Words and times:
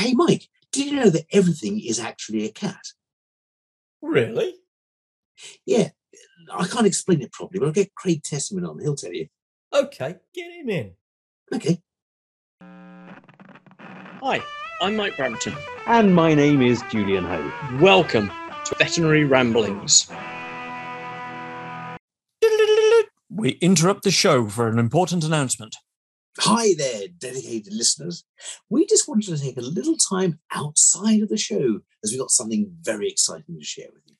Hey, 0.00 0.14
Mike, 0.14 0.48
did 0.72 0.86
you 0.86 0.96
know 0.96 1.10
that 1.10 1.26
everything 1.30 1.78
is 1.78 2.00
actually 2.00 2.46
a 2.46 2.50
cat? 2.50 2.80
Really? 4.00 4.54
Yeah, 5.66 5.90
I 6.50 6.66
can't 6.66 6.86
explain 6.86 7.20
it 7.20 7.32
properly, 7.32 7.58
but 7.58 7.66
I'll 7.66 7.72
get 7.72 7.94
Craig 7.94 8.22
Tessyman 8.22 8.66
on. 8.66 8.78
He'll 8.80 8.96
tell 8.96 9.12
you. 9.12 9.26
Okay, 9.74 10.16
get 10.34 10.52
him 10.52 10.70
in. 10.70 10.92
Okay. 11.52 11.82
Hi, 12.62 14.42
I'm 14.80 14.96
Mike 14.96 15.18
Brampton. 15.18 15.54
And 15.86 16.14
my 16.14 16.32
name 16.32 16.62
is 16.62 16.82
Julian 16.88 17.24
Ho. 17.24 17.52
Welcome 17.78 18.30
to 18.64 18.74
Veterinary 18.76 19.24
Ramblings. 19.24 20.10
We 23.28 23.50
interrupt 23.60 24.04
the 24.04 24.10
show 24.10 24.48
for 24.48 24.66
an 24.68 24.78
important 24.78 25.24
announcement. 25.24 25.76
Hi 26.42 26.72
there, 26.78 27.02
dedicated 27.18 27.74
listeners. 27.74 28.24
We 28.70 28.86
just 28.86 29.06
wanted 29.06 29.36
to 29.36 29.42
take 29.42 29.58
a 29.58 29.60
little 29.60 29.96
time 29.96 30.38
outside 30.54 31.20
of 31.20 31.28
the 31.28 31.36
show 31.36 31.80
as 32.02 32.10
we've 32.10 32.20
got 32.20 32.30
something 32.30 32.72
very 32.80 33.10
exciting 33.10 33.58
to 33.58 33.62
share 33.64 33.88
with 33.92 34.02
you. 34.06 34.14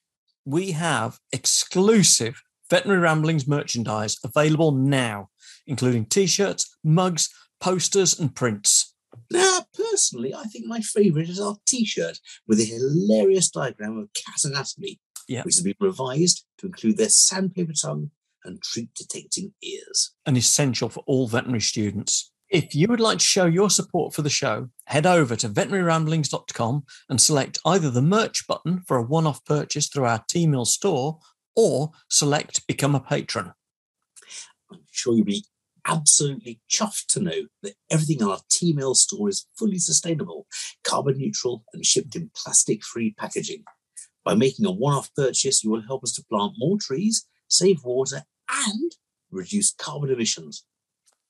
We 0.44 0.72
have 0.72 1.18
exclusive 1.32 2.42
Veterinary 2.68 3.00
Ramblings 3.00 3.48
merchandise 3.48 4.18
available 4.22 4.70
now, 4.72 5.30
including 5.66 6.04
t 6.04 6.26
shirts, 6.26 6.76
mugs, 6.84 7.30
posters, 7.58 8.20
and 8.20 8.34
prints. 8.34 8.94
Now, 9.30 9.60
personally, 9.74 10.34
I 10.34 10.44
think 10.44 10.66
my 10.66 10.80
favourite 10.80 11.30
is 11.30 11.40
our 11.40 11.56
t 11.66 11.86
shirt 11.86 12.18
with 12.46 12.60
a 12.60 12.64
hilarious 12.64 13.48
diagram 13.50 13.96
of 13.96 14.10
cat 14.12 14.44
anatomy, 14.44 15.00
Yeah. 15.26 15.42
which 15.44 15.54
has 15.54 15.64
been 15.64 15.74
revised 15.80 16.44
to 16.58 16.66
include 16.66 16.98
their 16.98 17.08
sandpaper 17.08 17.72
tongue 17.72 18.10
and 18.44 18.62
treat 18.62 18.94
detecting 18.94 19.52
ears. 19.62 20.12
and 20.26 20.36
essential 20.36 20.88
for 20.88 21.02
all 21.06 21.28
veterinary 21.28 21.60
students. 21.60 22.32
If 22.50 22.74
you 22.74 22.88
would 22.88 22.98
like 22.98 23.18
to 23.18 23.24
show 23.24 23.46
your 23.46 23.70
support 23.70 24.12
for 24.12 24.22
the 24.22 24.30
show, 24.30 24.70
head 24.86 25.06
over 25.06 25.36
to 25.36 25.48
veterinaryramblings.com 25.48 26.84
and 27.08 27.20
select 27.20 27.58
either 27.64 27.90
the 27.90 28.02
merch 28.02 28.46
button 28.48 28.80
for 28.80 28.96
a 28.96 29.02
one 29.02 29.26
off 29.26 29.44
purchase 29.44 29.88
through 29.88 30.06
our 30.06 30.24
Teemill 30.24 30.66
store 30.66 31.20
or 31.54 31.92
select 32.08 32.66
Become 32.66 32.96
a 32.96 33.00
Patron. 33.00 33.52
I'm 34.72 34.80
sure 34.90 35.14
you'll 35.14 35.24
be 35.26 35.44
absolutely 35.86 36.60
chuffed 36.68 37.06
to 37.06 37.20
know 37.20 37.46
that 37.62 37.74
everything 37.88 38.20
in 38.20 38.26
our 38.26 38.40
Teemill 38.52 38.96
store 38.96 39.28
is 39.28 39.46
fully 39.56 39.78
sustainable, 39.78 40.46
carbon 40.82 41.18
neutral, 41.18 41.64
and 41.72 41.86
shipped 41.86 42.16
in 42.16 42.30
plastic-free 42.34 43.14
packaging. 43.16 43.64
By 44.24 44.34
making 44.34 44.66
a 44.66 44.72
one-off 44.72 45.14
purchase, 45.14 45.64
you 45.64 45.70
will 45.70 45.82
help 45.82 46.04
us 46.04 46.12
to 46.14 46.24
plant 46.24 46.52
more 46.58 46.78
trees, 46.78 47.26
save 47.48 47.84
water, 47.84 48.24
and 48.52 48.92
reduce 49.30 49.72
carbon 49.72 50.10
emissions. 50.10 50.64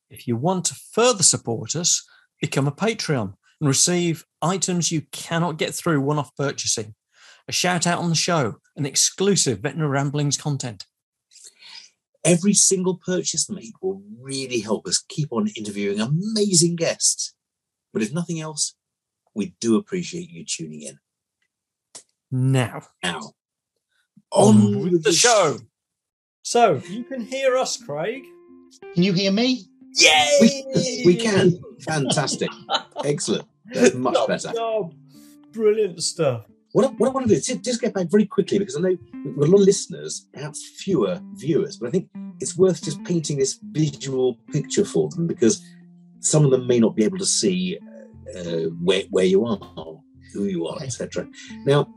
If 0.08 0.26
you 0.26 0.36
want 0.36 0.64
to 0.66 0.74
further 0.92 1.22
support 1.22 1.76
us, 1.76 2.04
become 2.40 2.66
a 2.66 2.72
Patreon 2.72 3.34
and 3.60 3.68
receive 3.68 4.24
items 4.42 4.90
you 4.90 5.02
cannot 5.12 5.58
get 5.58 5.74
through 5.74 6.00
one 6.00 6.18
off 6.18 6.34
purchasing, 6.36 6.94
a 7.46 7.52
shout 7.52 7.86
out 7.86 7.98
on 7.98 8.08
the 8.08 8.16
show, 8.16 8.56
and 8.76 8.86
exclusive 8.86 9.60
Veterinary 9.60 9.90
Ramblings 9.90 10.36
content. 10.36 10.86
Every 12.24 12.52
single 12.52 12.96
purchase 12.96 13.48
made 13.48 13.72
will 13.80 14.02
really 14.20 14.60
help 14.60 14.86
us 14.86 15.02
keep 15.08 15.32
on 15.32 15.48
interviewing 15.56 16.00
amazing 16.00 16.76
guests. 16.76 17.34
But 17.92 18.02
if 18.02 18.12
nothing 18.12 18.40
else, 18.40 18.74
we 19.34 19.54
do 19.60 19.76
appreciate 19.76 20.28
you 20.28 20.44
tuning 20.44 20.82
in. 20.82 20.98
Now, 22.30 22.82
Now, 23.02 23.32
on 24.30 24.80
with 24.82 25.02
the 25.02 25.12
show. 25.12 25.58
So, 26.50 26.82
you 26.90 27.04
can 27.04 27.20
hear 27.20 27.56
us, 27.56 27.76
Craig. 27.76 28.24
Can 28.94 29.04
you 29.04 29.12
hear 29.12 29.30
me? 29.30 29.66
Yay! 29.94 30.38
We, 30.40 31.02
we 31.06 31.14
can. 31.14 31.62
Fantastic. 31.86 32.50
Excellent. 33.04 33.46
That's 33.72 33.94
much 33.94 34.14
Top 34.14 34.26
better. 34.26 34.52
job. 34.52 34.92
Brilliant 35.52 36.02
stuff. 36.02 36.46
What 36.72 36.86
I, 36.86 36.88
what 36.88 37.06
I 37.06 37.12
want 37.12 37.28
to 37.28 37.34
do 37.34 37.36
is 37.36 37.46
just 37.62 37.80
get 37.80 37.94
back 37.94 38.08
very 38.10 38.26
quickly 38.26 38.58
because 38.58 38.76
I 38.76 38.80
know 38.80 38.96
we've 39.24 39.36
got 39.36 39.46
a 39.46 39.50
lot 39.52 39.60
of 39.60 39.64
listeners, 39.64 40.26
perhaps 40.32 40.66
fewer 40.76 41.20
viewers, 41.34 41.76
but 41.76 41.86
I 41.86 41.90
think 41.92 42.08
it's 42.40 42.56
worth 42.58 42.82
just 42.82 43.00
painting 43.04 43.38
this 43.38 43.60
visual 43.70 44.34
picture 44.52 44.84
for 44.84 45.08
them 45.10 45.28
because 45.28 45.64
some 46.18 46.44
of 46.44 46.50
them 46.50 46.66
may 46.66 46.80
not 46.80 46.96
be 46.96 47.04
able 47.04 47.18
to 47.18 47.26
see 47.26 47.78
uh, 48.36 48.70
where, 48.82 49.04
where 49.10 49.24
you 49.24 49.46
are, 49.46 49.56
who 50.34 50.46
you 50.46 50.66
are, 50.66 50.74
Okay. 50.78 50.86
etc. 50.86 51.28
Now, 51.64 51.88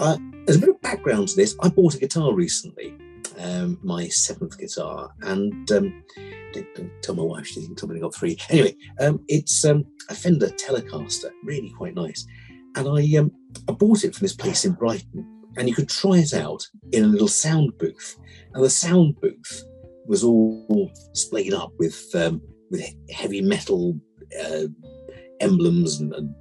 uh, 0.00 0.16
there's 0.44 0.56
a 0.56 0.60
bit 0.60 0.70
of 0.70 0.80
background 0.82 1.28
to 1.28 1.36
this. 1.36 1.54
I 1.60 1.68
bought 1.68 1.94
a 1.94 1.98
guitar 1.98 2.34
recently, 2.34 2.92
um, 3.38 3.78
my 3.82 4.08
seventh 4.08 4.58
guitar, 4.58 5.10
and 5.22 5.70
um, 5.72 6.04
don't, 6.52 7.02
tell 7.02 7.14
my 7.14 7.22
wife 7.22 7.46
she 7.46 7.60
didn't 7.60 7.76
tell 7.76 7.88
me 7.88 7.96
I 7.96 8.00
got 8.00 8.14
three. 8.14 8.38
Anyway, 8.50 8.76
um, 9.00 9.22
it's 9.28 9.64
um, 9.64 9.84
a 10.08 10.14
Fender 10.14 10.48
Telecaster, 10.48 11.30
really 11.44 11.70
quite 11.70 11.94
nice, 11.94 12.26
and 12.76 12.88
I 12.88 13.18
um, 13.18 13.30
I 13.68 13.72
bought 13.72 14.04
it 14.04 14.14
from 14.14 14.24
this 14.24 14.36
place 14.36 14.64
in 14.64 14.72
Brighton, 14.72 15.42
and 15.56 15.68
you 15.68 15.74
could 15.74 15.88
try 15.88 16.18
it 16.18 16.34
out 16.34 16.66
in 16.92 17.04
a 17.04 17.08
little 17.08 17.28
sound 17.28 17.76
booth. 17.78 18.16
And 18.54 18.64
the 18.64 18.70
sound 18.70 19.20
booth 19.20 19.64
was 20.06 20.24
all 20.24 20.90
splayed 21.12 21.52
up 21.52 21.72
with 21.78 22.02
um, 22.14 22.40
with 22.70 22.82
heavy 23.10 23.42
metal 23.42 23.98
uh, 24.42 24.66
emblems 25.40 26.00
and, 26.00 26.12
and 26.14 26.34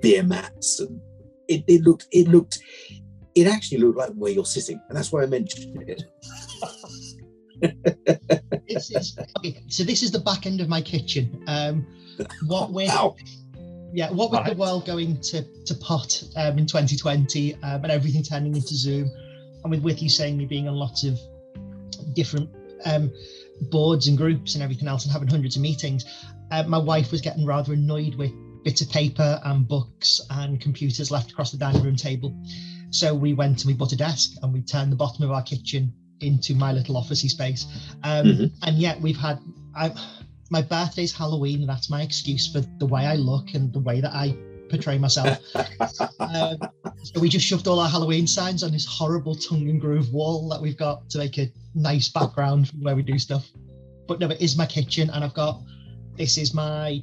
beer 0.00 0.22
mats, 0.22 0.80
and 0.80 1.00
it, 1.48 1.64
it 1.66 1.82
looked 1.82 2.06
it 2.12 2.28
looked 2.28 2.60
it 3.40 3.46
actually 3.46 3.78
looked 3.78 3.98
like 3.98 4.10
where 4.14 4.32
you're 4.32 4.44
sitting, 4.44 4.80
and 4.88 4.96
that's 4.96 5.12
why 5.12 5.22
I 5.22 5.26
mentioned 5.26 5.82
it. 5.88 6.02
It's, 8.70 8.90
it's, 8.90 9.16
okay, 9.38 9.62
so 9.68 9.82
this 9.82 10.02
is 10.02 10.10
the 10.10 10.18
back 10.18 10.44
end 10.44 10.60
of 10.60 10.68
my 10.68 10.82
kitchen. 10.82 11.42
Um, 11.46 11.86
what 12.46 12.70
with 12.70 12.90
Ow. 12.90 13.16
yeah, 13.92 14.10
what 14.10 14.30
with 14.30 14.44
the 14.44 14.54
world 14.54 14.86
going 14.86 15.20
to 15.22 15.42
to 15.64 15.74
pot 15.76 16.22
um, 16.36 16.58
in 16.58 16.66
2020 16.66 17.54
um, 17.54 17.60
and 17.62 17.90
everything 17.90 18.22
turning 18.22 18.54
into 18.54 18.74
Zoom, 18.74 19.10
and 19.64 19.70
with 19.70 19.82
with 19.82 20.02
you 20.02 20.08
saying 20.08 20.36
me 20.36 20.44
being 20.44 20.68
on 20.68 20.74
lots 20.74 21.04
of 21.04 21.18
different 22.14 22.50
um, 22.84 23.10
boards 23.70 24.06
and 24.06 24.18
groups 24.18 24.54
and 24.54 24.62
everything 24.62 24.86
else 24.86 25.04
and 25.04 25.12
having 25.12 25.28
hundreds 25.28 25.56
of 25.56 25.62
meetings, 25.62 26.04
uh, 26.50 26.62
my 26.64 26.78
wife 26.78 27.10
was 27.10 27.20
getting 27.20 27.46
rather 27.46 27.72
annoyed 27.72 28.14
with 28.16 28.30
bits 28.64 28.80
of 28.82 28.90
paper 28.90 29.40
and 29.44 29.66
books 29.66 30.20
and 30.30 30.60
computers 30.60 31.10
left 31.10 31.30
across 31.30 31.52
the 31.52 31.58
dining 31.58 31.82
room 31.82 31.96
table. 31.96 32.36
So 32.90 33.14
we 33.14 33.34
went 33.34 33.62
and 33.62 33.66
we 33.66 33.74
bought 33.74 33.92
a 33.92 33.96
desk 33.96 34.32
and 34.42 34.52
we 34.52 34.62
turned 34.62 34.90
the 34.92 34.96
bottom 34.96 35.24
of 35.24 35.30
our 35.30 35.42
kitchen 35.42 35.92
into 36.20 36.54
my 36.54 36.72
little 36.72 36.96
officey 36.96 37.28
space. 37.28 37.66
Um, 38.02 38.26
Mhm. 38.26 38.52
And 38.62 38.78
yet 38.78 39.00
we've 39.00 39.16
had 39.16 39.38
I, 39.74 39.92
my 40.50 40.62
birthday's 40.62 41.12
Halloween, 41.12 41.60
and 41.60 41.68
that's 41.68 41.90
my 41.90 42.02
excuse 42.02 42.50
for 42.50 42.60
the 42.78 42.86
way 42.86 43.06
I 43.06 43.14
look 43.16 43.54
and 43.54 43.72
the 43.72 43.80
way 43.80 44.00
that 44.00 44.14
I 44.14 44.36
portray 44.70 44.98
myself. 44.98 45.38
um, 46.20 46.58
so 47.04 47.20
we 47.20 47.28
just 47.28 47.46
shoved 47.46 47.68
all 47.68 47.78
our 47.80 47.88
Halloween 47.88 48.26
signs 48.26 48.62
on 48.62 48.72
this 48.72 48.86
horrible 48.86 49.34
tongue 49.34 49.68
and 49.68 49.80
groove 49.80 50.12
wall 50.12 50.48
that 50.48 50.60
we've 50.60 50.76
got 50.76 51.08
to 51.10 51.18
make 51.18 51.38
a 51.38 51.52
nice 51.74 52.08
background 52.08 52.70
where 52.80 52.96
we 52.96 53.02
do 53.02 53.18
stuff. 53.18 53.48
But 54.06 54.20
no, 54.20 54.28
it 54.30 54.40
is 54.40 54.56
my 54.56 54.66
kitchen, 54.66 55.10
and 55.10 55.22
I've 55.22 55.34
got 55.34 55.62
this 56.16 56.38
is 56.38 56.54
my 56.54 57.02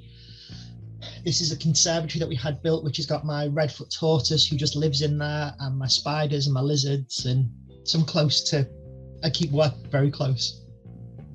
this 1.23 1.41
is 1.41 1.51
a 1.51 1.57
conservatory 1.57 2.19
that 2.19 2.29
we 2.29 2.35
had 2.35 2.61
built, 2.61 2.83
which 2.83 2.97
has 2.97 3.05
got 3.05 3.25
my 3.25 3.47
redfoot 3.47 3.93
tortoise 3.97 4.45
who 4.47 4.55
just 4.55 4.75
lives 4.75 5.01
in 5.01 5.17
there, 5.17 5.53
and 5.59 5.77
my 5.77 5.87
spiders 5.87 6.47
and 6.47 6.53
my 6.53 6.61
lizards, 6.61 7.25
and 7.25 7.49
some 7.83 8.03
close 8.05 8.43
to. 8.49 8.67
I 9.23 9.29
keep 9.29 9.51
work 9.51 9.73
very 9.89 10.11
close 10.11 10.61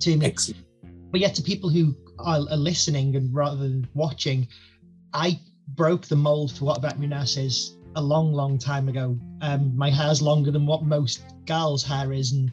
to 0.01 0.17
me 0.17 0.27
Excellent. 0.27 0.65
but 1.11 1.21
yet 1.21 1.35
to 1.35 1.43
people 1.43 1.69
who 1.69 1.97
are, 2.19 2.41
are 2.51 2.57
listening 2.57 3.17
and 3.17 3.35
rather 3.35 3.57
than 3.57 3.89
watching, 3.95 4.47
I 5.13 5.41
broke 5.69 6.07
the 6.07 6.17
mold 6.17 6.53
for 6.53 6.67
what 6.67 6.79
a 6.79 6.81
veterinary 6.81 7.09
nurse 7.09 7.37
is 7.37 7.77
a 7.97 8.03
long, 8.03 8.33
long 8.33 8.59
time 8.59 8.89
ago. 8.89 9.19
Um, 9.41 9.77
my 9.77 9.91
hair's 9.91 10.23
longer 10.23 10.51
than 10.51 10.67
what 10.67 10.85
most 10.85 11.23
girls' 11.47 11.83
hair 11.83 12.13
is, 12.13 12.33
and 12.33 12.51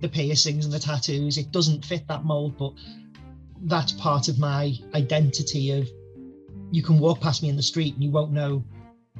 the 0.00 0.08
piercings 0.08 0.64
and 0.64 0.72
the 0.72 0.78
tattoos. 0.78 1.38
It 1.38 1.52
doesn't 1.52 1.84
fit 1.84 2.06
that 2.08 2.24
mold, 2.24 2.56
but 2.58 2.72
that's 3.64 3.92
part 3.92 4.28
of 4.28 4.38
my 4.38 4.74
identity. 4.94 5.70
Of 5.70 5.88
you 6.70 6.82
can 6.82 6.98
walk 6.98 7.20
past 7.20 7.42
me 7.42 7.48
in 7.48 7.56
the 7.56 7.62
street 7.62 7.94
and 7.94 8.02
you 8.02 8.10
won't 8.10 8.32
know 8.32 8.64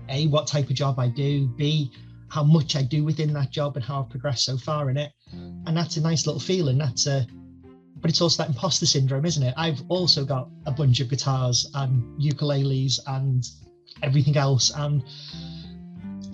a 0.08 0.26
what 0.28 0.46
type 0.46 0.68
of 0.68 0.74
job 0.76 0.98
I 0.98 1.08
do, 1.08 1.46
b 1.48 1.90
how 2.28 2.42
much 2.42 2.74
I 2.74 2.82
do 2.82 3.04
within 3.04 3.32
that 3.34 3.50
job 3.50 3.76
and 3.76 3.84
how 3.84 4.02
I've 4.02 4.10
progressed 4.10 4.44
so 4.44 4.56
far 4.58 4.90
in 4.90 4.96
it. 4.96 5.12
And 5.32 5.76
that's 5.76 5.96
a 5.96 6.00
nice 6.00 6.26
little 6.26 6.40
feeling. 6.40 6.76
That's 6.78 7.06
a 7.06 7.26
but 7.98 8.10
it's 8.10 8.20
also 8.20 8.42
that 8.42 8.50
imposter 8.50 8.84
syndrome, 8.84 9.24
isn't 9.24 9.42
it? 9.42 9.54
I've 9.56 9.80
also 9.88 10.24
got 10.24 10.48
a 10.66 10.70
bunch 10.70 11.00
of 11.00 11.08
guitars 11.08 11.70
and 11.74 12.02
ukuleles 12.20 13.00
and 13.06 13.48
everything 14.02 14.36
else, 14.36 14.70
and 14.76 15.02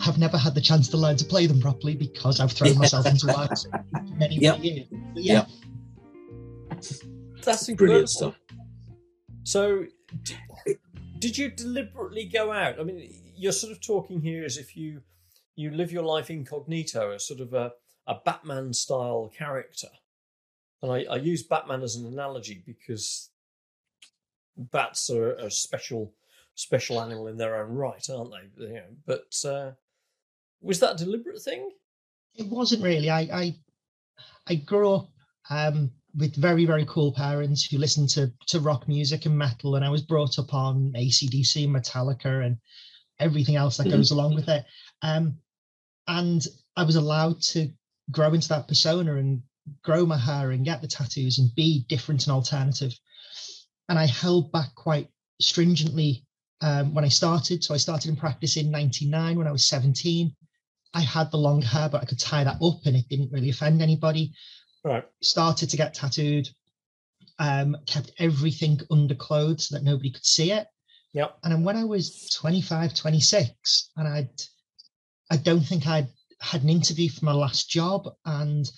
have 0.01 0.19
never 0.19 0.37
had 0.37 0.55
the 0.57 0.61
chance 0.61 0.89
to 0.89 0.97
learn 0.97 1.17
to 1.19 1.25
play 1.25 1.47
them 1.47 1.61
properly 1.61 1.95
because 1.95 2.41
I've 2.41 2.51
thrown 2.51 2.77
myself 2.77 3.07
into 3.07 3.29
work 3.29 3.51
for 3.57 4.01
many, 4.19 4.39
Yep. 4.39 4.57
many 4.59 4.69
years. 4.71 4.87
But 5.15 5.23
yeah, 5.23 5.45
That's 7.45 7.69
incredible. 7.69 7.77
Brilliant 7.77 8.11
stuff. 8.11 8.35
So, 9.45 9.85
d- 10.25 10.35
did 11.23 11.39
you 11.39 11.51
deliberately 11.51 12.25
go 12.25 12.53
out? 12.53 12.81
I 12.81 12.83
mean, 12.83 13.09
you're 13.37 13.53
sort 13.53 13.71
of 13.73 13.81
talking 13.81 14.21
here 14.21 14.45
as 14.45 14.57
if 14.57 14.77
you 14.77 15.03
you 15.55 15.71
live 15.71 15.93
your 15.93 16.03
life 16.03 16.31
incognito, 16.31 17.13
as 17.13 17.29
sort 17.29 17.39
of 17.39 17.55
a, 17.55 17.73
a 18.09 18.17
Batman 18.25 18.73
style 18.73 19.31
character. 19.37 19.89
And 20.83 20.91
I, 20.91 21.05
I 21.05 21.17
use 21.17 21.45
Batman 21.45 21.83
as 21.83 21.95
an 21.95 22.07
analogy 22.07 22.65
because 22.67 23.31
bats 24.57 25.11
are 25.11 25.35
a 25.35 25.49
special 25.49 26.13
special 26.57 27.01
animal 27.01 27.29
in 27.29 27.37
their 27.37 27.63
own 27.63 27.71
right, 27.71 28.05
aren't 28.11 28.33
they? 28.33 28.65
You 28.65 28.73
know, 28.73 28.83
but 29.07 29.45
uh, 29.45 29.71
was 30.61 30.81
that 30.81 31.01
a 31.01 31.05
deliberate 31.05 31.41
thing? 31.41 31.71
It 32.35 32.49
wasn't 32.49 32.83
really. 32.83 33.11
I 33.11 33.21
I, 33.21 33.57
I 34.49 34.55
grew 34.57 34.93
up 34.93 35.11
um, 35.49 35.93
with 36.15 36.37
very 36.37 36.67
very 36.67 36.85
cool 36.87 37.13
parents 37.13 37.65
who 37.65 37.79
listened 37.79 38.09
to 38.11 38.33
to 38.49 38.61
rock 38.61 38.89
music 38.89 39.27
and 39.27 39.37
metal, 39.37 39.77
and 39.77 39.85
I 39.85 39.91
was 39.91 40.03
brought 40.03 40.39
up 40.39 40.53
on 40.55 40.93
ACDC, 40.97 41.69
Metallica, 41.69 42.45
and 42.45 42.59
everything 43.19 43.57
else 43.57 43.77
that 43.77 43.91
goes 43.91 44.11
along 44.11 44.35
with 44.35 44.49
it. 44.49 44.65
Um, 45.03 45.39
and 46.09 46.45
I 46.77 46.85
was 46.85 46.97
allowed 46.97 47.41
to 47.53 47.71
grow 48.11 48.33
into 48.33 48.49
that 48.49 48.69
persona 48.69 49.17
and 49.17 49.43
grow 49.83 50.05
my 50.05 50.19
hair 50.19 50.51
and 50.51 50.65
get 50.65 50.83
the 50.83 50.89
tattoos 50.89 51.39
and 51.39 51.55
be 51.55 51.85
different 51.89 52.27
and 52.27 52.33
alternative. 52.33 52.93
And 53.89 53.99
I 53.99 54.07
held 54.07 54.53
back 54.53 54.75
quite 54.75 55.09
stringently 55.41 56.25
um, 56.61 56.95
when 56.95 57.05
I 57.05 57.09
started. 57.09 57.63
So 57.63 57.75
I 57.75 57.79
started 57.79 58.09
in 58.09 58.17
practice 58.17 58.57
in 58.57 58.71
99 58.71 59.39
when 59.39 59.47
I 59.47 59.53
was 59.53 59.67
17. 59.67 60.35
I 60.95 61.01
had 61.01 61.31
the 61.31 61.39
long 61.39 61.63
hair, 61.63 61.89
but 61.89 62.03
I 62.03 62.07
could 62.07 62.19
tie 62.19 62.45
that 62.45 62.61
up 62.63 62.81
and 62.85 62.97
it 62.97 63.09
didn't 63.09 63.33
really 63.33 63.51
offend 63.51 63.81
anybody. 63.81 64.33
Right. 64.85 65.05
Started 65.23 65.71
to 65.71 65.77
get 65.77 65.95
tattooed, 65.95 66.49
um, 67.39 67.77
kept 67.87 68.13
everything 68.19 68.81
under 68.91 69.15
clothes 69.15 69.69
so 69.69 69.77
that 69.77 69.85
nobody 69.85 70.11
could 70.11 70.25
see 70.27 70.53
it. 70.53 70.67
Yep. 71.13 71.39
And 71.45 71.53
then 71.53 71.63
when 71.63 71.77
I 71.77 71.85
was 71.85 72.31
25, 72.31 72.95
26, 72.95 73.91
and 73.97 74.09
I'd, 74.09 74.31
I 75.31 75.37
don't 75.37 75.61
think 75.61 75.87
I'd 75.87 76.09
had 76.41 76.63
an 76.63 76.71
interview 76.71 77.09
for 77.09 77.25
my 77.25 77.33
last 77.33 77.69
job, 77.71 78.09
and 78.25 78.69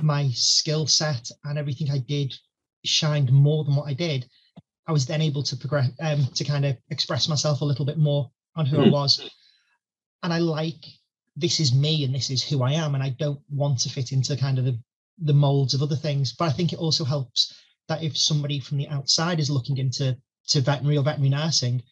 my 0.00 0.30
skill 0.30 0.86
set 0.86 1.30
and 1.44 1.58
everything 1.58 1.90
I 1.90 1.98
did 1.98 2.34
shined 2.84 3.30
more 3.30 3.64
than 3.64 3.76
what 3.76 3.88
I 3.88 3.94
did. 3.94 4.28
I 4.88 4.92
was 4.92 5.06
then 5.06 5.20
able 5.22 5.42
to 5.44 5.56
progress, 5.56 5.90
um, 6.00 6.26
to 6.34 6.44
kind 6.44 6.64
of 6.64 6.76
express 6.90 7.28
myself 7.28 7.60
a 7.60 7.64
little 7.64 7.84
bit 7.84 7.98
more 7.98 8.30
on 8.56 8.66
who 8.66 8.80
I 8.80 8.86
Mhm. 8.86 8.90
was. 8.90 9.30
And 10.22 10.32
I 10.32 10.38
like 10.38 10.84
this 11.36 11.60
is 11.60 11.72
me 11.72 12.04
and 12.04 12.14
this 12.14 12.30
is 12.30 12.42
who 12.42 12.62
I 12.62 12.72
am, 12.72 12.94
and 12.94 13.02
I 13.02 13.10
don't 13.10 13.40
want 13.50 13.80
to 13.80 13.90
fit 13.90 14.12
into 14.12 14.36
kind 14.36 14.58
of 14.58 14.64
the 14.64 14.78
the 15.24 15.32
molds 15.32 15.74
of 15.74 15.82
other 15.82 15.96
things. 15.96 16.32
But 16.32 16.46
I 16.46 16.52
think 16.52 16.72
it 16.72 16.78
also 16.78 17.04
helps 17.04 17.54
that 17.88 18.02
if 18.02 18.16
somebody 18.16 18.60
from 18.60 18.78
the 18.78 18.88
outside 18.88 19.40
is 19.40 19.50
looking 19.50 19.78
into 19.78 20.16
to 20.48 20.60
veterinary 20.60 20.96
or 20.96 21.04
veterinary 21.04 21.30
nursing, 21.30 21.82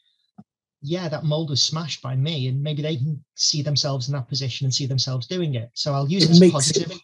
yeah, 0.83 1.09
that 1.09 1.25
mold 1.25 1.51
was 1.51 1.63
smashed 1.63 2.01
by 2.03 2.17
me, 2.17 2.49
and 2.49 2.63
maybe 2.63 2.83
they 2.83 2.97
can 2.97 3.23
see 3.35 3.63
themselves 3.63 4.09
in 4.09 4.15
that 4.15 4.29
position 4.29 4.65
and 4.65 4.75
see 4.75 4.87
themselves 4.87 5.27
doing 5.27 5.55
it. 5.55 5.71
So 5.75 5.93
I'll 5.93 6.09
use 6.09 6.25
It 6.25 6.31
it, 6.31 6.33
as 6.33 6.41
makes 6.41 6.53
positive. 6.53 6.91
it, 6.93 6.99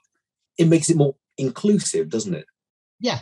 it 0.58 0.68
makes 0.68 0.88
it 0.88 0.96
more 0.96 1.14
inclusive, 1.36 2.08
doesn't 2.08 2.34
it? 2.34 2.46
Yeah. 3.00 3.20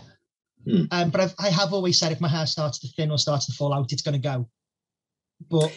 Hmm. 0.64 0.84
Um, 0.92 1.10
but 1.10 1.20
I've, 1.20 1.34
I 1.38 1.48
have 1.50 1.72
always 1.72 1.98
said 1.98 2.12
if 2.12 2.20
my 2.20 2.28
hair 2.28 2.46
starts 2.46 2.78
to 2.78 2.88
thin 2.88 3.10
or 3.10 3.18
starts 3.18 3.46
to 3.46 3.52
fall 3.52 3.74
out, 3.74 3.92
it's 3.92 4.02
going 4.02 4.14
to 4.14 4.18
go. 4.28 4.48
But 5.50 5.72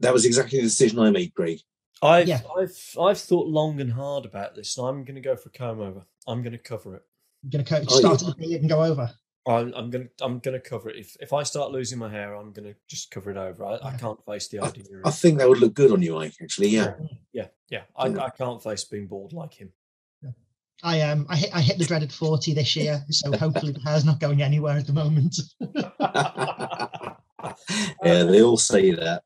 That 0.00 0.12
was 0.12 0.24
exactly 0.26 0.58
the 0.58 0.64
decision 0.64 0.98
I 0.98 1.10
made, 1.10 1.32
Craig. 1.34 1.60
I've 2.02 2.28
Yeah. 2.28 2.40
I've 2.58 2.76
I've 3.00 3.18
thought 3.18 3.46
long 3.46 3.80
and 3.80 3.92
hard 3.92 4.26
about 4.26 4.54
this, 4.54 4.76
and 4.76 4.86
I'm 4.86 5.04
going 5.04 5.14
to 5.14 5.20
go 5.22 5.36
for 5.36 5.48
a 5.48 5.52
comb 5.52 5.80
over. 5.80 6.04
I'm 6.26 6.42
going 6.42 6.52
to 6.52 6.58
cover 6.58 6.96
it. 6.96 7.02
I'm 7.44 7.50
going 7.50 7.64
to 7.64 7.70
co- 7.70 7.84
Oh, 7.88 7.98
start 7.98 8.22
yeah. 8.22 8.28
at 8.30 8.36
the 8.36 8.46
beard 8.46 8.60
and 8.62 8.70
go 8.70 8.82
over. 8.84 9.10
I'm, 9.48 9.72
I'm 9.74 9.90
going 9.90 10.08
to 10.18 10.24
I'm 10.24 10.40
going 10.40 10.60
to 10.60 10.68
cover 10.68 10.88
it. 10.90 10.96
If 10.96 11.16
if 11.20 11.32
I 11.32 11.44
start 11.44 11.70
losing 11.70 11.98
my 12.00 12.08
hair, 12.10 12.34
I'm 12.34 12.52
going 12.52 12.68
to 12.68 12.74
just 12.88 13.10
cover 13.12 13.30
it 13.30 13.36
over. 13.36 13.64
I, 13.64 13.78
I 13.80 13.92
can't 13.96 14.18
face 14.26 14.48
the 14.48 14.58
idea. 14.60 14.82
I 15.04 15.08
of 15.08 15.16
think 15.18 15.38
that 15.38 15.48
would 15.48 15.60
look 15.60 15.74
good 15.74 15.92
on 15.92 16.02
you, 16.02 16.18
Ike. 16.18 16.34
Actually, 16.42 16.68
yeah. 16.70 16.94
Yeah, 17.32 17.46
yeah. 17.70 17.82
I, 17.96 18.08
Yeah. 18.08 18.24
I 18.24 18.30
can't 18.30 18.60
face 18.62 18.82
being 18.84 19.06
bald 19.06 19.32
like 19.32 19.54
him. 19.54 19.70
I 20.82 21.00
um 21.02 21.26
I 21.30 21.36
hit 21.36 21.50
I 21.54 21.60
hit 21.62 21.78
the 21.78 21.84
dreaded 21.86 22.12
forty 22.12 22.52
this 22.54 22.74
year, 22.76 23.02
so 23.10 23.34
hopefully 23.38 23.70
the 23.72 23.80
hair's 23.80 24.04
not 24.04 24.18
going 24.20 24.42
anywhere 24.42 24.76
at 24.76 24.86
the 24.86 24.92
moment. 24.92 25.36
yeah, 28.04 28.22
they 28.24 28.42
all 28.42 28.56
say 28.58 28.90
that. 28.92 29.22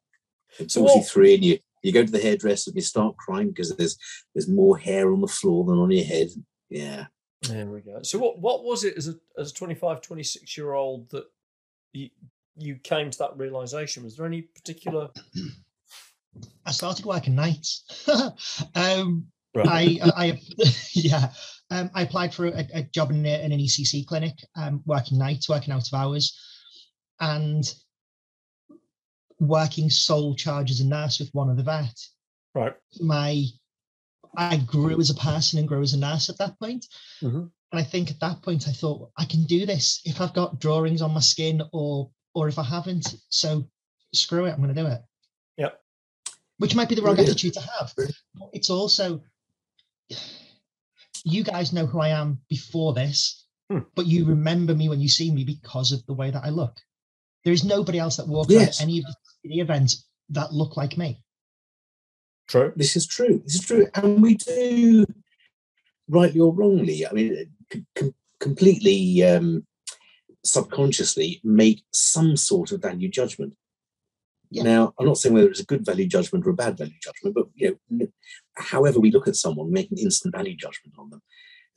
It's 0.58 0.74
So 0.74 0.82
what- 0.82 0.92
43 0.92 1.34
and 1.34 1.44
you, 1.44 1.58
you 1.82 1.92
go 1.92 2.04
to 2.04 2.10
the 2.12 2.20
hairdresser 2.20 2.70
and 2.70 2.76
you 2.76 2.82
start 2.82 3.16
crying 3.16 3.48
because 3.48 3.74
there's 3.76 3.96
there's 4.34 4.48
more 4.48 4.76
hair 4.78 5.12
on 5.12 5.20
the 5.22 5.26
floor 5.28 5.64
than 5.64 5.78
on 5.78 5.90
your 5.90 6.04
head. 6.04 6.28
Yeah. 6.70 7.06
There 7.42 7.66
we 7.66 7.80
go. 7.80 8.02
So 8.02 8.18
what 8.18 8.38
what 8.38 8.64
was 8.64 8.84
it 8.84 8.96
as 8.96 9.08
a 9.08 9.14
as 9.38 9.50
a 9.50 9.54
25, 9.54 10.00
26 10.02 10.56
year 10.56 10.72
old 10.72 11.10
that 11.10 11.24
you 11.92 12.10
you 12.56 12.76
came 12.76 13.10
to 13.10 13.18
that 13.18 13.36
realization? 13.36 14.04
Was 14.04 14.16
there 14.16 14.26
any 14.26 14.42
particular 14.42 15.08
I 16.64 16.72
started 16.72 17.04
working 17.04 17.34
nights. 17.34 17.84
um, 18.74 19.26
right? 19.54 19.68
I, 19.68 19.98
I, 20.02 20.12
I 20.16 20.40
yeah, 20.92 21.32
um, 21.70 21.90
I 21.94 22.02
applied 22.02 22.34
for 22.34 22.46
a, 22.46 22.66
a 22.72 22.82
job 22.82 23.10
in, 23.10 23.24
a, 23.26 23.44
in 23.44 23.52
an 23.52 23.58
ECC 23.58 24.06
clinic, 24.06 24.34
um, 24.56 24.82
working 24.86 25.18
nights, 25.18 25.48
working 25.48 25.72
out 25.72 25.88
of 25.88 25.94
hours, 25.94 26.38
and 27.18 27.64
working 29.38 29.90
sole 29.90 30.34
charge 30.34 30.70
as 30.70 30.80
a 30.80 30.86
nurse 30.86 31.18
with 31.18 31.30
one 31.32 31.50
of 31.50 31.56
the 31.56 31.62
vet. 31.62 31.98
right. 32.54 32.74
My, 33.00 33.44
I 34.36 34.56
grew 34.58 35.00
as 35.00 35.10
a 35.10 35.14
person 35.14 35.58
and 35.58 35.68
grew 35.68 35.82
as 35.82 35.92
a 35.94 35.98
nurse 35.98 36.28
at 36.30 36.38
that 36.38 36.58
point. 36.58 36.86
Mhm. 37.22 37.50
And 37.72 37.80
I 37.80 37.84
think 37.84 38.10
at 38.10 38.20
that 38.20 38.42
point 38.42 38.66
I 38.68 38.72
thought 38.72 39.10
I 39.16 39.24
can 39.24 39.44
do 39.44 39.66
this 39.66 40.00
if 40.04 40.20
I've 40.20 40.34
got 40.34 40.60
drawings 40.60 41.02
on 41.02 41.12
my 41.14 41.20
skin 41.20 41.62
or 41.72 42.10
or 42.34 42.48
if 42.48 42.58
I 42.58 42.62
haven't. 42.62 43.16
So 43.28 43.68
screw 44.14 44.46
it, 44.46 44.50
I'm 44.52 44.62
going 44.62 44.74
to 44.74 44.80
do 44.82 44.86
it. 44.88 45.02
Yep. 45.58 45.80
Which 46.58 46.74
might 46.76 46.88
be 46.88 46.94
the 46.94 47.02
wrong 47.02 47.18
attitude 47.18 47.54
to 47.54 47.60
have. 47.60 47.92
But 47.96 48.10
it's 48.52 48.70
also 48.70 49.22
you 51.24 51.44
guys 51.44 51.72
know 51.72 51.86
who 51.86 52.00
I 52.00 52.08
am 52.08 52.40
before 52.48 52.94
this, 52.94 53.44
Hmm. 53.70 53.80
but 53.94 54.06
you 54.06 54.24
remember 54.24 54.74
me 54.74 54.88
when 54.88 55.00
you 55.00 55.08
see 55.08 55.30
me 55.30 55.44
because 55.44 55.92
of 55.92 56.04
the 56.06 56.14
way 56.14 56.30
that 56.30 56.44
I 56.44 56.48
look. 56.50 56.80
There 57.44 57.52
is 57.52 57.62
nobody 57.64 57.98
else 57.98 58.16
that 58.16 58.28
walks 58.28 58.52
Yes. 58.52 58.80
around 58.80 58.88
any 58.88 58.98
of 58.98 59.04
the 59.44 59.60
events 59.60 60.04
that 60.30 60.52
look 60.52 60.76
like 60.76 60.96
me. 60.96 61.22
True. 62.50 62.72
This 62.74 62.96
is 62.96 63.06
true. 63.06 63.40
This 63.44 63.54
is 63.54 63.60
true. 63.64 63.86
And 63.94 64.20
we 64.20 64.34
do, 64.34 65.06
rightly 66.08 66.40
or 66.40 66.52
wrongly, 66.52 67.06
I 67.06 67.12
mean, 67.12 67.46
com- 67.94 68.14
completely 68.40 69.22
um, 69.22 69.64
subconsciously 70.44 71.40
make 71.44 71.84
some 71.92 72.36
sort 72.36 72.72
of 72.72 72.82
value 72.82 73.08
judgment. 73.08 73.54
Yeah. 74.50 74.64
Now, 74.64 74.94
I'm 74.98 75.06
not 75.06 75.18
saying 75.18 75.32
whether 75.32 75.48
it's 75.48 75.60
a 75.60 75.64
good 75.64 75.86
value 75.86 76.08
judgment 76.08 76.44
or 76.44 76.50
a 76.50 76.54
bad 76.54 76.76
value 76.76 76.98
judgment, 77.00 77.36
but 77.36 77.46
you 77.54 77.78
know, 77.88 78.08
however 78.56 78.98
we 78.98 79.12
look 79.12 79.28
at 79.28 79.36
someone, 79.36 79.72
make 79.72 79.92
an 79.92 79.98
instant 79.98 80.34
value 80.34 80.56
judgment 80.56 80.94
on 80.98 81.10
them. 81.10 81.22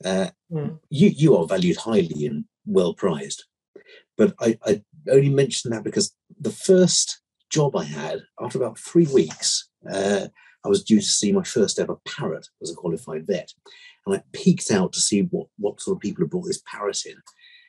Uh, 0.04 0.30
Mm. 0.52 0.78
you 0.90 1.08
you 1.08 1.36
are 1.36 1.46
valued 1.46 1.76
highly 1.76 2.26
and 2.26 2.44
well 2.66 2.94
prized. 2.94 3.44
But 4.18 4.34
I, 4.40 4.58
I 4.66 4.82
only 5.08 5.30
mention 5.30 5.70
that 5.70 5.84
because 5.84 6.16
the 6.38 6.50
first 6.50 7.20
job 7.48 7.76
I 7.76 7.84
had, 7.84 8.22
after 8.40 8.58
about 8.58 8.78
three 8.78 9.06
weeks, 9.06 9.68
uh, 9.88 10.26
I 10.64 10.68
was 10.68 10.82
due 10.82 11.00
to 11.00 11.06
see 11.06 11.32
my 11.32 11.42
first 11.42 11.78
ever 11.78 11.96
parrot 12.06 12.48
as 12.62 12.70
a 12.70 12.74
qualified 12.74 13.26
vet. 13.26 13.52
And 14.06 14.16
I 14.16 14.22
peeked 14.32 14.70
out 14.70 14.92
to 14.94 15.00
see 15.00 15.22
what, 15.22 15.48
what 15.58 15.80
sort 15.80 15.96
of 15.96 16.00
people 16.00 16.24
had 16.24 16.30
brought 16.30 16.46
this 16.46 16.62
parrot 16.66 17.04
in. 17.06 17.16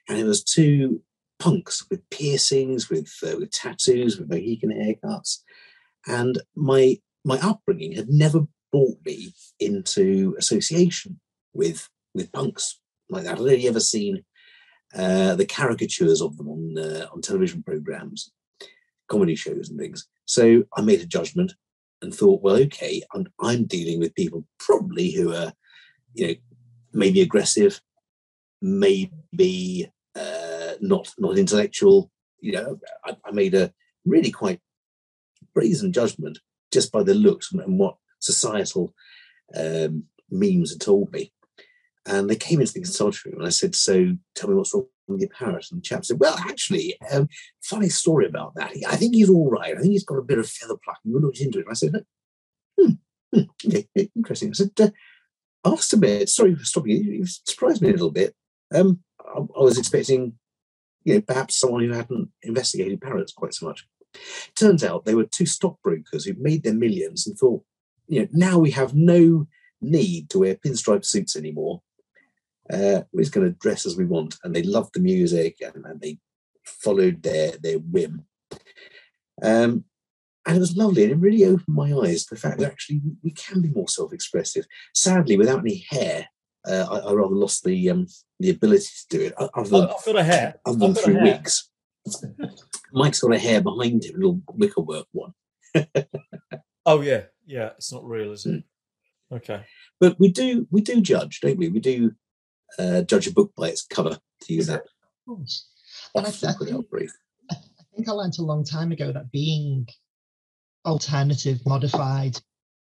And 0.08 0.18
it 0.18 0.24
was 0.24 0.44
two 0.44 1.02
punks 1.40 1.86
with 1.90 2.10
piercings, 2.10 2.90
with 2.90 3.12
uh, 3.24 3.38
with 3.38 3.52
tattoos, 3.52 4.18
with 4.18 4.30
Mohican 4.30 4.72
haircuts. 4.72 5.40
And 6.08 6.42
my 6.56 7.00
my 7.24 7.40
upbringing 7.40 7.94
had 7.94 8.10
never 8.10 8.48
brought 8.72 8.98
me 9.06 9.34
into 9.60 10.36
association 10.38 11.20
with 11.54 11.90
with 12.14 12.32
punks 12.32 12.80
like 13.10 13.24
that. 13.24 13.34
I'd 13.34 13.40
only 13.40 13.68
ever 13.68 13.80
seen 13.80 14.24
uh, 14.96 15.36
the 15.36 15.46
caricatures 15.46 16.22
of 16.22 16.38
them 16.38 16.50
on 16.50 16.78
uh, 16.78 17.08
on 17.12 17.22
television 17.22 17.64
programs, 17.64 18.32
comedy 19.08 19.36
shows, 19.36 19.70
and 19.70 19.80
things. 19.80 20.08
So 20.26 20.64
I 20.78 20.82
made 20.82 21.02
a 21.02 21.06
judgment 21.06 21.54
and 22.02 22.14
thought, 22.14 22.42
well, 22.42 22.56
okay, 22.56 23.02
I'm, 23.14 23.28
I'm 23.42 23.66
dealing 23.66 24.00
with 24.00 24.16
people 24.16 24.46
probably 24.60 25.12
who 25.12 25.34
are, 25.34 25.54
you 26.14 26.28
know, 26.28 26.34
maybe 26.94 27.22
aggressive, 27.22 27.82
maybe 28.62 29.90
uh, 30.16 30.74
not 30.82 31.14
not 31.18 31.38
intellectual. 31.38 32.12
You 32.40 32.54
know, 32.54 32.80
I, 33.06 33.16
I 33.26 33.32
made 33.32 33.54
a 33.56 33.74
really 34.06 34.32
quite 34.32 34.60
brazen 35.54 35.92
judgment 35.92 36.40
just 36.72 36.92
by 36.92 37.04
the 37.04 37.14
looks 37.14 37.52
and, 37.52 37.80
what 37.80 37.98
societal 38.20 38.94
um, 39.56 40.04
memes 40.30 40.72
had 40.72 40.82
told 40.82 41.12
me. 41.12 41.32
And 42.06 42.30
they 42.30 42.36
came 42.36 42.60
into 42.60 42.74
the 42.74 42.82
consulting 42.82 43.32
room 43.32 43.42
and 43.42 43.48
I 43.48 43.52
said, 43.52 43.76
So 43.76 44.16
tell 44.36 44.50
me 44.50 44.56
what's 44.56 44.74
wrong 44.74 44.88
with 45.08 45.22
your. 45.22 45.30
And 45.72 45.80
the 45.80 45.82
chap 45.82 46.06
said, 46.06 46.20
Well, 46.20 46.36
actually, 46.40 46.98
um, 47.12 47.28
funny 47.62 47.90
story 47.90 48.26
about 48.26 48.56
that. 48.56 48.74
I 48.88 48.96
think 48.96 49.16
he's 49.16 49.30
all 49.30 49.50
right. 49.50 49.76
I 49.76 49.80
think 49.80 49.92
he's 49.92 50.06
got 50.06 50.18
a 50.18 50.24
bit 50.24 50.40
of 50.40 50.50
feather 50.50 50.76
plucking. 50.84 51.14
We 51.14 51.20
looked 51.20 51.40
into 51.40 51.60
it. 51.60 51.66
And 51.66 51.72
I 51.72 51.74
said, 51.74 52.06
Hmm, 52.80 52.92
hmm, 53.34 53.42
okay, 53.68 54.10
interesting. 54.16 54.50
I 54.50 54.54
said, 54.54 54.72
uh, 54.80 54.90
Asked 55.66 55.94
a 55.94 55.98
bit, 55.98 56.30
sorry 56.30 56.56
for 56.56 56.64
stopping 56.64 56.92
you. 56.92 57.12
You 57.12 57.26
surprised 57.26 57.82
me 57.82 57.90
a 57.90 57.94
little 57.94 58.12
bit. 58.12 58.36
Um, 58.74 59.00
I, 59.20 59.40
I 59.40 59.64
was 59.64 59.80
expecting, 59.80 60.34
you 61.04 61.16
know, 61.16 61.22
perhaps 61.22 61.60
someone 61.60 61.84
who 61.84 61.92
hadn't 61.92 62.30
investigated 62.44 63.02
parrots 63.02 63.34
quite 63.34 63.54
so 63.54 63.66
much. 63.66 63.88
Turns 64.56 64.84
out 64.84 65.06
they 65.06 65.16
were 65.16 65.26
two 65.26 65.46
stockbrokers 65.46 66.26
who 66.26 66.34
made 66.38 66.64
their 66.64 66.74
millions 66.74 67.26
and 67.26 67.38
thought, 67.38 67.64
you 68.08 68.22
know, 68.22 68.28
now 68.32 68.60
we 68.60 68.72
have 68.72 68.94
no 68.94 69.48
need 69.82 70.30
to 70.30 70.40
wear 70.40 70.56
pinstripe 70.56 71.04
suits 71.04 71.36
anymore. 71.36 71.82
Uh, 72.72 73.02
we're 73.12 73.22
just 73.22 73.34
going 73.34 73.48
to 73.48 73.58
dress 73.60 73.86
as 73.86 73.96
we 73.96 74.06
want, 74.06 74.36
and 74.44 74.56
they 74.56 74.64
loved 74.64 74.94
the 74.94 75.00
music 75.00 75.58
and, 75.62 75.86
and 75.86 76.02
they 76.02 76.18
followed 76.64 77.22
their 77.22 77.52
their 77.62 77.80
whim. 77.80 78.26
Um, 79.42 79.86
and 80.48 80.58
it 80.58 80.60
was 80.60 80.78
lovely, 80.78 81.04
and 81.04 81.12
it 81.12 81.20
really 81.20 81.46
opened 81.46 81.76
my 81.76 81.92
eyes 81.94 82.26
to 82.26 82.36
the 82.36 82.42
fact 82.42 82.60
that 82.60 82.72
actually 82.72 83.02
we, 83.24 83.32
can 83.32 83.62
be 83.62 83.70
more 83.70 83.90
self-expressive. 83.90 84.66
Sadly, 84.94 85.38
without 85.38 85.60
any 85.60 85.86
hair, 85.90 86.28
uh, 86.68 86.86
I, 86.90 87.10
I 87.10 87.14
rather 87.14 87.36
lost 87.36 87.64
the 87.64 87.90
um, 87.90 88.08
the 88.40 88.52
ability 88.52 88.86
to 88.86 89.18
do 89.18 89.26
it. 89.26 89.34
Other 89.38 89.70
than, 89.70 89.90
I've 89.90 90.06
got 90.06 90.16
a 90.16 90.24
hair. 90.24 90.56
other 90.66 90.78
than 90.78 90.90
I've 90.90 90.96
got 90.96 91.08
a 91.08 91.14
hair. 91.14 91.24
weeks, 91.24 91.70
Mike's 92.94 93.20
got 93.20 93.34
a 93.34 93.40
hair 93.40 93.62
behind 93.62 94.04
him, 94.04 94.16
a 94.16 94.18
little 94.18 94.42
wickerwork 94.48 95.08
one. 95.12 95.34
Oh 96.86 97.02
yeah, 97.02 97.24
yeah. 97.46 97.72
It's 97.78 97.92
not 97.92 98.06
real, 98.06 98.32
is 98.32 98.46
it? 98.46 98.64
Okay. 99.32 99.64
But 100.00 100.20
we 100.20 100.30
do 100.30 100.68
we 100.70 100.82
do 100.82 101.02
judge, 101.02 101.42
don't 101.42 101.58
we? 101.58 101.70
We 101.70 101.80
do 101.80 102.12
uh, 102.80 103.02
judge 103.02 103.28
a 103.28 103.32
book 103.34 103.54
by 103.56 103.70
its 103.70 103.86
cover. 103.86 104.20
To 104.42 104.54
use 104.54 104.68
that 104.68 104.82
Of 104.82 105.38
course. 105.38 105.70
And 106.14 106.28
I, 106.28 106.30
think 106.30 106.90
brief. 106.90 107.12
I 107.52 107.56
think 107.96 108.08
I 108.08 108.12
learned 108.12 108.38
a 108.38 108.44
long 108.44 108.64
time 108.64 108.92
ago 108.92 109.12
that 109.12 109.32
being 109.32 109.88
alternative, 110.86 111.60
modified, 111.66 112.40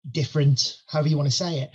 different, 0.09 0.77
however 0.87 1.07
you 1.07 1.17
want 1.17 1.29
to 1.29 1.35
say 1.35 1.59
it, 1.59 1.71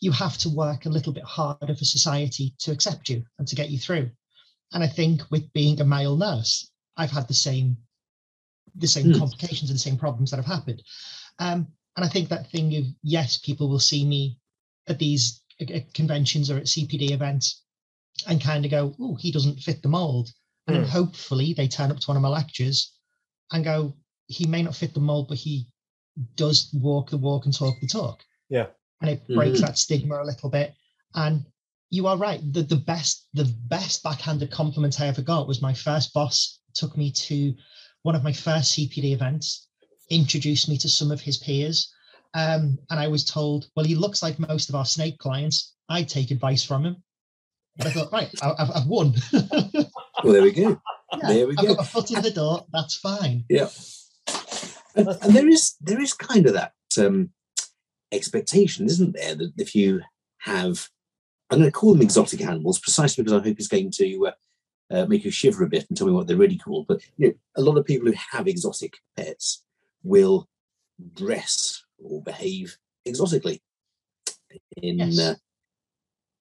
you 0.00 0.10
have 0.10 0.36
to 0.38 0.48
work 0.48 0.86
a 0.86 0.90
little 0.90 1.12
bit 1.12 1.22
harder 1.22 1.74
for 1.74 1.84
society 1.84 2.54
to 2.58 2.72
accept 2.72 3.08
you 3.08 3.22
and 3.38 3.46
to 3.46 3.54
get 3.54 3.70
you 3.70 3.78
through. 3.78 4.10
And 4.72 4.82
I 4.82 4.88
think 4.88 5.22
with 5.30 5.52
being 5.52 5.80
a 5.80 5.84
male 5.84 6.16
nurse, 6.16 6.70
I've 6.96 7.10
had 7.10 7.28
the 7.28 7.34
same 7.34 7.76
the 8.76 8.86
same 8.86 9.12
Hmm. 9.12 9.18
complications 9.18 9.68
and 9.68 9.76
the 9.76 9.82
same 9.82 9.96
problems 9.96 10.30
that 10.30 10.36
have 10.36 10.46
happened. 10.46 10.82
Um, 11.40 11.66
and 11.96 12.04
I 12.04 12.08
think 12.08 12.28
that 12.28 12.50
thing 12.50 12.76
of 12.76 12.84
yes, 13.02 13.38
people 13.38 13.68
will 13.68 13.80
see 13.80 14.04
me 14.04 14.38
at 14.86 14.98
these 14.98 15.39
uh, 15.60 15.80
conventions 15.94 16.50
or 16.50 16.56
at 16.58 16.64
CPD 16.66 17.10
events 17.10 17.62
and 18.26 18.40
kind 18.40 18.64
of 18.64 18.70
go, 18.70 18.94
oh, 19.00 19.16
he 19.16 19.30
doesn't 19.32 19.60
fit 19.60 19.82
the 19.82 19.88
mold. 19.88 20.30
And 20.66 20.76
then 20.76 20.84
Hmm. 20.84 20.90
hopefully 20.90 21.52
they 21.54 21.68
turn 21.68 21.90
up 21.90 21.98
to 22.00 22.06
one 22.06 22.16
of 22.16 22.22
my 22.22 22.28
lectures 22.28 22.92
and 23.52 23.64
go, 23.64 23.96
he 24.26 24.46
may 24.46 24.62
not 24.62 24.76
fit 24.76 24.94
the 24.94 25.00
mold, 25.00 25.28
but 25.28 25.38
he 25.38 25.66
does 26.36 26.70
walk 26.74 27.10
the 27.10 27.16
walk 27.18 27.44
and 27.46 27.54
talk 27.54 27.74
the 27.80 27.86
talk. 27.86 28.24
Yeah. 28.48 28.66
And 29.00 29.10
it 29.10 29.26
breaks 29.26 29.58
Mhm. 29.58 29.66
that 29.66 29.78
stigma 29.78 30.22
a 30.22 30.24
little 30.24 30.50
bit. 30.50 30.74
And 31.14 31.44
you 31.90 32.06
are 32.06 32.16
right. 32.16 32.40
The 32.52 32.62
the 32.62 32.76
best 32.76 33.26
the 33.32 33.44
best 33.44 34.02
backhanded 34.02 34.50
compliment 34.50 35.00
I 35.00 35.08
ever 35.08 35.22
got 35.22 35.48
was 35.48 35.60
my 35.62 35.74
first 35.74 36.12
boss 36.12 36.60
took 36.74 36.96
me 36.96 37.10
to 37.10 37.54
one 38.02 38.14
of 38.14 38.22
my 38.22 38.32
first 38.32 38.72
CPD 38.72 39.12
events, 39.12 39.66
introduced 40.08 40.68
me 40.68 40.76
to 40.78 40.88
some 40.88 41.10
of 41.10 41.20
his 41.20 41.38
peers. 41.38 41.92
Um, 42.34 42.78
and 42.90 43.00
I 43.00 43.08
was 43.08 43.24
told, 43.24 43.68
well, 43.74 43.84
he 43.84 43.94
looks 43.94 44.22
like 44.22 44.38
most 44.38 44.68
of 44.68 44.74
our 44.74 44.84
snake 44.84 45.18
clients. 45.18 45.74
I 45.88 46.02
take 46.04 46.30
advice 46.30 46.62
from 46.64 46.84
him. 46.84 46.96
And 47.78 47.88
I 47.88 47.90
thought, 47.92 48.12
right, 48.12 48.30
I- 48.42 48.54
I've, 48.58 48.70
I've 48.74 48.86
won. 48.86 49.14
Well, 50.22 50.34
there 50.34 50.42
we 50.42 50.52
go. 50.52 50.78
Yeah, 51.14 51.28
There 51.28 51.46
we 51.46 51.54
go. 51.54 51.62
I've 51.62 51.68
go. 51.68 51.74
got 51.76 51.80
my 51.80 51.86
foot 51.86 52.10
in 52.10 52.20
the 52.22 52.30
door. 52.30 52.66
That's 52.74 52.94
fine. 52.96 53.44
Yeah. 53.48 53.68
And, 54.94 55.08
and 55.08 55.34
there 55.34 55.48
is 55.48 55.76
there 55.80 55.98
is 55.98 56.12
kind 56.12 56.46
of 56.46 56.52
that 56.52 56.72
um, 56.98 57.30
expectation, 58.12 58.84
isn't 58.84 59.14
there, 59.14 59.34
that 59.34 59.52
if 59.56 59.74
you 59.74 60.02
have, 60.40 60.88
I'm 61.50 61.60
going 61.60 61.70
to 61.70 61.72
call 61.72 61.94
them 61.94 62.02
exotic 62.02 62.42
animals 62.42 62.78
precisely 62.78 63.24
because 63.24 63.40
I 63.40 63.42
hope 63.42 63.56
it's 63.58 63.66
going 63.68 63.90
to 63.92 64.26
uh, 64.26 64.32
uh, 64.90 65.06
make 65.06 65.24
you 65.24 65.30
shiver 65.30 65.64
a 65.64 65.68
bit 65.68 65.86
and 65.88 65.96
tell 65.96 66.06
me 66.06 66.12
what 66.12 66.26
they're 66.26 66.36
really 66.36 66.58
called. 66.58 66.86
But 66.86 67.00
you 67.16 67.28
know, 67.28 67.34
a 67.56 67.62
lot 67.62 67.78
of 67.78 67.86
people 67.86 68.06
who 68.08 68.14
have 68.32 68.46
exotic 68.46 68.98
pets 69.16 69.62
will 70.02 70.48
dress 71.14 71.82
or 72.02 72.22
behave 72.22 72.76
exotically 73.04 73.62
in 74.76 74.98
Yes. 74.98 75.18
uh, 75.18 75.34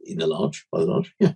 in 0.01 0.17
the 0.17 0.27
large, 0.27 0.65
by 0.71 0.79
the 0.79 0.85
large, 0.85 1.13
yeah. 1.19 1.33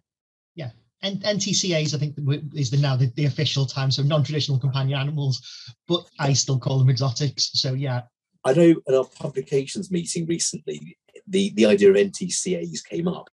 yeah 0.55 0.71
And 1.01 1.21
NTCAs, 1.21 1.93
I 1.93 1.97
think, 1.97 2.15
is 2.55 2.71
the 2.71 2.77
now 2.77 2.95
the, 2.95 3.11
the 3.15 3.25
official 3.25 3.65
time. 3.65 3.91
So 3.91 4.03
non-traditional 4.03 4.59
companion 4.59 4.99
animals, 4.99 5.41
but 5.87 6.05
I 6.19 6.33
still 6.33 6.59
call 6.59 6.79
them 6.79 6.89
exotics. 6.89 7.51
So 7.53 7.73
yeah, 7.73 8.03
I 8.45 8.53
know 8.53 8.75
at 8.87 8.95
our 8.95 9.05
publications 9.05 9.91
meeting 9.91 10.25
recently, 10.25 10.97
the, 11.27 11.51
the 11.55 11.65
idea 11.65 11.89
of 11.89 11.95
NTCAs 11.95 12.83
came 12.89 13.07
up, 13.07 13.29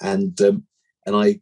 and 0.00 0.40
um, 0.42 0.66
and 1.06 1.16
I 1.16 1.40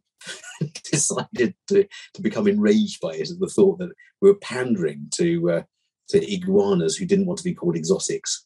decided 0.91 1.55
to, 1.69 1.87
to 2.15 2.23
become 2.23 2.47
enraged 2.47 3.01
by 3.01 3.15
it 3.15 3.31
at 3.31 3.39
the 3.41 3.49
thought 3.49 3.79
that 3.79 3.91
we 4.21 4.31
were 4.31 4.39
pandering 4.39 5.09
to 5.15 5.51
uh, 5.51 5.63
to 6.09 6.33
iguanas 6.33 6.97
who 6.97 7.05
didn't 7.05 7.27
want 7.27 7.39
to 7.39 7.45
be 7.45 7.55
called 7.55 7.77
exotics. 7.77 8.46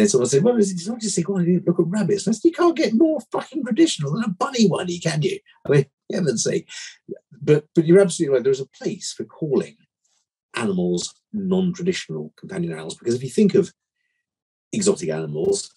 Then 0.00 0.08
someone 0.08 0.30
said, 0.30 0.42
"Well, 0.42 0.56
it's 0.56 0.88
not 0.88 0.98
just 0.98 1.18
iguana. 1.18 1.60
Look 1.66 1.78
at 1.78 1.86
rabbits. 1.86 2.26
I 2.26 2.30
said, 2.30 2.48
you 2.48 2.52
can't 2.52 2.74
get 2.74 2.94
more 2.94 3.20
fucking 3.30 3.62
traditional 3.62 4.14
than 4.14 4.24
a 4.24 4.30
bunny 4.30 4.66
one, 4.66 4.88
can 5.02 5.20
you? 5.20 5.38
I 5.66 5.70
mean, 5.70 5.86
heaven's 6.12 6.44
sake." 6.44 6.70
But 7.42 7.66
but 7.74 7.84
you're 7.84 8.00
absolutely 8.00 8.34
right. 8.34 8.42
There's 8.42 8.62
a 8.62 8.66
place 8.66 9.12
for 9.12 9.24
calling 9.24 9.76
animals 10.54 11.14
non-traditional 11.34 12.32
companion 12.38 12.72
animals 12.72 12.96
because 12.96 13.14
if 13.14 13.22
you 13.22 13.28
think 13.28 13.54
of 13.54 13.74
exotic 14.72 15.10
animals, 15.10 15.70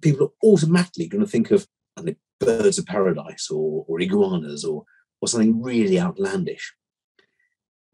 people 0.00 0.26
are 0.26 0.48
automatically 0.48 1.08
going 1.08 1.24
to 1.24 1.30
think 1.30 1.50
of 1.50 1.66
I 1.96 2.14
birds 2.38 2.78
of 2.78 2.86
paradise 2.86 3.50
or, 3.50 3.84
or 3.88 4.00
iguanas 4.00 4.64
or 4.64 4.84
or 5.20 5.26
something 5.26 5.60
really 5.60 5.98
outlandish. 5.98 6.74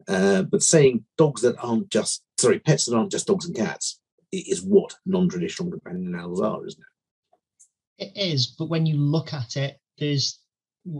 Uh, 0.07 0.43
but 0.43 0.61
saying 0.61 1.05
dogs 1.17 1.41
that 1.41 1.55
aren't 1.57 1.89
just 1.89 2.23
sorry, 2.39 2.59
pets 2.59 2.85
that 2.85 2.95
aren't 2.95 3.11
just 3.11 3.25
dogs 3.25 3.47
and 3.47 3.55
cats 3.55 3.99
i- 4.33 4.43
is 4.47 4.61
what 4.61 4.93
non-traditional 5.05 5.71
companion 5.71 6.15
animals 6.15 6.41
are, 6.41 6.65
isn't 6.65 6.81
it? 7.99 8.05
it 8.05 8.17
is. 8.17 8.47
But 8.47 8.69
when 8.69 8.85
you 8.85 8.97
look 8.97 9.33
at 9.33 9.57
it, 9.57 9.79
there's 9.97 10.39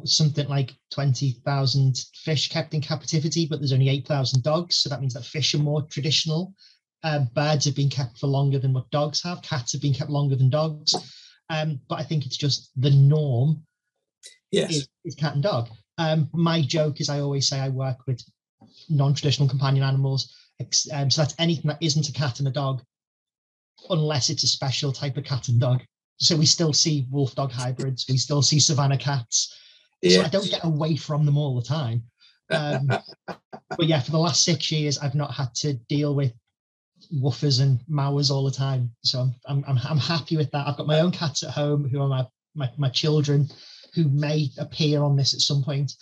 something 0.04 0.48
like 0.50 0.76
twenty 0.92 1.32
thousand 1.46 1.98
fish 2.16 2.50
kept 2.50 2.74
in 2.74 2.82
captivity, 2.82 3.46
but 3.46 3.60
there's 3.60 3.72
only 3.74 3.90
eight 3.90 4.08
thousand 4.08 4.44
dogs. 4.44 4.78
So 4.78 4.90
that 4.90 5.00
means 5.02 5.14
that 5.14 5.26
fish 5.26 5.54
are 5.54 5.60
more 5.60 5.84
traditional. 5.84 6.54
Uh, 7.04 7.26
birds 7.36 7.66
have 7.66 7.76
been 7.76 7.90
kept 7.90 8.18
for 8.18 8.28
longer 8.28 8.58
than 8.60 8.74
what 8.74 8.90
dogs 8.90 9.22
have. 9.24 9.42
Cats 9.44 9.72
have 9.74 9.82
been 9.82 9.94
kept 9.94 10.10
longer 10.10 10.36
than 10.36 10.50
dogs. 10.50 10.96
Um, 11.50 11.80
but 11.88 12.00
I 12.00 12.04
think 12.04 12.26
it's 12.26 12.36
just 12.38 12.72
the 12.76 12.90
norm 12.90 13.64
Yes. 14.52 14.72
is, 14.72 14.90
is 15.06 15.16
cat 15.16 15.34
and 15.36 15.44
dog. 15.44 15.70
Um, 15.98 16.30
my 16.34 16.62
joke 16.62 17.00
is 17.00 17.10
I 17.10 17.20
always 17.20 17.48
say 17.48 17.60
I 17.60 17.70
work 17.70 18.08
with 18.08 18.22
non-traditional 18.90 19.48
companion 19.48 19.84
animals. 19.84 20.34
Um, 20.92 21.12
so 21.12 21.22
that's 21.22 21.36
anything 21.38 21.68
that 21.68 21.78
isn't 21.82 22.10
a 22.10 22.14
cat 22.14 22.40
and 22.40 22.48
a 22.48 22.52
dog, 22.52 22.82
unless 23.90 24.30
it's 24.30 24.44
a 24.44 24.48
special 24.48 24.92
type 24.92 25.18
of 25.18 25.24
cat 25.24 25.48
and 25.48 25.60
dog. 25.60 25.82
So 26.18 26.36
we 26.36 26.46
still 26.46 26.74
see 26.74 27.08
wolf 27.12 27.36
dog 27.36 27.52
hybrids. 27.52 28.06
We 28.10 28.18
still 28.18 28.42
see 28.42 28.60
savannah 28.60 28.98
cats. 28.98 29.56
So 30.04 30.22
I 30.22 30.30
don't 30.30 30.50
get 30.50 30.64
away 30.64 30.96
from 30.96 31.26
them 31.26 31.38
all 31.38 31.56
the 31.56 31.68
time. 31.68 32.04
Um, 32.50 32.88
but 33.28 33.88
yeah, 33.88 34.00
for 34.00 34.12
the 34.12 34.20
last 34.20 34.44
six 34.44 34.72
years, 34.72 34.98
I've 34.98 35.16
not 35.16 35.34
had 35.34 35.54
to 35.56 35.74
deal 35.90 36.16
with 36.16 36.34
woofers 37.14 37.62
and 37.62 37.80
mowers 37.88 38.32
all 38.32 38.46
the 38.46 38.52
time. 38.52 38.92
So 39.04 39.22
I'm, 39.22 39.36
I'm, 39.48 39.64
I'm, 39.68 39.80
I'm 39.90 39.98
happy 39.98 40.38
with 40.38 40.52
that. 40.52 40.68
I've 40.68 40.78
got 40.78 40.88
my 40.88 41.00
own 41.00 41.12
cats 41.12 41.44
at 41.44 41.52
home 41.52 41.88
who 41.90 42.02
are 42.02 42.08
my, 42.08 42.26
my, 42.56 42.70
my 42.78 42.90
children 42.90 43.48
who 43.94 44.10
may 44.10 44.50
appear 44.58 45.02
on 45.02 45.16
this 45.16 45.34
at 45.34 45.42
some 45.42 45.64
point 45.64 45.94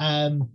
um, 0.00 0.48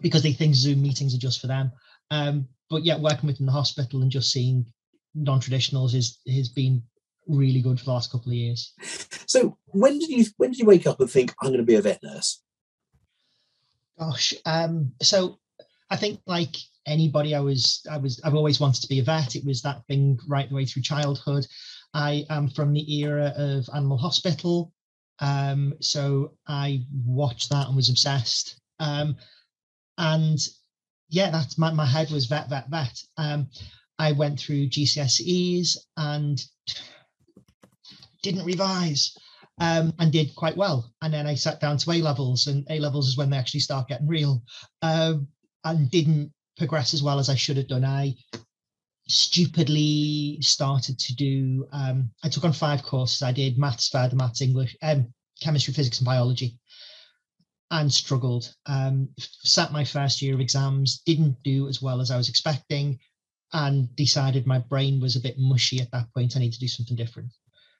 because 0.00 0.22
they 0.22 0.32
think 0.32 0.54
Zoom 0.54 0.82
meetings 0.82 1.14
are 1.14 1.18
just 1.18 1.40
for 1.40 1.46
them. 1.46 1.72
Um, 2.10 2.48
but 2.70 2.84
yeah, 2.84 2.98
working 2.98 3.26
within 3.26 3.46
the 3.46 3.52
hospital 3.52 4.02
and 4.02 4.10
just 4.10 4.30
seeing 4.30 4.66
non-traditionals 5.14 5.94
is 5.94 6.18
has 6.26 6.48
been 6.48 6.82
really 7.26 7.62
good 7.62 7.78
for 7.78 7.86
the 7.86 7.92
last 7.92 8.12
couple 8.12 8.30
of 8.30 8.36
years. 8.36 8.72
So 9.26 9.56
when 9.66 9.98
did 9.98 10.10
you 10.10 10.24
when 10.36 10.50
did 10.50 10.58
you 10.58 10.66
wake 10.66 10.86
up 10.86 11.00
and 11.00 11.10
think 11.10 11.34
I'm 11.40 11.48
going 11.48 11.58
to 11.58 11.64
be 11.64 11.76
a 11.76 11.82
vet 11.82 12.02
nurse? 12.02 12.42
Gosh, 13.98 14.34
um, 14.44 14.92
so 15.00 15.38
I 15.90 15.96
think 15.96 16.20
like 16.26 16.56
anybody, 16.86 17.34
I 17.34 17.40
was, 17.40 17.86
I 17.90 17.96
was, 17.96 18.20
I've 18.24 18.34
always 18.34 18.60
wanted 18.60 18.82
to 18.82 18.88
be 18.88 18.98
a 18.98 19.04
vet. 19.04 19.36
It 19.36 19.44
was 19.44 19.62
that 19.62 19.86
thing 19.86 20.18
right 20.26 20.48
the 20.48 20.54
way 20.54 20.64
through 20.64 20.82
childhood. 20.82 21.46
I 21.92 22.26
am 22.30 22.48
from 22.48 22.72
the 22.72 23.00
era 23.00 23.32
of 23.36 23.68
Animal 23.74 23.98
Hospital, 23.98 24.72
um, 25.20 25.74
so 25.80 26.32
I 26.48 26.84
watched 27.06 27.50
that 27.50 27.68
and 27.68 27.76
was 27.76 27.88
obsessed. 27.88 28.60
Um, 28.80 29.16
and 29.96 30.38
yeah, 31.08 31.30
that's 31.30 31.56
my 31.56 31.70
my 31.70 31.86
head 31.86 32.10
was 32.10 32.26
vet, 32.26 32.50
vet, 32.50 32.68
vet. 32.68 33.00
Um, 33.16 33.48
I 33.98 34.12
went 34.12 34.40
through 34.40 34.68
GCSEs 34.68 35.76
and 35.96 36.44
didn't 38.22 38.44
revise 38.44 39.16
um, 39.60 39.92
and 39.98 40.10
did 40.10 40.34
quite 40.34 40.56
well. 40.56 40.92
And 41.02 41.12
then 41.12 41.26
I 41.26 41.34
sat 41.34 41.60
down 41.60 41.78
to 41.78 41.92
A 41.92 42.02
levels, 42.02 42.46
and 42.46 42.66
A 42.70 42.78
levels 42.80 43.08
is 43.08 43.16
when 43.16 43.30
they 43.30 43.36
actually 43.36 43.60
start 43.60 43.88
getting 43.88 44.08
real, 44.08 44.42
um, 44.82 45.28
and 45.64 45.90
didn't 45.90 46.32
progress 46.56 46.94
as 46.94 47.02
well 47.02 47.18
as 47.18 47.28
I 47.28 47.34
should 47.34 47.56
have 47.56 47.68
done. 47.68 47.84
I 47.84 48.14
stupidly 49.06 50.38
started 50.40 50.98
to 50.98 51.14
do. 51.14 51.66
Um, 51.72 52.10
I 52.22 52.28
took 52.28 52.44
on 52.44 52.52
five 52.52 52.82
courses. 52.82 53.22
I 53.22 53.32
did 53.32 53.58
maths, 53.58 53.88
further 53.88 54.16
maths, 54.16 54.40
English, 54.40 54.76
um, 54.82 55.12
chemistry, 55.40 55.74
physics, 55.74 55.98
and 55.98 56.06
biology, 56.06 56.58
and 57.70 57.92
struggled. 57.92 58.52
Um, 58.66 59.08
sat 59.18 59.72
my 59.72 59.84
first 59.84 60.22
year 60.22 60.34
of 60.34 60.40
exams, 60.40 61.00
didn't 61.06 61.36
do 61.44 61.68
as 61.68 61.82
well 61.82 62.00
as 62.00 62.10
I 62.10 62.16
was 62.16 62.28
expecting, 62.28 62.98
and 63.54 63.94
decided 63.96 64.46
my 64.46 64.58
brain 64.58 65.00
was 65.00 65.16
a 65.16 65.20
bit 65.20 65.38
mushy 65.38 65.80
at 65.80 65.90
that 65.92 66.12
point. 66.12 66.36
I 66.36 66.40
need 66.40 66.52
to 66.52 66.58
do 66.58 66.68
something 66.68 66.96
different. 66.96 67.30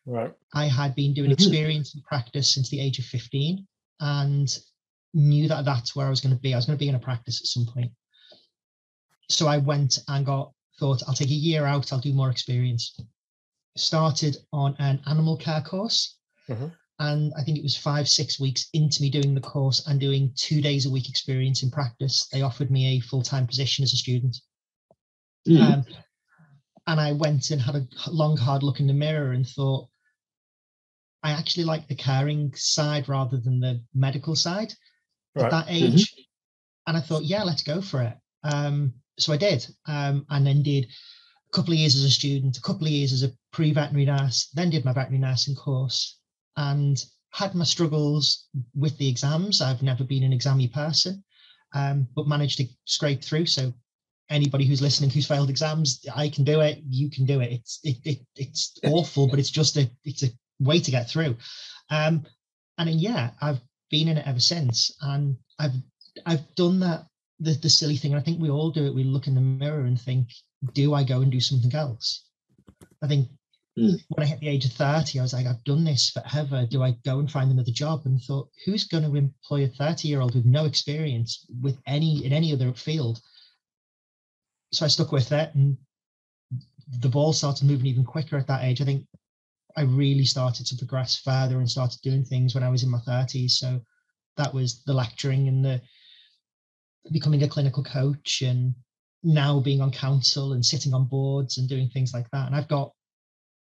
Right. 0.06 0.32
I 0.54 0.66
had 0.66 0.94
been 0.94 1.12
doing 1.12 1.30
Mhm. 1.30 1.34
experience 1.34 1.94
and 1.94 2.04
practice 2.04 2.54
since 2.54 2.68
the 2.70 2.78
age 2.80 2.98
of 2.98 3.04
15 3.04 3.66
and 4.00 4.58
knew 5.14 5.48
that 5.48 5.64
that's 5.64 5.94
where 5.96 6.06
I 6.06 6.10
was 6.10 6.20
going 6.20 6.34
to 6.34 6.40
be. 6.40 6.54
I 6.54 6.56
was 6.56 6.66
going 6.66 6.78
to 6.78 6.82
be 6.84 6.88
in 6.88 6.94
a 6.94 7.00
practice 7.00 7.40
at 7.40 7.48
some 7.48 7.66
point. 7.66 7.92
So 9.28 9.46
I 9.48 9.58
went 9.58 9.98
and 10.08 10.24
got 10.24 10.52
thought 10.78 11.02
I'll 11.06 11.14
take 11.14 11.30
a 11.30 11.34
year 11.34 11.66
out, 11.66 11.92
I'll 11.92 12.00
do 12.00 12.12
more 12.12 12.30
experience. 12.30 12.96
Started 13.76 14.36
on 14.52 14.76
an 14.78 15.02
animal 15.06 15.36
care 15.36 15.62
course. 15.62 16.16
Mhm. 16.48 16.72
And 17.00 17.32
I 17.36 17.42
think 17.42 17.58
it 17.58 17.64
was 17.64 17.76
five, 17.76 18.08
six 18.08 18.38
weeks 18.38 18.68
into 18.72 19.02
me 19.02 19.10
doing 19.10 19.34
the 19.34 19.40
course 19.40 19.84
and 19.86 19.98
doing 19.98 20.32
two 20.36 20.60
days 20.60 20.86
a 20.86 20.90
week 20.90 21.08
experience 21.08 21.62
in 21.64 21.70
practice. 21.70 22.26
They 22.28 22.42
offered 22.42 22.70
me 22.70 22.86
a 22.86 23.00
full 23.00 23.22
time 23.22 23.46
position 23.46 23.82
as 23.82 23.92
a 23.92 23.96
student. 23.96 24.40
Mm. 25.48 25.60
Um, 25.60 25.84
and 26.86 27.00
I 27.00 27.12
went 27.12 27.50
and 27.50 27.60
had 27.60 27.76
a 27.76 27.86
long, 28.10 28.36
hard 28.36 28.62
look 28.62 28.80
in 28.80 28.86
the 28.86 28.92
mirror 28.92 29.32
and 29.32 29.46
thought, 29.46 29.88
I 31.22 31.30
actually 31.30 31.64
like 31.64 31.88
the 31.88 31.94
caring 31.94 32.52
side 32.54 33.08
rather 33.08 33.38
than 33.38 33.60
the 33.60 33.82
medical 33.94 34.36
side 34.36 34.74
Right. 35.34 35.46
at 35.46 35.50
that 35.50 35.66
age. 35.68 36.14
And 36.86 36.96
I 36.96 37.00
thought, 37.00 37.24
yeah, 37.24 37.42
let's 37.42 37.62
go 37.62 37.80
for 37.80 38.02
it. 38.02 38.16
Um, 38.44 38.92
so 39.18 39.32
I 39.32 39.36
did, 39.36 39.66
um, 39.86 40.26
and 40.30 40.46
then 40.46 40.62
did 40.62 40.84
a 40.84 41.56
couple 41.56 41.72
of 41.72 41.78
years 41.78 41.96
as 41.96 42.04
a 42.04 42.10
student, 42.10 42.58
a 42.58 42.60
couple 42.60 42.86
of 42.86 42.92
years 42.92 43.12
as 43.12 43.22
a 43.22 43.32
pre-veterinary 43.52 44.04
nurse, 44.04 44.50
then 44.54 44.70
did 44.70 44.84
my 44.84 44.92
veterinary 44.92 45.20
nursing 45.20 45.54
course, 45.54 46.18
and 46.56 47.02
had 47.30 47.54
my 47.54 47.64
struggles 47.64 48.48
with 48.74 48.96
the 48.98 49.08
exams. 49.08 49.60
I've 49.60 49.82
never 49.82 50.04
been 50.04 50.22
an 50.22 50.38
examy 50.38 50.72
person, 50.72 51.24
um, 51.74 52.06
but 52.14 52.28
managed 52.28 52.58
to 52.58 52.68
scrape 52.84 53.24
through. 53.24 53.46
So 53.46 53.72
anybody 54.34 54.64
who's 54.66 54.82
listening 54.82 55.10
who's 55.10 55.26
failed 55.26 55.50
exams, 55.50 56.04
I 56.14 56.28
can 56.28 56.44
do 56.44 56.60
it. 56.60 56.80
You 56.88 57.08
can 57.10 57.24
do 57.24 57.40
it. 57.40 57.52
It's 57.52 57.80
it, 57.84 57.96
it 58.04 58.18
it's 58.36 58.78
awful, 58.84 59.28
but 59.28 59.38
it's 59.38 59.50
just 59.50 59.76
a 59.76 59.90
it's 60.04 60.24
a 60.24 60.28
way 60.60 60.80
to 60.80 60.90
get 60.90 61.08
through. 61.08 61.36
Um, 61.90 62.26
and 62.78 62.88
then 62.88 62.98
yeah, 62.98 63.30
I've 63.40 63.60
been 63.90 64.08
in 64.08 64.18
it 64.18 64.26
ever 64.26 64.40
since, 64.40 64.94
and 65.00 65.36
I've 65.58 65.74
I've 66.26 66.54
done 66.56 66.80
that 66.80 67.06
the 67.40 67.52
the 67.54 67.70
silly 67.70 67.96
thing. 67.96 68.12
And 68.12 68.20
I 68.20 68.24
think 68.24 68.40
we 68.40 68.50
all 68.50 68.70
do 68.70 68.86
it. 68.86 68.94
We 68.94 69.04
look 69.04 69.26
in 69.26 69.34
the 69.34 69.40
mirror 69.40 69.84
and 69.86 70.00
think, 70.00 70.28
do 70.72 70.94
I 70.94 71.04
go 71.04 71.20
and 71.22 71.32
do 71.32 71.40
something 71.40 71.74
else? 71.74 72.24
I 73.02 73.08
think 73.08 73.28
Mm. 73.76 73.98
when 74.08 74.24
I 74.24 74.30
hit 74.30 74.38
the 74.38 74.48
age 74.48 74.64
of 74.66 74.72
30, 74.72 75.18
I 75.18 75.22
was 75.22 75.32
like, 75.32 75.46
I've 75.46 75.64
done 75.64 75.82
this 75.82 76.10
forever. 76.10 76.64
Do 76.64 76.84
I 76.84 76.92
go 77.04 77.18
and 77.18 77.28
find 77.28 77.50
another 77.50 77.72
job? 77.72 78.02
And 78.04 78.22
thought, 78.22 78.48
who's 78.64 78.84
going 78.86 79.02
to 79.02 79.16
employ 79.16 79.64
a 79.64 79.68
30 79.68 80.06
year 80.06 80.20
old 80.20 80.36
with 80.36 80.44
no 80.44 80.64
experience 80.64 81.44
with 81.60 81.76
any 81.86 82.24
in 82.24 82.32
any 82.32 82.52
other 82.52 82.72
field? 82.72 83.20
So 84.74 84.84
I 84.84 84.88
stuck 84.88 85.12
with 85.12 85.32
it 85.32 85.54
and 85.54 85.76
the 87.00 87.08
ball 87.08 87.32
started 87.32 87.66
moving 87.66 87.86
even 87.86 88.04
quicker 88.04 88.36
at 88.36 88.46
that 88.48 88.64
age. 88.64 88.80
I 88.80 88.84
think 88.84 89.06
I 89.76 89.82
really 89.82 90.24
started 90.24 90.66
to 90.66 90.76
progress 90.76 91.16
further 91.16 91.58
and 91.58 91.70
started 91.70 92.00
doing 92.02 92.24
things 92.24 92.54
when 92.54 92.64
I 92.64 92.68
was 92.68 92.82
in 92.82 92.90
my 92.90 92.98
30s. 92.98 93.52
So 93.52 93.80
that 94.36 94.52
was 94.52 94.82
the 94.84 94.92
lecturing 94.92 95.48
and 95.48 95.64
the 95.64 95.80
becoming 97.12 97.42
a 97.42 97.48
clinical 97.48 97.82
coach 97.82 98.42
and 98.42 98.74
now 99.22 99.60
being 99.60 99.80
on 99.80 99.90
council 99.90 100.52
and 100.52 100.64
sitting 100.64 100.94
on 100.94 101.06
boards 101.06 101.58
and 101.58 101.68
doing 101.68 101.88
things 101.88 102.12
like 102.12 102.30
that. 102.30 102.46
And 102.46 102.56
I've 102.56 102.68
got 102.68 102.92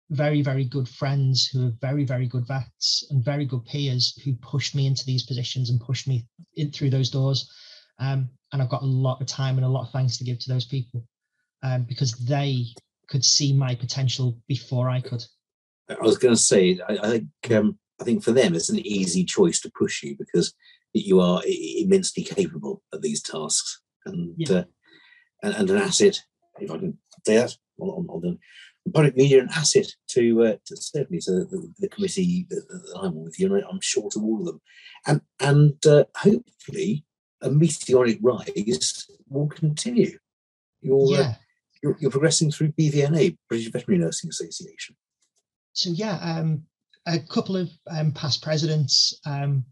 very, 0.09 0.41
very 0.41 0.65
good 0.65 0.89
friends 0.89 1.47
who 1.47 1.67
are 1.67 1.73
very, 1.79 2.03
very 2.03 2.27
good 2.27 2.45
vets 2.47 3.05
and 3.09 3.23
very 3.23 3.45
good 3.45 3.65
peers 3.65 4.17
who 4.23 4.33
pushed 4.35 4.75
me 4.75 4.85
into 4.87 5.05
these 5.05 5.23
positions 5.23 5.69
and 5.69 5.79
pushed 5.79 6.07
me 6.07 6.27
in 6.55 6.71
through 6.71 6.89
those 6.89 7.09
doors. 7.09 7.49
Um, 7.99 8.29
and 8.51 8.62
I've 8.62 8.70
got 8.70 8.81
a 8.84 8.86
lot 8.86 9.22
of 9.22 9.27
time 9.27 9.58
and 9.58 9.65
a 9.65 9.70
lot 9.70 9.84
of 9.84 9.91
thanks 9.91 10.17
to 10.17 10.24
give 10.24 10.39
to 10.39 10.50
those 10.50 10.65
people 10.65 11.03
um, 11.63 11.84
because 11.84 12.13
they 12.13 12.65
could 13.08 13.24
see 13.24 13.53
my 13.53 13.75
potential 13.75 14.38
before 14.48 14.89
I 14.89 15.01
could. 15.01 15.24
I 15.89 16.01
was 16.01 16.17
going 16.17 16.34
to 16.34 16.41
say, 16.41 16.79
I, 16.88 16.98
I 17.03 17.10
think 17.10 17.51
um, 17.51 17.79
I 18.00 18.03
think 18.03 18.24
for 18.24 18.31
them 18.31 18.55
it's 18.55 18.70
an 18.70 18.79
easy 18.79 19.24
choice 19.24 19.60
to 19.62 19.72
push 19.77 20.03
you 20.03 20.15
because 20.17 20.53
you 20.93 21.20
are 21.20 21.41
immensely 21.46 22.24
capable 22.24 22.81
of 22.91 23.01
these 23.01 23.22
tasks 23.22 23.81
and 24.05 24.34
Yeah. 24.38 24.51
uh, 24.51 24.63
and, 25.43 25.55
and 25.55 25.70
an 25.70 25.77
asset, 25.77 26.20
if 26.60 26.70
I 26.70 26.77
can 26.77 26.98
say 27.25 27.36
that, 27.38 27.55
on, 27.79 27.89
on, 27.89 28.08
on 28.10 28.39
the 28.86 28.91
public 28.91 29.15
media, 29.15 29.41
an 29.41 29.50
asset 29.55 29.88
to, 30.10 30.43
uh, 30.43 30.55
to 30.65 30.77
certainly 30.77 31.20
to 31.22 31.31
the, 31.31 31.74
the 31.79 31.90
committee 31.90 32.46
that, 32.50 32.64
that 32.68 33.00
I'm 33.00 33.24
with 33.24 33.40
you, 33.40 33.53
and 33.53 33.64
I'm 33.70 33.79
sure 33.81 34.09
to 34.11 34.20
all 34.20 34.40
of 34.40 34.46
them, 34.46 34.61
and 35.07 35.22
and 35.40 35.85
uh, 35.85 36.05
hopefully 36.16 37.05
a 37.41 37.49
meteoric 37.49 38.19
rise 38.21 39.09
will 39.29 39.47
continue. 39.47 40.17
You're, 40.81 41.19
uh, 41.19 41.33
you're 41.81 41.97
you're 41.99 42.11
progressing 42.11 42.51
through 42.51 42.73
BVNA, 42.73 43.37
British 43.47 43.71
Veterinary 43.71 44.03
Nursing 44.03 44.29
Association. 44.29 44.95
so 45.73 45.89
yeah, 45.91 46.17
um, 46.21 46.63
a 47.07 47.19
couple 47.19 47.57
of 47.57 47.69
um, 47.89 48.11
past 48.11 48.43
presidents 48.43 49.19
um, 49.25 49.65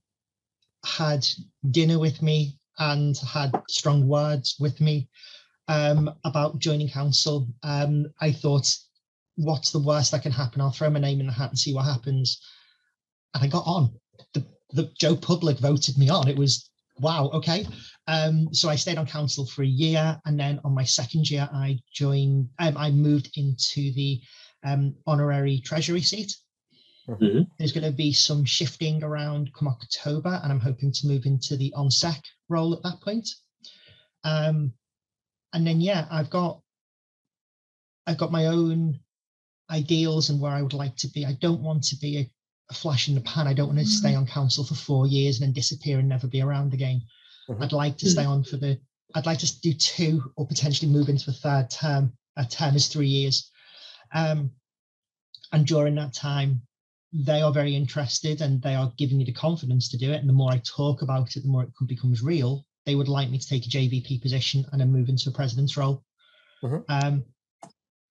had 0.86 1.26
dinner 1.72 2.00
with 2.00 2.22
me 2.22 2.58
and 2.80 3.18
had 3.18 3.52
strong 3.70 4.08
words 4.08 4.56
with 4.60 4.80
me 4.82 5.10
um, 5.68 6.14
about 6.26 6.60
joining 6.60 6.90
council. 6.90 7.48
Um, 7.64 8.08
I 8.22 8.32
thought, 8.32 8.74
what's 9.36 9.72
the 9.72 9.80
worst 9.80 10.12
that 10.12 10.24
can 10.24 10.32
happen? 10.32 10.62
I'll 10.62 10.72
throw 10.72 10.90
my 10.90 11.00
name 11.00 11.20
in 11.20 11.28
the 11.28 11.34
hat 11.34 11.50
and 11.50 11.60
see 11.60 11.74
what 11.74 11.86
happens. 11.86 12.42
And 13.34 13.44
I 13.44 13.48
got 13.48 13.68
on. 13.68 13.94
The, 14.34 14.46
the 14.72 14.92
Joe 15.00 15.16
Public 15.16 15.60
voted 15.60 15.98
me 15.98 16.10
on. 16.10 16.28
It 16.28 16.38
was 16.38 16.70
wow, 17.00 17.30
okay. 17.34 17.66
Um, 18.08 18.54
so 18.54 18.70
I 18.70 18.76
stayed 18.76 18.98
on 18.98 19.06
council 19.06 19.46
for 19.46 19.64
a 19.64 19.68
year, 19.68 20.20
and 20.26 20.40
then 20.40 20.60
on 20.64 20.74
my 20.74 20.84
second 20.84 21.30
year, 21.30 21.50
I 21.52 21.80
joined. 21.94 22.50
Um, 22.60 22.78
I 22.78 22.92
moved 22.92 23.32
into 23.36 23.94
the 23.94 24.22
um, 24.64 24.96
honorary 25.08 25.60
treasury 25.60 26.02
seat. 26.02 26.36
Mhm. 27.08 27.48
There's 27.58 27.72
going 27.72 27.86
to 27.86 27.96
be 27.96 28.14
some 28.14 28.46
shifting 28.46 29.04
around 29.04 29.52
come 29.54 29.68
October, 29.68 30.40
and 30.44 30.52
I'm 30.52 30.60
hoping 30.60 30.92
to 30.92 31.08
move 31.08 31.26
into 31.26 31.58
the 31.58 31.74
HonSec 31.76 32.22
role 32.50 32.74
at 32.74 32.84
that 32.84 33.02
point. 33.02 33.28
Um, 34.24 34.74
and 35.54 35.66
then 35.66 35.82
yeah, 35.82 36.08
I've 36.12 36.30
got 36.30 36.62
I've 38.06 38.18
got 38.18 38.32
my 38.32 38.48
own 38.48 39.00
ideals 39.70 40.30
and 40.30 40.40
where 40.40 40.52
I 40.52 40.62
would 40.62 40.74
like 40.74 40.96
to 40.98 41.08
be. 41.10 41.26
I 41.26 41.34
don't 41.34 41.62
want 41.62 41.84
to 41.86 41.96
be 41.98 42.18
a, 42.18 42.32
a 42.70 42.74
flash 42.74 43.08
in 43.08 43.16
the 43.16 43.22
pan. 43.22 43.48
I 43.48 43.54
don't 43.54 43.68
want 43.68 43.80
to 43.80 43.86
stay 43.86 44.14
on 44.16 44.28
council 44.28 44.64
for 44.64 44.76
four 44.76 45.08
years 45.08 45.40
and 45.40 45.48
then 45.48 45.54
disappear 45.54 46.00
and 46.00 46.08
never 46.10 46.28
be 46.28 46.42
around 46.42 46.74
again. 46.74 47.02
Mhm. 47.50 47.64
I'd 47.64 47.72
like 47.72 47.98
to 47.98 48.10
stay 48.10 48.26
on 48.26 48.44
for 48.44 48.58
the. 48.58 48.80
I'd 49.16 49.26
like 49.26 49.40
to 49.40 49.60
do 49.62 49.74
two 49.74 50.32
or 50.36 50.46
potentially 50.46 50.92
move 50.92 51.10
into 51.10 51.32
a 51.32 51.34
third 51.34 51.70
term. 51.72 52.14
A 52.38 52.46
term 52.46 52.76
is 52.76 52.88
three 52.88 53.08
years. 53.08 53.50
Um, 54.14 54.52
and 55.52 55.66
during 55.66 55.96
that 55.96 56.14
time, 56.14 56.62
they 57.12 57.42
are 57.42 57.52
very 57.52 57.76
interested 57.76 58.42
and 58.42 58.62
they 58.62 58.76
are 58.76 58.94
giving 58.98 59.18
me 59.18 59.24
the 59.26 59.32
confidence 59.32 59.90
to 59.90 59.98
do 59.98 60.12
it. 60.12 60.20
And 60.20 60.30
the 60.30 60.34
more 60.34 60.52
I 60.52 60.60
talk 60.60 61.02
about 61.02 61.36
it, 61.36 61.42
the 61.42 61.50
more 61.50 61.64
it 61.64 61.88
becomes 61.88 62.22
real. 62.22 62.68
They 62.86 62.94
would 62.94 63.08
like 63.08 63.32
me 63.32 63.40
to 63.40 63.48
take 63.48 63.66
a 63.66 63.70
JVP 63.70 64.22
position 64.22 64.64
and 64.72 64.80
then 64.80 64.92
move 64.92 65.10
into 65.10 65.30
a 65.30 65.34
president's 65.34 65.76
role. 65.76 66.04
Mhm. 66.62 66.86
Um, 66.88 67.26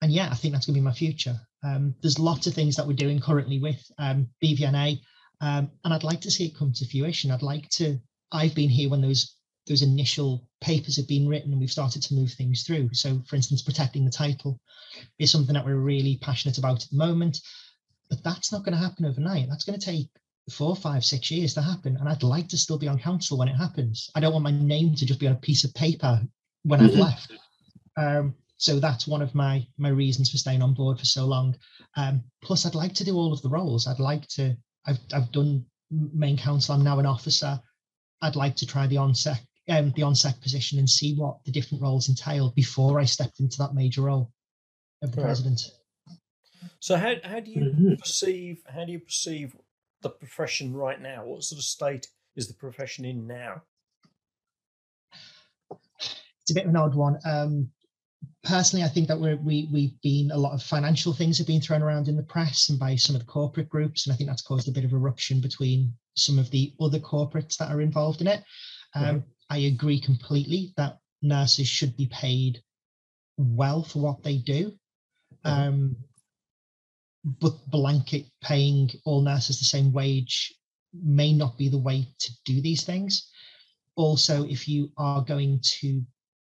and 0.01 0.11
yeah, 0.11 0.29
I 0.29 0.35
think 0.35 0.53
that's 0.53 0.65
going 0.65 0.75
to 0.75 0.79
be 0.81 0.83
my 0.83 0.93
future. 0.93 1.39
Um, 1.63 1.95
there's 2.01 2.19
lots 2.19 2.47
of 2.47 2.53
things 2.53 2.75
that 2.75 2.87
we're 2.87 2.93
doing 2.93 3.19
currently 3.19 3.59
with 3.59 3.83
um, 3.97 4.27
BVNA, 4.43 4.99
um, 5.41 5.69
and 5.83 5.93
I'd 5.93 6.03
like 6.03 6.21
to 6.21 6.31
see 6.31 6.45
it 6.45 6.57
come 6.57 6.71
to 6.73 6.87
fruition. 6.87 7.31
I'd 7.31 7.41
like 7.41 7.69
to. 7.71 7.99
I've 8.31 8.55
been 8.55 8.69
here 8.69 8.89
when 8.89 9.01
those 9.01 9.35
those 9.67 9.81
initial 9.83 10.47
papers 10.61 10.97
have 10.97 11.07
been 11.07 11.27
written 11.27 11.51
and 11.51 11.59
we've 11.59 11.71
started 11.71 12.01
to 12.01 12.15
move 12.15 12.31
things 12.31 12.63
through. 12.63 12.89
So, 12.93 13.21
for 13.27 13.35
instance, 13.35 13.61
protecting 13.61 14.03
the 14.03 14.11
title 14.11 14.59
is 15.19 15.31
something 15.31 15.53
that 15.53 15.65
we're 15.65 15.75
really 15.75 16.17
passionate 16.17 16.57
about 16.57 16.83
at 16.83 16.89
the 16.89 16.97
moment. 16.97 17.39
But 18.09 18.23
that's 18.23 18.51
not 18.51 18.63
going 18.63 18.73
to 18.73 18.83
happen 18.83 19.05
overnight. 19.05 19.47
That's 19.47 19.63
going 19.63 19.79
to 19.79 19.85
take 19.85 20.09
four, 20.51 20.75
five, 20.75 21.05
six 21.05 21.29
years 21.29 21.53
to 21.53 21.61
happen. 21.61 21.97
And 21.97 22.09
I'd 22.09 22.23
like 22.23 22.47
to 22.49 22.57
still 22.57 22.79
be 22.79 22.87
on 22.87 22.97
council 22.97 23.37
when 23.37 23.47
it 23.47 23.55
happens. 23.55 24.09
I 24.15 24.19
don't 24.19 24.33
want 24.33 24.43
my 24.43 24.51
name 24.51 24.95
to 24.95 25.05
just 25.05 25.19
be 25.19 25.27
on 25.27 25.33
a 25.33 25.39
piece 25.39 25.63
of 25.63 25.73
paper 25.75 26.19
when 26.63 26.81
I've 26.81 26.91
Mhm. 26.91 26.99
left. 26.99 27.31
Um, 27.95 28.33
so 28.59 28.77
that's 28.77 29.07
one 29.07 29.21
of 29.21 29.33
my 29.33 29.65
my 29.77 29.87
reasons 29.89 30.29
for 30.29 30.37
staying 30.37 30.61
on 30.61 30.73
board 30.73 30.99
for 30.99 31.05
so 31.05 31.25
long. 31.25 31.55
Um, 31.95 32.21
plus, 32.43 32.65
I'd 32.65 32.75
like 32.75 32.93
to 32.95 33.05
do 33.05 33.15
all 33.15 33.31
of 33.31 33.41
the 33.41 33.49
roles. 33.49 33.87
I'd 33.87 33.99
like 33.99 34.27
to. 34.35 34.55
I've 34.85 34.99
I've 35.13 35.31
done 35.31 35.65
main 35.89 36.37
council. 36.37 36.75
I'm 36.75 36.83
now 36.83 36.99
an 36.99 37.05
officer. 37.05 37.59
I'd 38.21 38.35
like 38.35 38.57
to 38.57 38.67
try 38.67 38.85
the 38.85 38.97
HonSec 38.97 39.39
um, 39.69 39.93
the 39.95 40.01
HonSec 40.01 40.41
position 40.41 40.77
and 40.77 40.89
see 40.89 41.15
what 41.15 41.37
the 41.45 41.51
different 41.51 41.81
roles 41.81 42.09
entail 42.09 42.51
before 42.51 42.99
I 42.99 43.05
stepped 43.05 43.39
into 43.39 43.57
that 43.59 43.73
major 43.73 44.01
role 44.01 44.31
of 45.01 45.11
the 45.11 45.17
Right. 45.21 45.27
president. 45.27 45.61
So 46.81 46.97
how 46.97 47.15
how 47.23 47.39
do 47.39 47.51
you 47.51 47.61
Mhm. 47.61 47.99
perceive 47.99 48.61
how 48.67 48.83
do 48.83 48.91
you 48.91 48.99
perceive 48.99 49.55
the 50.01 50.09
profession 50.09 50.73
right 50.73 50.99
now? 50.99 51.25
What 51.25 51.43
sort 51.43 51.59
of 51.59 51.65
state 51.65 52.07
is 52.35 52.49
the 52.49 52.55
profession 52.55 53.05
in 53.05 53.25
now? 53.25 53.63
it's 56.41 56.51
a 56.51 56.53
bit 56.55 56.63
of 56.65 56.71
an 56.71 56.75
odd 56.77 56.95
one. 56.95 57.19
Um, 57.25 57.71
personally, 58.49 58.83
I 58.83 58.89
think 58.89 59.07
that 59.07 59.19
we're, 59.19 59.37
we 59.37 59.69
we've 59.71 60.01
been 60.01 60.31
a 60.31 60.37
lot 60.37 60.53
of 60.53 60.63
financial 60.63 61.13
things 61.13 61.37
have 61.37 61.45
been 61.47 61.61
thrown 61.61 61.83
around 61.83 62.07
in 62.07 62.17
the 62.17 62.23
press 62.23 62.69
and 62.69 62.79
by 62.79 62.95
some 62.95 63.15
of 63.15 63.21
the 63.21 63.27
corporate 63.27 63.69
groups, 63.69 64.05
and 64.05 64.13
I 64.13 64.17
think 64.17 64.27
that's 64.27 64.41
caused 64.41 64.67
a 64.67 64.71
bit 64.71 64.83
of 64.83 64.91
eruption 64.91 65.39
between 65.39 65.93
some 66.15 66.39
of 66.39 66.49
the 66.49 66.73
other 66.81 66.99
corporates 66.99 67.57
that 67.57 67.71
are 67.71 67.81
involved 67.81 68.21
in 68.21 68.27
it. 68.27 68.43
Um, 68.95 69.23
I 69.51 69.57
agree 69.59 69.99
completely 69.99 70.73
that 70.77 70.97
nurses 71.21 71.67
should 71.67 71.95
be 71.95 72.07
paid 72.07 72.61
well 73.37 73.83
for 73.83 73.99
what 73.99 74.23
they 74.23 74.37
do. 74.37 74.73
Um, 75.45 75.95
but 77.23 77.53
blanket 77.69 78.25
paying 78.41 78.89
all 79.05 79.21
nurses 79.21 79.59
the 79.59 79.65
same 79.65 79.91
wage 79.91 80.53
may 80.93 81.33
not 81.33 81.57
be 81.57 81.69
the 81.69 81.77
way 81.77 82.07
to 82.17 82.31
do 82.45 82.61
these 82.61 82.83
things. 82.83 83.29
Also, 83.95 84.43
if 84.45 84.67
you 84.67 84.91
are 84.97 85.21
going 85.23 85.59
to 85.61 86.01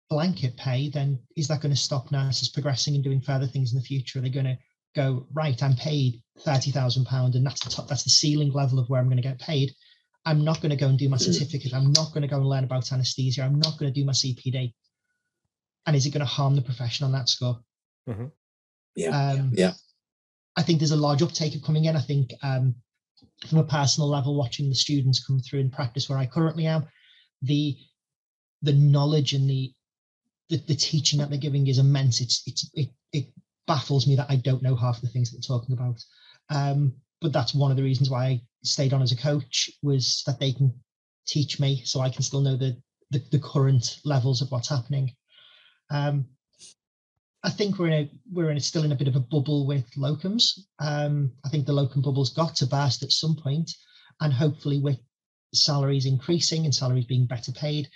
blanket 0.09 0.55
pay, 0.57 0.89
then 0.89 1.19
is 1.35 1.47
that 1.47 1.61
going 1.61 1.73
to 1.73 1.79
stop 1.79 2.11
nurses 2.11 2.49
progressing 2.49 2.95
and 2.95 3.03
doing 3.03 3.21
further 3.21 3.47
things 3.47 3.71
in 3.73 3.79
the 3.79 3.85
future? 3.85 4.19
Are 4.19 4.21
they 4.21 4.29
going 4.29 4.45
to 4.45 4.57
go 4.95 5.25
right? 5.33 5.61
I'm 5.61 5.75
paid 5.75 6.21
thirty 6.39 6.71
thousand 6.71 7.05
pound, 7.05 7.35
and 7.35 7.45
that's 7.45 7.63
the 7.63 7.69
top, 7.69 7.87
that's 7.87 8.03
the 8.03 8.09
ceiling 8.09 8.51
level 8.51 8.79
of 8.79 8.89
where 8.89 8.99
I'm 8.99 9.07
going 9.07 9.17
to 9.17 9.23
get 9.23 9.39
paid. 9.39 9.73
I'm 10.25 10.43
not 10.43 10.61
going 10.61 10.71
to 10.71 10.75
go 10.75 10.87
and 10.87 10.97
do 10.97 11.09
my 11.09 11.17
Mm. 11.17 11.21
certificate. 11.33 11.73
I'm 11.73 11.91
not 11.91 12.09
going 12.11 12.23
to 12.23 12.27
go 12.27 12.37
and 12.37 12.47
learn 12.47 12.63
about 12.63 12.91
anesthesia. 12.91 13.43
I'm 13.43 13.59
not 13.59 13.77
going 13.77 13.91
to 13.93 13.99
do 13.99 14.05
my 14.05 14.11
CPD. 14.13 14.73
And 15.85 15.95
is 15.95 16.05
it 16.05 16.11
going 16.11 16.21
to 16.21 16.25
harm 16.25 16.55
the 16.55 16.63
profession 16.63 17.05
on 17.05 17.11
that 17.11 17.29
score? 17.29 17.59
Yeah. 18.95 19.09
Um, 19.09 19.51
Yeah. 19.53 19.73
I 20.55 20.63
think 20.63 20.79
there's 20.79 20.91
a 20.91 20.95
large 20.95 21.21
uptake 21.21 21.53
of 21.55 21.61
coming 21.61 21.85
in. 21.85 21.95
I 21.95 22.01
think 22.01 22.33
um, 22.41 22.73
from 23.47 23.59
a 23.59 23.63
personal 23.63 24.09
level, 24.09 24.35
watching 24.35 24.69
the 24.69 24.75
students 24.75 25.23
come 25.23 25.39
through 25.39 25.59
in 25.59 25.69
practice 25.69 26.09
where 26.09 26.17
I 26.17 26.25
currently 26.25 26.65
am, 26.65 26.87
the 27.41 27.77
the 28.61 28.73
knowledge 28.73 29.33
and 29.33 29.47
the 29.49 29.73
the, 30.49 30.57
the 30.67 30.75
teaching 30.75 31.19
that 31.19 31.29
they're 31.29 31.39
giving 31.39 31.67
is 31.67 31.79
immense. 31.79 32.21
It's 32.21 32.43
it's 32.45 32.69
it, 32.73 32.89
it 33.11 33.25
baffles 33.67 34.07
me 34.07 34.15
that 34.15 34.29
I 34.29 34.35
don't 34.35 34.61
know 34.61 34.75
half 34.75 35.01
the 35.01 35.07
things 35.07 35.31
that 35.31 35.37
they're 35.37 35.57
talking 35.57 35.73
about. 35.73 36.03
Um, 36.49 36.93
but 37.21 37.33
that's 37.33 37.55
one 37.55 37.71
of 37.71 37.77
the 37.77 37.83
reasons 37.83 38.09
why 38.09 38.25
I 38.25 38.41
stayed 38.63 38.93
on 38.93 39.01
as 39.01 39.11
a 39.11 39.17
coach 39.17 39.69
was 39.81 40.23
that 40.27 40.39
they 40.39 40.51
can 40.51 40.73
teach 41.25 41.59
me 41.59 41.81
so 41.83 42.01
I 42.01 42.09
can 42.09 42.21
still 42.21 42.41
know 42.41 42.57
the 42.57 42.77
the, 43.11 43.23
the 43.31 43.39
current 43.39 43.99
levels 44.03 44.41
of 44.41 44.51
what's 44.51 44.69
happening. 44.69 45.15
Um, 45.89 46.25
I 47.43 47.51
think 47.51 47.77
we're 47.77 47.87
in 47.87 47.93
a 47.93 48.11
we're 48.31 48.49
in 48.49 48.57
a, 48.57 48.61
still 48.61 48.83
in 48.83 48.91
a 48.91 48.95
bit 48.95 49.07
of 49.07 49.15
a 49.15 49.19
bubble 49.19 49.67
with 49.67 49.89
locums. 49.93 50.59
Um, 50.79 51.31
I 51.45 51.49
think 51.49 51.65
the 51.65 51.73
locum 51.73 52.01
bubble's 52.01 52.33
got 52.33 52.55
to 52.57 52.67
burst 52.67 53.03
at 53.03 53.11
some 53.11 53.35
point, 53.35 53.71
and 54.19 54.33
hopefully 54.33 54.79
with 54.79 54.97
salaries 55.53 56.05
increasing 56.05 56.65
and 56.65 56.73
salaries 56.73 57.05
being 57.05 57.27
better 57.27 57.51
paid, 57.51 57.87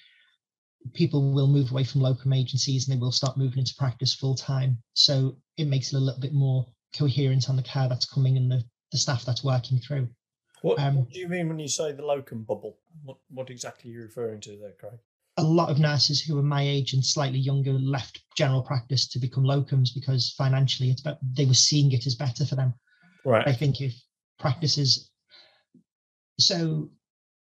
people 0.93 1.33
will 1.33 1.47
move 1.47 1.71
away 1.71 1.83
from 1.83 2.01
locum 2.01 2.33
agencies 2.33 2.87
and 2.87 2.95
they 2.95 2.99
will 2.99 3.11
start 3.11 3.37
moving 3.37 3.59
into 3.59 3.75
practice 3.77 4.13
full 4.13 4.35
time. 4.35 4.77
So 4.93 5.37
it 5.57 5.67
makes 5.67 5.93
it 5.93 5.97
a 5.97 5.99
little 5.99 6.21
bit 6.21 6.33
more 6.33 6.65
coherent 6.97 7.49
on 7.49 7.55
the 7.55 7.63
care 7.63 7.89
that's 7.89 8.05
coming 8.05 8.37
and 8.37 8.51
the, 8.51 8.63
the 8.91 8.97
staff 8.97 9.25
that's 9.25 9.43
working 9.43 9.79
through. 9.79 10.09
What, 10.61 10.79
Um, 10.79 10.97
what 10.97 11.11
do 11.11 11.19
you 11.19 11.27
mean 11.27 11.47
when 11.47 11.59
you 11.59 11.67
say 11.67 11.91
the 11.91 12.05
locum 12.05 12.43
bubble? 12.43 12.77
What 13.03 13.17
what 13.29 13.49
exactly 13.49 13.91
are 13.91 13.93
you 13.93 14.01
referring 14.01 14.41
to 14.41 14.57
there, 14.57 14.73
Craig? 14.79 14.99
a 15.39 15.43
lot 15.43 15.69
of 15.69 15.79
nurses 15.79 16.21
who 16.21 16.37
are 16.37 16.43
my 16.43 16.61
age 16.61 16.91
and 16.93 17.05
slightly 17.05 17.39
younger 17.39 17.71
left 17.71 18.21
general 18.35 18.61
practice 18.61 19.07
to 19.07 19.19
become 19.19 19.43
locums 19.43 19.89
because 19.93 20.33
financially 20.37 20.89
it's 20.89 21.01
but 21.01 21.17
they 21.37 21.45
were 21.45 21.53
seeing 21.53 21.91
it 21.93 22.05
as 22.05 22.15
better 22.15 22.45
for 22.45 22.55
them. 22.55 22.73
Right. 23.23 23.47
I 23.47 23.53
think 23.53 23.79
if 23.79 23.93
practices, 24.37 25.09
so 26.37 26.89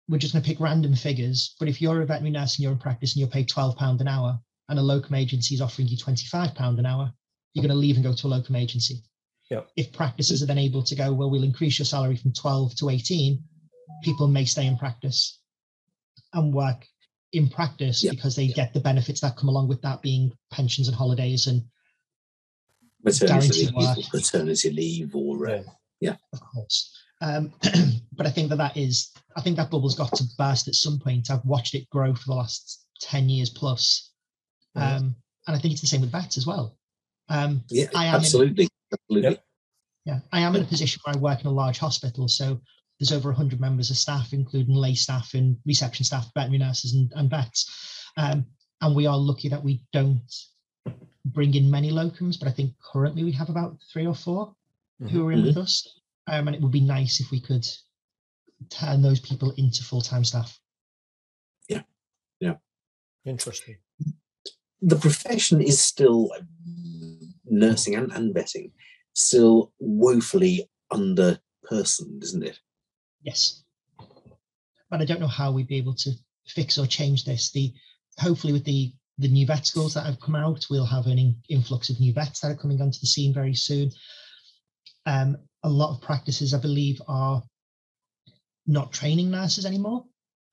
we're 0.09 0.18
just 0.18 0.33
going 0.33 0.42
to 0.42 0.49
pick 0.49 0.61
random 0.61 0.94
figures, 0.94 1.55
but 1.59 1.68
if 1.68 1.83
you're 1.83 2.01
a 2.01 2.07
veterinary 2.07 2.31
nurse 2.33 2.57
and 2.57 2.62
you're 2.62 2.73
in 2.73 2.79
practice 2.79 3.14
and 3.14 3.21
you're 3.21 3.29
paid 3.29 3.49
£12 3.49 4.01
an 4.01 4.09
hour 4.09 4.38
and 4.68 4.79
a 4.79 4.83
locum 4.83 5.14
agency 5.14 5.55
is 5.55 5.61
offering 5.61 5.88
you 5.88 5.97
£25 5.99 6.79
an 6.79 6.87
hour, 6.87 7.12
you're 7.53 7.62
going 7.62 7.71
to 7.71 7.77
leave 7.79 7.97
and 7.97 8.05
go 8.05 8.14
to 8.14 8.27
a 8.27 8.29
locum 8.29 8.57
agency. 8.57 9.03
Yep. 9.51 9.68
If 9.77 9.92
practices 9.92 10.42
are 10.42 10.47
then 10.47 10.59
able 10.59 10.83
to 10.83 10.94
go, 10.94 11.12
well, 11.12 11.31
we'll 11.31 11.42
increase 11.44 11.79
your 11.79 11.87
salary 11.87 12.16
from 12.16 12.33
12 12.33 12.77
to 12.77 12.90
18, 12.90 13.42
people 14.03 14.29
may 14.29 14.44
stay 14.44 14.66
in 14.66 14.77
practice 14.79 15.40
and 16.35 16.53
work 16.55 16.87
in 17.33 17.49
practice 17.49 18.03
Yep. 18.05 18.14
because 18.14 18.37
they 18.37 18.49
get 18.49 18.73
the 18.73 18.81
benefits 18.81 19.21
that 19.21 19.37
come 19.37 19.49
along 19.49 19.68
with 19.68 19.83
that 19.83 20.01
being 20.03 20.33
pensions 20.51 20.88
and 20.88 20.97
holidays 20.97 21.47
and 21.47 21.62
Maternity 23.05 23.27
Guaranteed 23.27 23.75
leave, 23.75 23.75
work. 23.77 24.35
or 24.35 24.71
leave, 24.73 25.14
or 25.14 25.49
uh, 25.51 25.62
Yeah. 26.01 26.16
of 26.33 26.40
course. 26.40 26.92
Um, 27.20 27.52
but 28.12 28.26
I 28.26 28.31
think 28.31 28.48
that 28.50 28.57
that 28.57 28.76
is, 28.76 29.12
I 29.37 29.40
think 29.40 29.57
that 29.57 29.70
bubble's 29.70 29.94
got 29.96 30.14
to 30.16 30.24
burst 30.37 30.68
at 30.68 30.74
some 30.74 30.98
point. 30.98 31.31
I've 31.31 31.44
watched 31.44 31.74
it 31.74 31.88
grow 31.90 32.14
for 32.14 32.24
the 32.26 32.35
last 32.35 32.85
10 33.00 33.28
years 33.28 33.50
plus. 33.50 34.12
Um, 34.74 35.16
and 35.46 35.57
I 35.57 35.59
think 35.59 35.72
it's 35.72 35.81
the 35.81 35.87
same 35.87 36.02
with 36.02 36.12
vets 36.12 36.37
as 36.37 36.46
well. 36.46 36.76
Um, 37.28 37.64
yeah, 37.70 37.87
I 37.94 38.07
am 38.07 38.14
in- 38.14 38.20
absolutely, 38.20 38.68
absolutely. 38.92 39.31
Yep. 39.31 39.44
yeah, 40.04 40.18
I 40.33 40.40
am 40.40 40.54
in 40.54 40.62
a 40.62 40.66
position 40.66 41.00
where 41.04 41.16
I 41.16 41.18
work 41.18 41.40
in 41.40 41.46
a 41.46 41.52
large 41.52 41.78
hospital. 41.78 42.28
So 42.28 42.61
there's 42.98 43.12
over 43.12 43.31
100 43.31 43.61
members 43.61 43.90
of 43.90 43.96
staff, 43.96 44.33
including 44.33 44.74
lay 44.74 44.94
staff 44.94 45.35
and 45.35 45.57
reception 45.66 46.04
staff, 46.04 46.31
veterinary 46.35 46.59
nurses, 46.59 46.94
and, 46.94 47.12
and 47.16 47.28
vets. 47.31 48.04
Um, 48.16 48.46
and 48.81 48.94
we 48.94 49.07
are 49.07 49.16
lucky 49.16 49.48
that 49.48 49.62
we 49.62 49.83
don't 49.92 50.22
bring 51.24 51.54
in 51.54 51.70
many 51.70 51.90
locums, 51.90 52.38
but 52.38 52.48
I 52.48 52.52
think 52.52 52.72
currently 52.92 53.24
we 53.24 53.33
have 53.33 53.48
about 53.48 53.76
three 53.92 54.07
or 54.07 54.14
4 54.14 54.54
who 55.11 55.28
are 55.28 55.33
in 55.33 55.44
with 55.44 55.57
us. 55.57 56.00
Um, 56.30 56.48
and 56.48 56.54
it 56.54 56.62
would 56.62 56.72
be 56.72 56.80
nice 56.80 57.20
if 57.20 57.30
we 57.30 57.40
could 57.40 57.66
turn 58.70 59.02
those 59.02 59.20
people 59.20 59.52
into 59.56 59.84
full 59.84 60.00
time 60.00 60.24
staff. 60.24 60.58
Yeah. 61.68 61.82
Yeah. 62.40 62.54
Interesting. 63.24 63.76
the 64.80 64.96
profession 64.96 65.60
is 65.60 65.80
still 65.80 66.30
nursing 67.44 67.94
and, 67.94 68.12
and 68.12 68.34
vetting 68.34 68.70
still 69.18 69.72
woefully 69.80 70.70
under 70.90 71.38
personed, 71.64 72.22
isn't 72.22 72.44
it? 72.44 72.58
Yes. 73.22 73.64
But 74.90 75.00
I 75.00 75.04
don't 75.04 75.20
know 75.20 75.26
how 75.26 75.50
we'd 75.50 75.66
be 75.68 75.76
able 75.76 75.94
to 75.94 76.12
fix 76.46 76.78
or 76.78 76.86
change 76.86 77.24
this. 77.24 77.50
The 77.50 77.72
hopefully 78.18 78.52
with 78.52 78.64
the 78.64 78.92
the 79.18 79.28
new 79.28 79.46
vet 79.46 79.66
schools 79.66 79.94
that 79.94 80.06
have 80.06 80.20
come 80.20 80.36
out, 80.36 80.64
we'll 80.70 80.86
have 80.86 81.06
an 81.06 81.18
in- 81.18 81.42
influx 81.48 81.90
of 81.90 81.98
new 81.98 82.12
vets 82.12 82.40
that 82.40 82.52
are 82.52 82.56
coming 82.56 82.80
onto 82.80 83.00
the 83.00 83.06
scene 83.06 83.34
very 83.34 83.54
soon. 83.54 83.90
Um, 85.06 85.37
a 85.62 85.68
lot 85.68 85.94
of 85.94 86.00
practices, 86.02 86.54
I 86.54 86.58
believe, 86.58 87.00
are 87.08 87.42
not 88.66 88.92
training 88.92 89.30
nurses 89.30 89.64
anymore. 89.66 90.04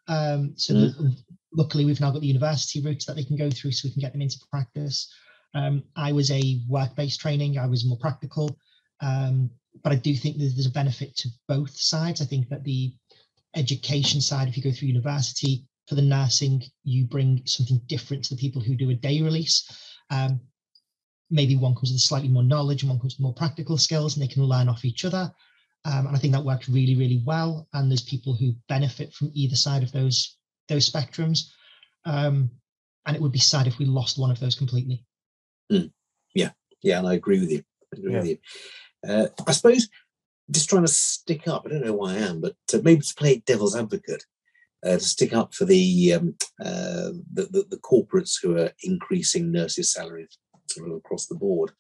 Um, 0.08 0.54
so 0.56 0.74
the- 0.74 1.16
luckily, 1.54 1.86
we've 1.86 2.02
now 2.02 2.12
got 2.12 2.22
the 2.22 2.28
university 2.28 2.82
routes 2.82 3.06
that 3.06 3.16
they 3.16 3.24
can 3.24 3.38
go 3.38 3.50
through, 3.50 3.72
so 3.72 3.88
we 3.88 3.92
can 3.92 4.02
get 4.02 4.12
them 4.12 4.22
into 4.22 4.40
practice. 4.50 5.12
Um, 5.54 5.84
I 5.96 6.12
was 6.12 6.32
a 6.32 6.62
work-based 6.68 7.20
training; 7.20 7.58
I 7.58 7.68
was 7.68 7.86
more 7.86 7.98
practical. 7.98 8.58
Um, 9.02 9.50
but 9.84 9.92
I 9.92 9.96
do 9.96 10.16
think 10.16 10.38
there's, 10.38 10.56
there's 10.56 10.68
a 10.68 10.72
benefit 10.72 11.16
to 11.18 11.30
both 11.48 11.76
sides. 11.76 12.22
I 12.22 12.26
think 12.26 12.50
that 12.50 12.64
the 12.64 12.94
education 13.56 14.22
side, 14.22 14.48
if 14.48 14.58
you 14.58 14.64
go 14.64 14.72
through 14.72 14.88
university 14.90 15.66
for 15.88 15.96
the 15.96 16.02
nursing, 16.02 16.64
you 16.84 17.06
bring 17.06 17.42
something 17.46 17.82
different 17.88 18.24
to 18.26 18.36
the 18.36 18.40
people 18.40 18.62
who 18.62 18.76
do 18.76 18.90
a 18.90 18.96
day 18.96 19.22
release. 19.22 19.68
Um, 20.10 20.40
maybe 21.30 21.56
one 21.56 21.76
comes 21.76 21.92
with 21.92 22.02
slightly 22.02 22.30
more 22.30 22.44
knowledge 22.44 22.84
and 22.84 22.90
one 22.90 23.00
comes 23.00 23.16
with 23.16 23.24
more 23.24 23.34
practical 23.34 23.78
skills, 23.78 24.16
and 24.16 24.24
they 24.24 24.34
can 24.34 24.44
learn 24.44 24.70
off 24.70 24.86
each 24.86 25.06
other. 25.06 25.32
Um, 25.86 26.08
and 26.08 26.16
I 26.16 26.20
think 26.20 26.34
that 26.34 26.44
works 26.44 26.68
really, 26.68 26.96
really 26.96 27.22
well. 27.26 27.68
And 27.74 27.92
there's 27.92 28.02
people 28.04 28.34
who 28.34 28.56
benefit 28.68 29.14
from 29.14 29.32
either 29.34 29.56
side 29.56 29.84
of 29.84 29.92
those 29.92 30.38
those 30.68 30.90
spectrums. 30.90 31.52
Um, 32.06 32.50
and 33.06 33.16
it 33.16 33.22
would 33.22 33.32
be 33.32 33.40
sad 33.40 33.68
if 33.68 33.78
we 33.78 33.86
lost 33.86 34.18
one 34.18 34.32
of 34.32 34.40
those 34.40 34.56
completely. 34.56 35.06
Yeah, 36.34 36.52
yeah, 36.82 37.00
and 37.00 37.08
I 37.08 37.14
agree 37.14 37.40
with 37.40 37.52
you. 37.52 37.64
I 37.94 37.98
agree 37.98 38.12
Yeah. 38.14 38.20
with 38.20 38.28
you. 38.30 38.38
Uh, 39.08 39.28
I 39.48 39.52
suppose 39.52 39.88
just 40.52 40.70
trying 40.70 40.86
to 40.86 40.92
stick 40.92 41.48
up. 41.48 41.64
I 41.66 41.70
don't 41.70 41.86
know 41.86 41.94
why 41.94 42.14
I 42.14 42.18
am, 42.18 42.42
but 42.42 42.56
uh, 42.74 42.80
maybe 42.84 43.02
to 43.02 43.16
play 43.16 43.44
devil's 43.46 43.76
advocate, 43.76 44.24
uh, 44.86 44.98
to 44.98 45.00
stick 45.00 45.34
up 45.34 45.54
for 45.54 45.66
the, 45.66 46.14
um, 46.14 46.36
uh, 46.64 47.12
the, 47.34 47.48
the 47.52 47.66
the 47.70 47.78
corporates 47.78 48.36
who 48.42 48.58
are 48.58 48.72
increasing 48.84 49.52
nurses' 49.52 49.94
salaries 49.94 50.30
sort 50.30 50.34
of 50.34 50.45
across 50.96 51.28
the 51.28 51.36
board. 51.36 51.72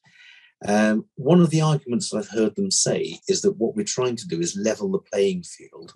Um, 0.67 1.05
one 1.15 1.41
of 1.41 1.49
the 1.49 1.61
arguments 1.61 2.09
that 2.09 2.17
I've 2.17 2.29
heard 2.29 2.55
them 2.55 2.71
say 2.71 3.19
is 3.27 3.41
that 3.41 3.57
what 3.57 3.75
we're 3.75 3.83
trying 3.83 4.15
to 4.15 4.27
do 4.27 4.39
is 4.39 4.55
level 4.57 4.91
the 4.91 4.99
playing 4.99 5.43
field 5.43 5.93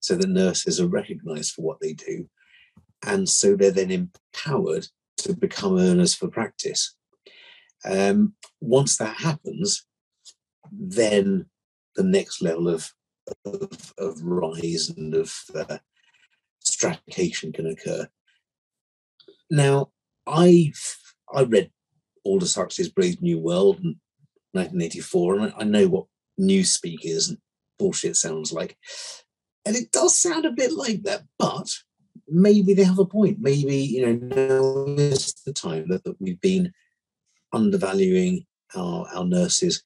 so 0.00 0.14
that 0.16 0.28
nurses 0.28 0.80
are 0.80 0.86
recognised 0.86 1.52
for 1.52 1.62
what 1.62 1.80
they 1.80 1.92
do, 1.92 2.28
and 3.04 3.28
so 3.28 3.56
they're 3.56 3.70
then 3.70 3.90
empowered 3.90 4.86
to 5.18 5.34
become 5.34 5.78
earners 5.78 6.14
for 6.14 6.28
practice. 6.28 6.94
Um, 7.84 8.34
once 8.60 8.96
that 8.98 9.16
happens, 9.16 9.84
then 10.72 11.46
the 11.96 12.04
next 12.04 12.42
level 12.42 12.68
of 12.68 12.92
of, 13.44 13.92
of 13.98 14.22
rise 14.22 14.90
and 14.96 15.14
of 15.14 15.34
uh, 15.54 15.78
stratification 16.60 17.52
can 17.52 17.66
occur. 17.66 18.08
Now, 19.50 19.90
I 20.26 20.72
I 21.32 21.42
read 21.42 21.70
Aldous 22.26 22.54
Huxley's 22.54 22.88
Brave 22.88 23.22
New 23.22 23.38
World 23.38 23.76
in 23.78 23.96
1984, 24.52 25.38
and 25.38 25.52
I, 25.56 25.64
know 25.64 25.88
what 25.88 26.06
newspeak 26.40 26.98
is 27.02 27.28
and 27.28 27.38
bullshit 27.78 28.16
sounds 28.16 28.52
like, 28.52 28.76
and 29.64 29.76
it 29.76 29.90
does 29.92 30.16
sound 30.16 30.44
a 30.44 30.50
bit 30.50 30.72
like 30.72 31.02
that, 31.04 31.22
but 31.38 31.68
maybe 32.28 32.74
they 32.74 32.84
have 32.84 32.98
a 32.98 33.04
point. 33.04 33.38
Maybe 33.40 33.76
you 33.76 34.06
know 34.06 34.12
now 34.12 34.94
is 34.96 35.34
the 35.44 35.52
time 35.52 35.88
that, 35.88 36.04
that 36.04 36.20
we've 36.20 36.40
been 36.40 36.72
undervaluing 37.52 38.46
our, 38.74 39.06
our 39.14 39.24
nurses 39.24 39.82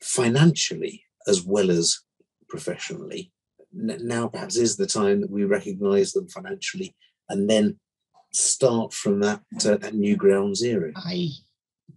financially 0.00 1.04
as 1.28 1.44
well 1.44 1.70
as 1.70 2.00
professionally. 2.48 3.32
Now 3.72 4.28
perhaps 4.28 4.56
is 4.56 4.76
the 4.76 4.86
time 4.86 5.20
that 5.22 5.30
we 5.30 5.44
recognise 5.44 6.12
them 6.12 6.28
financially 6.28 6.94
and 7.28 7.48
then 7.48 7.78
start 8.32 8.92
from 8.92 9.20
that 9.20 9.40
uh, 9.64 9.76
that 9.76 9.94
new 9.94 10.16
ground 10.16 10.56
zero. 10.56 10.92
I 10.96 11.28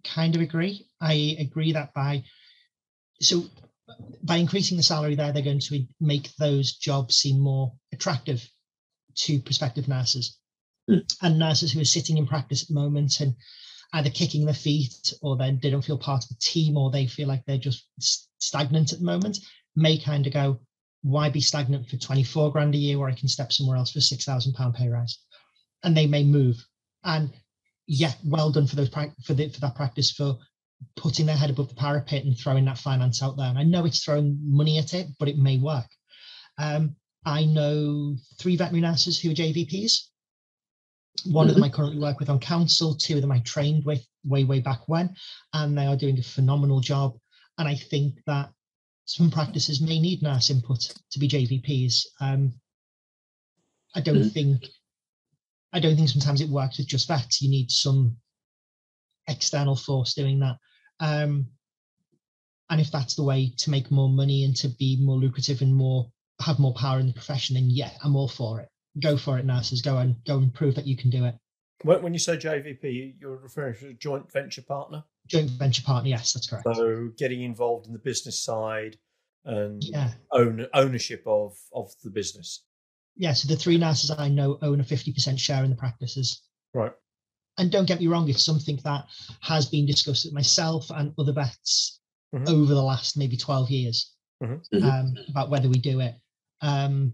kind 0.04 0.36
of 0.36 0.42
agree. 0.42 0.88
I 1.02 1.36
agree 1.40 1.74
that 1.74 1.94
by 1.94 2.24
so 3.22 3.46
by 4.24 4.38
increasing 4.38 4.78
the 4.78 4.84
salary 4.84 5.16
there, 5.16 5.32
they're 5.32 5.44
going 5.44 5.60
to 5.60 5.86
make 6.00 6.36
those 6.36 6.74
jobs 6.74 7.16
seem 7.16 7.40
more 7.40 7.74
attractive 7.94 8.48
to 9.16 9.40
prospective 9.40 9.88
nurses. 9.88 10.38
Hmm. 10.88 11.00
and 11.24 11.40
nurses 11.40 11.72
who 11.72 11.82
are 11.82 11.86
sitting 11.86 12.18
in 12.18 12.28
practice 12.28 12.62
at 12.62 12.68
the 12.68 12.76
moment 12.76 13.20
and 13.20 13.36
either 13.94 14.12
kicking 14.12 14.46
their 14.46 14.54
feet 14.54 15.14
or 15.24 15.36
then 15.36 15.60
they 15.60 15.72
don't 15.72 15.84
feel 15.84 15.98
part 15.98 16.24
of 16.24 16.30
the 16.30 16.36
team 16.40 16.78
or 16.78 16.92
they 16.92 17.08
feel 17.08 17.28
like 17.28 17.44
they're 17.46 17.58
just 17.58 17.88
stagnant 18.38 18.94
at 18.94 19.00
the 19.00 19.06
moment 19.06 19.40
may 19.76 19.98
kind 19.98 20.26
of 20.28 20.34
go, 20.34 20.60
why 21.02 21.30
be 21.30 21.42
stagnant 21.42 21.88
for 21.90 21.98
24 21.98 22.52
grand 22.52 22.74
a 22.76 22.78
year 22.78 22.98
where 22.98 23.10
I 23.10 23.16
can 23.16 23.28
step 23.28 23.52
somewhere 23.52 23.78
else 23.78 23.92
for 23.92 24.02
six 24.02 24.26
thousand 24.26 24.54
pound 24.54 24.76
pay 24.76 24.88
rise? 24.88 25.20
And 25.84 25.96
they 25.96 26.08
may 26.08 26.24
move. 26.24 26.58
And 27.04 27.32
yeah, 27.88 28.14
well 28.24 28.52
done 28.52 28.68
for 28.68 28.76
those 28.76 28.90
for 28.90 29.34
the, 29.34 29.50
for 29.50 29.60
that 29.62 29.76
practice 29.76 30.12
for 30.12 30.38
putting 30.96 31.26
their 31.26 31.38
head 31.38 31.50
above 31.50 31.70
the 31.70 31.76
parapet 31.76 32.26
and 32.26 32.38
throwing 32.38 32.66
that 32.66 32.78
finance 32.78 33.22
out 33.24 33.38
there. 33.38 33.48
And 33.48 33.58
I 33.58 33.64
know 33.64 33.86
it's 33.86 34.04
throwing 34.04 34.38
money 34.42 34.78
at 34.78 34.94
it, 34.94 35.08
but 35.20 35.28
it 35.28 35.38
may 35.38 35.58
work. 35.58 35.88
Um, 36.58 36.96
I 37.26 37.46
know 37.46 38.16
three 38.40 38.56
veterinary 38.56 38.82
nurses 38.82 39.20
who 39.20 39.32
are 39.32 39.36
JVPs. 39.36 39.94
One 41.26 41.48
of 41.48 41.56
them 41.56 41.64
I 41.64 41.70
currently 41.70 42.00
work 42.00 42.20
with 42.20 42.30
on 42.30 42.40
council, 42.40 42.94
two 42.96 43.16
of 43.16 43.22
them 43.22 43.32
I 43.32 43.40
trained 43.40 43.86
with 43.86 44.06
way, 44.26 44.44
way 44.44 44.60
back 44.60 44.88
when, 44.88 45.16
and 45.54 45.78
they 45.78 45.86
are 45.86 45.96
doing 45.96 46.20
a 46.20 46.24
phenomenal 46.24 46.82
job. 46.82 47.18
And 47.58 47.68
I 47.68 47.76
think 47.76 48.16
that 48.28 48.52
some 49.06 49.32
practices 49.32 49.82
may 49.82 50.00
need 50.00 50.22
nurse 50.22 50.50
input 50.50 50.94
to 51.12 51.20
be 51.20 51.28
JVPs. 51.28 52.06
Um, 52.20 52.54
I 53.96 54.02
don't 54.02 54.24
Mhm. 54.24 54.32
think 54.34 54.70
I 55.76 55.80
don't 55.80 55.98
think 55.98 56.08
sometimes 56.08 56.40
it 56.40 56.50
works 56.50 56.78
with 56.78 56.88
just 56.88 57.10
vets. 57.10 57.42
You 57.42 57.50
need 57.50 57.70
some 57.70 58.16
external 59.28 59.76
force 59.76 60.14
doing 60.14 60.40
that. 60.40 60.56
Um, 61.02 61.48
and 62.70 62.80
if 62.80 62.92
that's 62.92 63.16
the 63.16 63.24
way 63.24 63.54
to 63.58 63.70
make 63.70 63.92
more 63.92 64.08
money 64.08 64.46
and 64.46 64.56
to 64.56 64.70
be 64.70 64.98
more 65.02 65.18
lucrative 65.18 65.62
and 65.62 65.76
more 65.76 66.10
have 66.40 66.60
more 66.60 66.74
power 66.76 67.00
in 67.00 67.08
the 67.08 67.14
profession, 67.14 67.56
then 67.56 67.70
yeah, 67.70 67.92
I'm 68.04 68.16
all 68.16 68.30
for 68.30 68.62
it. 68.62 68.70
Go 69.04 69.18
for 69.18 69.38
it, 69.38 69.46
nurses. 69.46 69.82
Go 69.82 69.98
and 69.98 70.16
go 70.26 70.38
and 70.38 70.54
prove 70.54 70.76
that 70.76 70.88
you 70.88 70.96
can 70.96 71.10
do 71.10 71.26
it. 71.26 71.36
When, 71.84 72.02
when 72.02 72.14
you 72.14 72.20
say 72.20 72.38
JVP, 72.38 73.16
you're 73.20 73.36
referring 73.36 73.76
to 73.80 73.90
a 73.90 73.94
joint 73.94 74.32
venture 74.32 74.62
partner. 74.62 75.04
Joint 75.28 75.50
venture 75.52 75.84
partner, 75.84 76.10
yes, 76.10 76.32
that's 76.32 76.48
correct. 76.48 76.66
So 76.74 77.10
getting 77.18 77.44
involved 77.44 77.88
in 77.88 77.94
the 77.94 78.00
business 78.00 78.42
side 78.42 78.98
and 79.44 79.84
Yeah, 79.84 80.12
own 80.32 80.68
ownership 80.74 81.24
of 81.26 81.58
of 81.74 81.92
the 82.02 82.12
business. 82.12 82.64
Yeah. 83.16 83.34
So 83.34 83.48
the 83.48 83.56
three 83.56 83.78
nurses 83.78 84.12
I 84.12 84.30
know 84.30 84.58
own 84.62 84.80
a 84.80 84.84
50% 84.84 85.40
share 85.40 85.64
in 85.64 85.70
the 85.70 85.76
practices. 85.76 86.42
Right. 86.74 86.92
And 87.58 87.72
don't 87.72 87.88
get 87.88 88.00
me 88.00 88.08
wrong, 88.08 88.28
it's 88.30 88.44
something 88.44 88.80
that 88.84 89.06
has 89.42 89.66
been 89.68 89.86
discussed 89.86 90.26
with 90.26 90.34
myself 90.34 90.90
and 90.92 91.14
other 91.18 91.32
vets 91.34 92.00
Mhm. 92.34 92.50
over 92.50 92.74
the 92.74 92.84
last 92.84 93.18
maybe 93.18 93.38
12 93.38 93.70
years 93.72 94.12
Mhm. 94.44 94.62
Mhm. 94.74 94.84
um, 94.84 95.26
about 95.30 95.50
whether 95.50 95.70
we 95.70 95.80
do 95.80 96.02
it. 96.02 96.16
Um, 96.62 97.14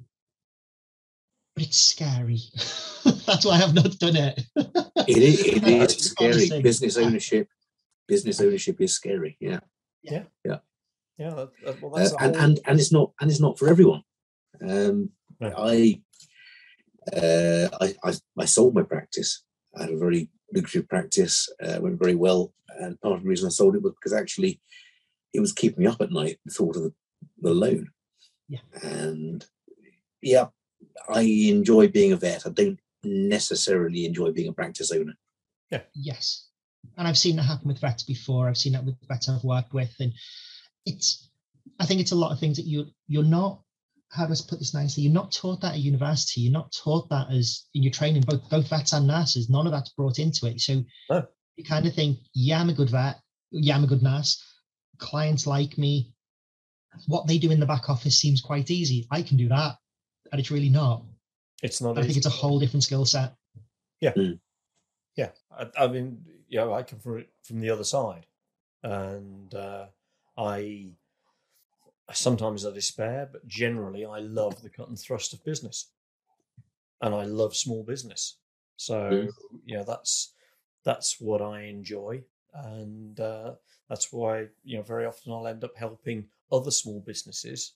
but 1.55 1.65
it's 1.65 1.77
scary. 1.77 2.39
That's 3.27 3.45
why 3.45 3.61
I've 3.61 3.73
not 3.75 3.97
done 3.99 4.15
it. 4.15 4.41
It 5.07 5.17
is, 5.17 5.39
it 5.45 5.61
That's 5.63 5.95
is 5.95 6.11
scary. 6.11 6.31
honestly- 6.33 6.61
Business 6.63 6.97
ownership, 6.97 7.49
business 8.07 8.41
ownership 8.41 8.81
is 8.81 8.93
scary. 8.95 9.37
Yeah, 9.39 9.59
Yeah, 10.03 10.23
that, 11.17 11.49
that, 11.63 11.81
well, 11.81 11.95
uh, 11.95 11.99
that's 11.99 12.13
a 12.13 12.17
and 12.17 12.35
whole- 12.35 12.43
and 12.45 12.59
and 12.65 12.79
it's 12.79 12.91
not 12.91 13.13
and 13.21 13.29
it's 13.29 13.39
not 13.39 13.59
for 13.59 13.67
everyone. 13.69 14.01
Um, 14.67 15.11
No. 15.41 15.53
I, 15.57 16.01
uh, 17.13 17.67
I 17.81 17.95
I 18.03 18.13
I 18.37 18.45
sold 18.45 18.75
my 18.75 18.83
practice. 18.83 19.43
I 19.75 19.83
had 19.83 19.91
a 19.91 19.97
very 19.97 20.29
lucrative 20.53 20.87
practice, 20.87 21.49
uh, 21.63 21.79
went 21.81 21.99
very 21.99 22.15
well, 22.15 22.53
and 22.79 22.99
part 23.01 23.17
of 23.17 23.23
the 23.23 23.29
reason 23.29 23.47
I 23.47 23.49
sold 23.49 23.75
it 23.75 23.81
was 23.81 23.93
because 23.93 24.13
actually 24.13 24.61
it 25.33 25.39
was 25.39 25.53
keeping 25.53 25.83
me 25.83 25.89
up 25.89 26.01
at 26.01 26.11
night. 26.11 26.39
The 26.45 26.53
thought 26.53 26.75
of 26.75 26.83
the, 26.83 26.93
the 27.41 27.53
loan. 27.53 27.89
Yeah. 28.47 28.59
And 28.83 29.45
yeah, 30.21 30.47
I 31.09 31.21
enjoy 31.21 31.87
being 31.87 32.11
a 32.11 32.17
vet. 32.17 32.45
I 32.45 32.49
don't 32.49 32.79
necessarily 33.03 34.05
enjoy 34.05 34.31
being 34.31 34.49
a 34.49 34.53
practice 34.53 34.91
owner. 34.91 35.13
Yeah. 35.71 35.81
Yes. 35.95 36.47
And 36.97 37.07
I've 37.07 37.17
seen 37.17 37.37
that 37.37 37.43
happen 37.43 37.67
with 37.67 37.79
vets 37.79 38.03
before. 38.03 38.47
I've 38.47 38.57
seen 38.57 38.73
that 38.73 38.85
with 38.85 38.95
vets 39.07 39.29
I've 39.29 39.43
worked 39.43 39.73
with. 39.73 39.93
And 39.99 40.13
it's 40.85 41.29
I 41.79 41.85
think 41.85 42.01
it's 42.01 42.11
a 42.11 42.15
lot 42.15 42.31
of 42.31 42.39
things 42.39 42.57
that 42.57 42.65
you 42.65 42.87
you're 43.07 43.23
not 43.23 43.61
how 44.11 44.25
do 44.27 44.33
I 44.33 44.35
put 44.47 44.59
this 44.59 44.73
nicely? 44.73 45.03
You're 45.03 45.13
not 45.13 45.31
taught 45.31 45.61
that 45.61 45.73
at 45.75 45.79
university. 45.79 46.41
You're 46.41 46.51
not 46.51 46.71
taught 46.73 47.09
that 47.09 47.31
as 47.31 47.65
in 47.73 47.81
your 47.83 47.91
training, 47.93 48.23
both 48.23 48.49
both 48.49 48.67
vets 48.67 48.93
and 48.93 49.07
nurses. 49.07 49.49
None 49.49 49.65
of 49.65 49.71
that's 49.71 49.89
brought 49.91 50.19
into 50.19 50.47
it. 50.47 50.59
So 50.59 50.83
No. 51.09 51.25
you 51.55 51.63
kind 51.63 51.85
of 51.85 51.93
think, 51.93 52.19
yeah, 52.33 52.59
I'm 52.59 52.69
a 52.69 52.73
good 52.73 52.89
vet, 52.89 53.19
yeah, 53.51 53.75
I'm 53.75 53.83
a 53.85 53.87
good 53.87 54.03
nurse. 54.03 54.43
Clients 54.97 55.47
like 55.47 55.77
me. 55.77 56.13
What 57.07 57.25
they 57.25 57.37
do 57.37 57.51
in 57.51 57.59
the 57.61 57.65
back 57.65 57.89
office 57.89 58.17
seems 58.19 58.41
quite 58.41 58.69
easy. 58.69 59.07
I 59.09 59.21
can 59.21 59.37
do 59.37 59.47
that. 59.47 59.77
And 60.31 60.39
it's 60.39 60.51
really 60.51 60.69
not. 60.69 61.03
it's 61.63 61.81
not. 61.81 61.97
I 61.97 62.03
think 62.03 62.17
it's 62.17 62.25
a 62.25 62.29
whole 62.29 62.59
different 62.59 62.83
skill 62.83 63.05
set. 63.05 63.33
yeah 65.15 65.29
I, 65.51 65.67
I 65.77 65.87
mean 65.87 66.25
yeah, 66.49 66.69
i 66.69 66.83
come 66.83 66.99
from 66.99 67.25
from 67.43 67.59
the 67.59 67.69
other 67.69 67.83
side 67.83 68.25
and 68.83 69.53
uh, 69.53 69.85
i 70.37 70.89
sometimes 72.13 72.65
i 72.65 72.71
despair 72.71 73.27
but 73.31 73.45
generally 73.47 74.05
i 74.05 74.19
love 74.19 74.61
the 74.61 74.69
cut 74.69 74.87
and 74.89 74.99
thrust 74.99 75.33
of 75.33 75.43
business 75.45 75.91
and 77.01 77.13
i 77.15 77.23
love 77.23 77.55
small 77.55 77.83
business 77.83 78.37
so 78.75 78.95
Mm. 79.11 79.29
you 79.65 79.77
know 79.77 79.83
that's 79.83 80.33
that's 80.83 81.19
what 81.21 81.41
i 81.41 81.61
enjoy 81.63 82.21
and 82.53 83.19
uh, 83.19 83.53
that's 83.89 84.11
why 84.11 84.47
you 84.63 84.77
know 84.77 84.83
very 84.83 85.05
often 85.05 85.31
i'll 85.31 85.47
end 85.47 85.63
up 85.63 85.75
helping 85.77 86.27
other 86.51 86.71
small 86.71 86.99
businesses 87.05 87.73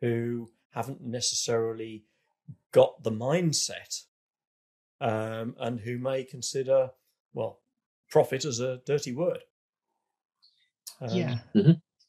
who 0.00 0.50
haven't 0.70 1.00
necessarily 1.02 2.04
got 2.72 3.02
the 3.02 3.10
mindset 3.10 4.04
um, 5.00 5.54
and 5.60 5.80
who 5.80 5.96
may 5.98 6.24
consider, 6.24 6.90
well, 7.32 7.60
profit 8.10 8.44
as 8.44 8.58
a 8.60 8.80
dirty 8.84 9.12
word. 9.14 9.38
Um, 11.00 11.16
yeah. 11.16 11.38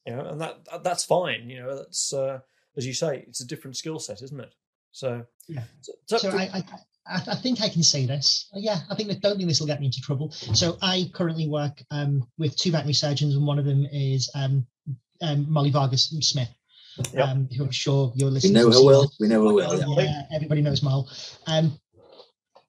You 0.10 0.16
know, 0.16 0.26
and 0.26 0.42
that, 0.42 0.66
that 0.72 0.84
that's 0.84 1.04
fine. 1.04 1.50
You 1.50 1.62
know, 1.62 1.76
that's 1.78 2.12
uh, 2.14 2.40
as 2.78 2.86
you 2.86 2.94
say, 2.94 3.24
it's 3.28 3.42
a 3.42 3.48
different 3.48 3.78
skill 3.78 4.00
set, 4.00 4.22
isn't 4.24 4.40
it? 4.40 4.54
So 4.92 5.24
Yeah. 5.48 5.64
So, 5.82 5.94
so- 6.08 6.18
So 6.18 6.30
I, 6.32 6.44
I, 6.54 6.58
I 6.58 7.22
I 7.32 7.36
think 7.36 7.62
I 7.62 7.70
can 7.70 7.82
say 7.84 8.06
this. 8.06 8.48
Yeah, 8.54 8.80
I 8.90 8.96
think 8.96 9.10
that 9.10 9.20
don't 9.22 9.38
think 9.38 9.50
this 9.50 9.60
will 9.60 9.68
get 9.68 9.80
me 9.80 9.88
into 9.88 10.02
trouble. 10.02 10.32
So 10.32 10.78
I 10.82 11.10
currently 11.14 11.48
work 11.48 11.82
um, 11.92 12.28
with 12.38 12.56
two 12.56 12.72
veterinary 12.72 12.94
surgeons, 12.94 13.36
and 13.36 13.46
one 13.48 13.58
of 13.60 13.66
them 13.66 13.88
is 13.92 14.30
um, 14.36 14.66
um, 15.22 15.46
Molly 15.52 15.72
Varga 15.72 15.98
Smith, 15.98 16.50
Yep. 17.14 17.28
um, 17.28 17.50
who 17.56 17.64
I'm 17.64 17.72
sure 17.72 18.12
you're 18.16 18.30
listening. 18.30 18.54
We 18.54 18.60
know 18.62 18.70
to 18.72 18.78
her 18.78 18.86
well. 18.86 19.12
We 19.20 19.28
know 19.28 19.48
her 19.48 19.54
well. 19.54 19.78
Yeah. 19.80 20.04
Yeah, 20.04 20.22
everybody 20.36 20.62
knows 20.62 20.84
Mol. 20.84 21.10
Um, 21.48 21.80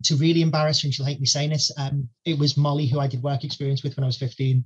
to 0.04 0.16
really 0.16 0.40
embarrass 0.40 0.80
her, 0.82 0.86
and 0.86 0.94
she'll 0.94 1.04
hate 1.04 1.20
me 1.20 1.26
saying 1.26 1.50
this, 1.50 1.70
um, 1.76 2.08
it 2.24 2.38
was 2.38 2.56
Molly 2.56 2.86
who 2.86 2.98
I 2.98 3.06
did 3.06 3.22
work 3.22 3.44
experience 3.44 3.82
with 3.82 3.96
when 3.96 4.04
I 4.04 4.06
was 4.06 4.16
15. 4.16 4.64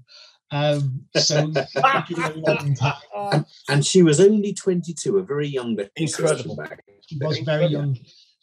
Um, 0.55 1.05
so 1.17 1.49
back 1.75 2.13
in 2.13 2.23
a 2.23 2.33
long 2.37 2.75
time. 2.75 3.45
And 3.69 3.85
she 3.85 4.03
was 4.03 4.21
only 4.21 4.55
22, 4.55 5.19
a 5.19 5.23
very 5.23 5.49
young 5.49 5.77
veterinary 5.77 5.91
Incredible. 5.97 6.57
surgeon. 6.57 6.79
She 7.01 7.19
was 7.19 7.39
very 7.41 7.67
young. 7.67 7.99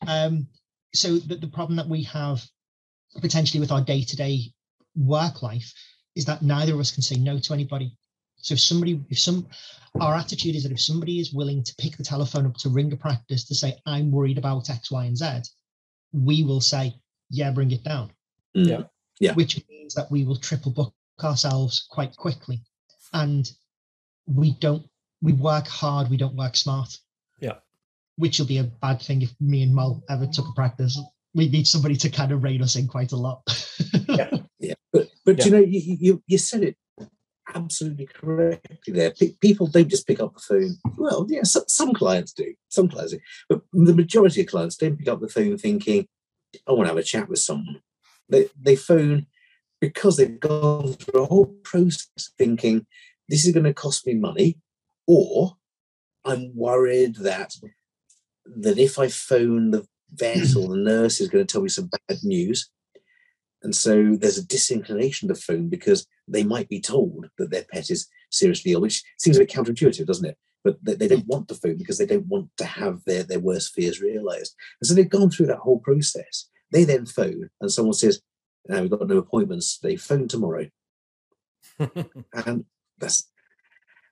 Um, 0.05 0.47
so 0.93 1.17
the, 1.19 1.35
the 1.35 1.47
problem 1.47 1.77
that 1.77 1.87
we 1.87 2.03
have 2.03 2.43
potentially 3.21 3.61
with 3.61 3.71
our 3.71 3.81
day-to-day 3.81 4.51
work 4.97 5.41
life 5.41 5.73
is 6.17 6.25
that 6.25 6.41
neither 6.41 6.73
of 6.73 6.81
us 6.81 6.91
can 6.91 7.01
say 7.01 7.15
no 7.15 7.39
to 7.39 7.53
anybody. 7.53 7.95
So 8.35 8.55
if 8.55 8.59
somebody, 8.59 8.99
if 9.09 9.17
some, 9.17 9.47
our 10.01 10.13
attitude 10.13 10.55
is 10.55 10.63
that 10.63 10.73
if 10.73 10.81
somebody 10.81 11.19
is 11.19 11.33
willing 11.33 11.63
to 11.63 11.75
pick 11.75 11.95
the 11.95 12.03
telephone 12.03 12.45
up 12.45 12.57
to 12.57 12.69
ring 12.69 12.91
a 12.91 12.97
practice 12.97 13.45
to 13.47 13.55
say, 13.55 13.77
I'm 13.85 14.11
worried 14.11 14.37
about 14.37 14.69
X, 14.69 14.91
Y, 14.91 15.05
and 15.05 15.17
Z, 15.17 15.43
we 16.11 16.43
will 16.43 16.59
say, 16.59 16.93
yeah, 17.29 17.51
bring 17.51 17.71
it 17.71 17.85
down. 17.85 18.11
Mm. 18.57 18.67
Yeah. 18.67 18.81
Yeah. 19.21 19.33
Which 19.33 19.63
means 19.69 19.93
that 19.93 20.11
we 20.11 20.25
will 20.25 20.35
triple 20.35 20.71
book 20.71 20.93
ourselves 21.23 21.85
quite 21.89 22.15
quickly. 22.15 22.61
And 23.13 23.49
we 24.25 24.53
don't, 24.59 24.85
we 25.21 25.33
work 25.33 25.67
hard, 25.67 26.09
we 26.09 26.17
don't 26.17 26.35
work 26.35 26.55
smart. 26.55 26.95
Yeah. 27.39 27.55
Which 28.17 28.39
will 28.39 28.47
be 28.47 28.59
a 28.59 28.63
bad 28.63 29.01
thing 29.01 29.21
if 29.21 29.31
me 29.39 29.63
and 29.63 29.75
Mal 29.75 30.03
ever 30.09 30.27
took 30.27 30.47
a 30.47 30.53
practice. 30.53 30.99
We 31.33 31.49
need 31.49 31.67
somebody 31.67 31.95
to 31.95 32.09
kind 32.09 32.31
of 32.31 32.43
rein 32.43 32.61
us 32.61 32.75
in 32.75 32.87
quite 32.87 33.13
a 33.13 33.17
lot. 33.17 33.41
Yeah, 34.59 34.73
but 34.93 35.07
but 35.25 35.45
you 35.45 35.51
know, 35.51 35.59
you, 35.59 35.97
you 35.99 36.23
you 36.27 36.37
said 36.37 36.63
it 36.63 36.75
absolutely 37.53 38.07
correctly 38.07 38.93
there. 38.93 39.11
Pe- 39.11 39.35
people 39.41 39.67
don't 39.67 39.87
just 39.87 40.07
pick 40.07 40.19
up 40.19 40.33
the 40.33 40.39
phone. 40.39 40.77
Well, 40.97 41.25
yeah, 41.29 41.43
some, 41.43 41.63
some 41.67 41.93
clients 41.93 42.33
do, 42.33 42.53
some 42.69 42.89
clients 42.89 43.13
do, 43.13 43.19
but 43.49 43.61
the 43.73 43.93
majority 43.93 44.41
of 44.41 44.47
clients 44.47 44.75
don't 44.75 44.97
pick 44.97 45.07
up 45.07 45.21
the 45.21 45.29
phone 45.29 45.57
thinking, 45.57 46.07
"I 46.67 46.71
want 46.71 46.83
to 46.83 46.89
have 46.89 46.97
a 46.97 47.03
chat 47.03 47.29
with 47.29 47.39
someone." 47.39 47.81
They 48.29 48.49
they 48.59 48.75
phone 48.75 49.27
because 49.81 50.15
they've 50.15 50.39
gone 50.39 50.93
through 50.93 51.23
a 51.23 51.25
whole 51.25 51.47
process 51.63 52.31
thinking, 52.37 52.85
"This 53.27 53.45
is 53.45 53.53
going 53.53 53.65
to 53.65 53.73
cost 53.73 54.07
me 54.07 54.13
money," 54.13 54.59
or 55.07 55.57
"I'm 56.23 56.55
worried 56.55 57.15
that 57.17 57.55
that 58.45 58.77
if 58.77 58.97
I 58.97 59.07
phone 59.07 59.71
the 59.71 59.85
vet 60.13 60.55
or 60.55 60.69
the 60.69 60.77
nurse 60.77 61.19
is 61.19 61.29
going 61.29 61.45
to 61.45 61.51
tell 61.51 61.63
me 61.63 61.69
some 61.69 61.89
bad 62.07 62.19
news." 62.23 62.69
And 63.63 63.75
so 63.75 64.15
there's 64.15 64.37
a 64.37 64.45
disinclination 64.45 65.27
to 65.27 65.35
phone 65.35 65.69
because 65.69 66.07
they 66.27 66.43
might 66.43 66.69
be 66.69 66.81
told 66.81 67.27
that 67.37 67.51
their 67.51 67.65
pet 67.71 67.89
is 67.89 68.07
seriously 68.31 68.71
ill, 68.71 68.81
which 68.81 69.03
seems 69.19 69.37
a 69.37 69.39
bit 69.39 69.51
counterintuitive, 69.51 70.07
doesn't 70.07 70.25
it? 70.25 70.37
But 70.63 70.77
they, 70.83 71.07
don't 71.07 71.27
want 71.27 71.47
to 71.47 71.55
phone 71.55 71.77
because 71.77 71.97
they 71.97 72.05
don't 72.05 72.27
want 72.27 72.49
to 72.57 72.65
have 72.65 73.03
their, 73.05 73.23
their 73.23 73.39
worst 73.39 73.73
fears 73.73 74.01
realized. 74.01 74.55
And 74.79 74.87
so 74.87 74.93
they've 74.93 75.09
gone 75.09 75.29
through 75.29 75.47
that 75.47 75.57
whole 75.57 75.79
process. 75.79 76.49
They 76.71 76.83
then 76.83 77.05
phone 77.05 77.49
and 77.59 77.71
someone 77.71 77.93
says, 77.93 78.21
"No, 78.67 78.81
we've 78.81 78.91
got 78.91 79.07
no 79.07 79.17
appointments. 79.17 79.77
They 79.79 79.95
phone 79.95 80.27
tomorrow," 80.27 80.67
and 81.79 82.65
that's 82.97 83.29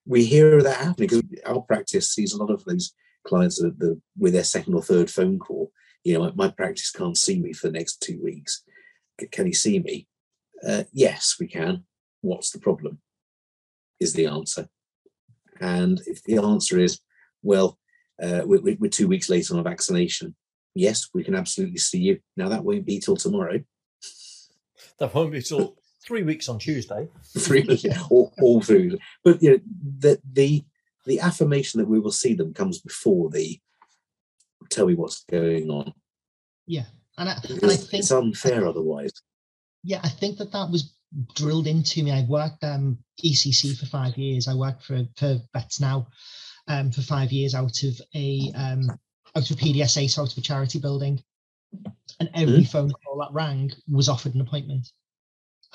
we 0.05 0.25
hear 0.25 0.61
that 0.61 0.77
happening 0.77 0.95
because 0.97 1.23
our 1.45 1.61
practice 1.61 2.11
sees 2.13 2.33
a 2.33 2.37
lot 2.37 2.51
of 2.51 2.63
those 2.65 2.93
clients 3.27 3.61
that 3.61 3.77
the, 3.77 4.01
with 4.17 4.33
their 4.33 4.43
second 4.43 4.73
or 4.73 4.81
third 4.81 5.09
phone 5.09 5.39
call. 5.39 5.71
You 6.03 6.13
know, 6.17 6.25
my, 6.25 6.47
my 6.47 6.47
practice 6.49 6.91
can't 6.91 7.17
see 7.17 7.39
me 7.39 7.53
for 7.53 7.67
the 7.67 7.73
next 7.73 8.01
two 8.01 8.19
weeks. 8.23 8.63
C- 9.19 9.27
Can 9.27 9.47
you 9.47 9.53
see 9.53 9.79
me? 9.79 10.07
Uh, 10.67 10.83
yes, 10.91 11.35
we 11.39 11.47
can. 11.47 11.83
What's 12.21 12.51
the 12.51 12.59
problem? 12.59 12.99
Is 13.99 14.13
the 14.13 14.27
answer. 14.27 14.69
And 15.59 16.01
if 16.07 16.23
the 16.23 16.37
answer 16.37 16.79
is, 16.79 16.99
well, 17.43 17.77
uh, 18.21 18.41
we're, 18.45 18.61
we're 18.61 18.77
we're 18.79 18.89
two 18.89 19.07
weeks 19.07 19.29
late 19.29 19.51
on 19.51 19.59
a 19.59 19.63
vaccination, 19.63 20.35
yes, 20.73 21.09
we 21.13 21.23
can 21.23 21.35
absolutely 21.35 21.77
see 21.77 21.99
you. 21.99 22.19
Now, 22.37 22.49
that 22.49 22.63
won't 22.63 22.85
be 22.85 22.99
till 22.99 23.17
tomorrow. 23.17 23.59
That 24.99 25.13
won't 25.13 25.31
be 25.31 25.41
till 25.41 25.75
three 26.05 26.23
weeks 26.23 26.49
on 26.49 26.59
Tuesday. 26.59 27.07
three 27.37 27.67
all, 28.09 28.33
all 28.41 28.61
through. 28.61 28.97
But 29.23 29.41
you 29.41 29.51
know, 29.51 29.59
the 29.99 30.21
the 30.31 30.63
the 31.05 31.19
affirmation 31.19 31.79
that 31.79 31.87
we 31.87 31.99
will 31.99 32.11
see 32.11 32.33
them 32.33 32.53
comes 32.53 32.79
before 32.79 33.29
the 33.29 33.59
tell 34.69 34.87
me 34.87 34.95
what's 34.95 35.23
going 35.25 35.69
on. 35.69 35.93
Yeah, 36.67 36.85
and 37.17 37.29
I, 37.29 37.33
and 37.49 37.71
I 37.71 37.75
think 37.75 38.01
it's 38.01 38.11
unfair 38.11 38.67
otherwise. 38.67 39.11
yeah, 39.83 39.99
I 40.03 40.09
think 40.09 40.37
that 40.37 40.51
that 40.51 40.69
was 40.69 40.93
drilled 41.33 41.67
into 41.67 42.03
me. 42.03 42.11
I 42.11 42.25
worked 42.29 42.63
um, 42.63 42.99
ECC 43.23 43.77
for 43.77 43.85
five 43.85 44.17
years. 44.17 44.47
I 44.47 44.53
worked 44.53 44.83
for 44.83 45.03
for 45.15 45.39
Vets 45.53 45.79
Now 45.79 46.07
um, 46.67 46.91
for 46.91 47.01
five 47.01 47.31
years 47.31 47.55
out 47.55 47.83
of 47.83 48.01
a 48.15 48.51
um, 48.55 48.89
out 49.35 49.49
of 49.49 49.57
a 49.57 49.59
PDSA, 49.59 50.09
so 50.09 50.21
out 50.21 50.31
of 50.31 50.37
a 50.37 50.41
charity 50.41 50.79
building, 50.79 51.21
and 52.19 52.29
every 52.33 52.63
phone 52.65 52.91
call 52.91 53.19
that 53.19 53.33
rang 53.33 53.71
was 53.89 54.09
offered 54.09 54.35
an 54.35 54.41
appointment. 54.41 54.87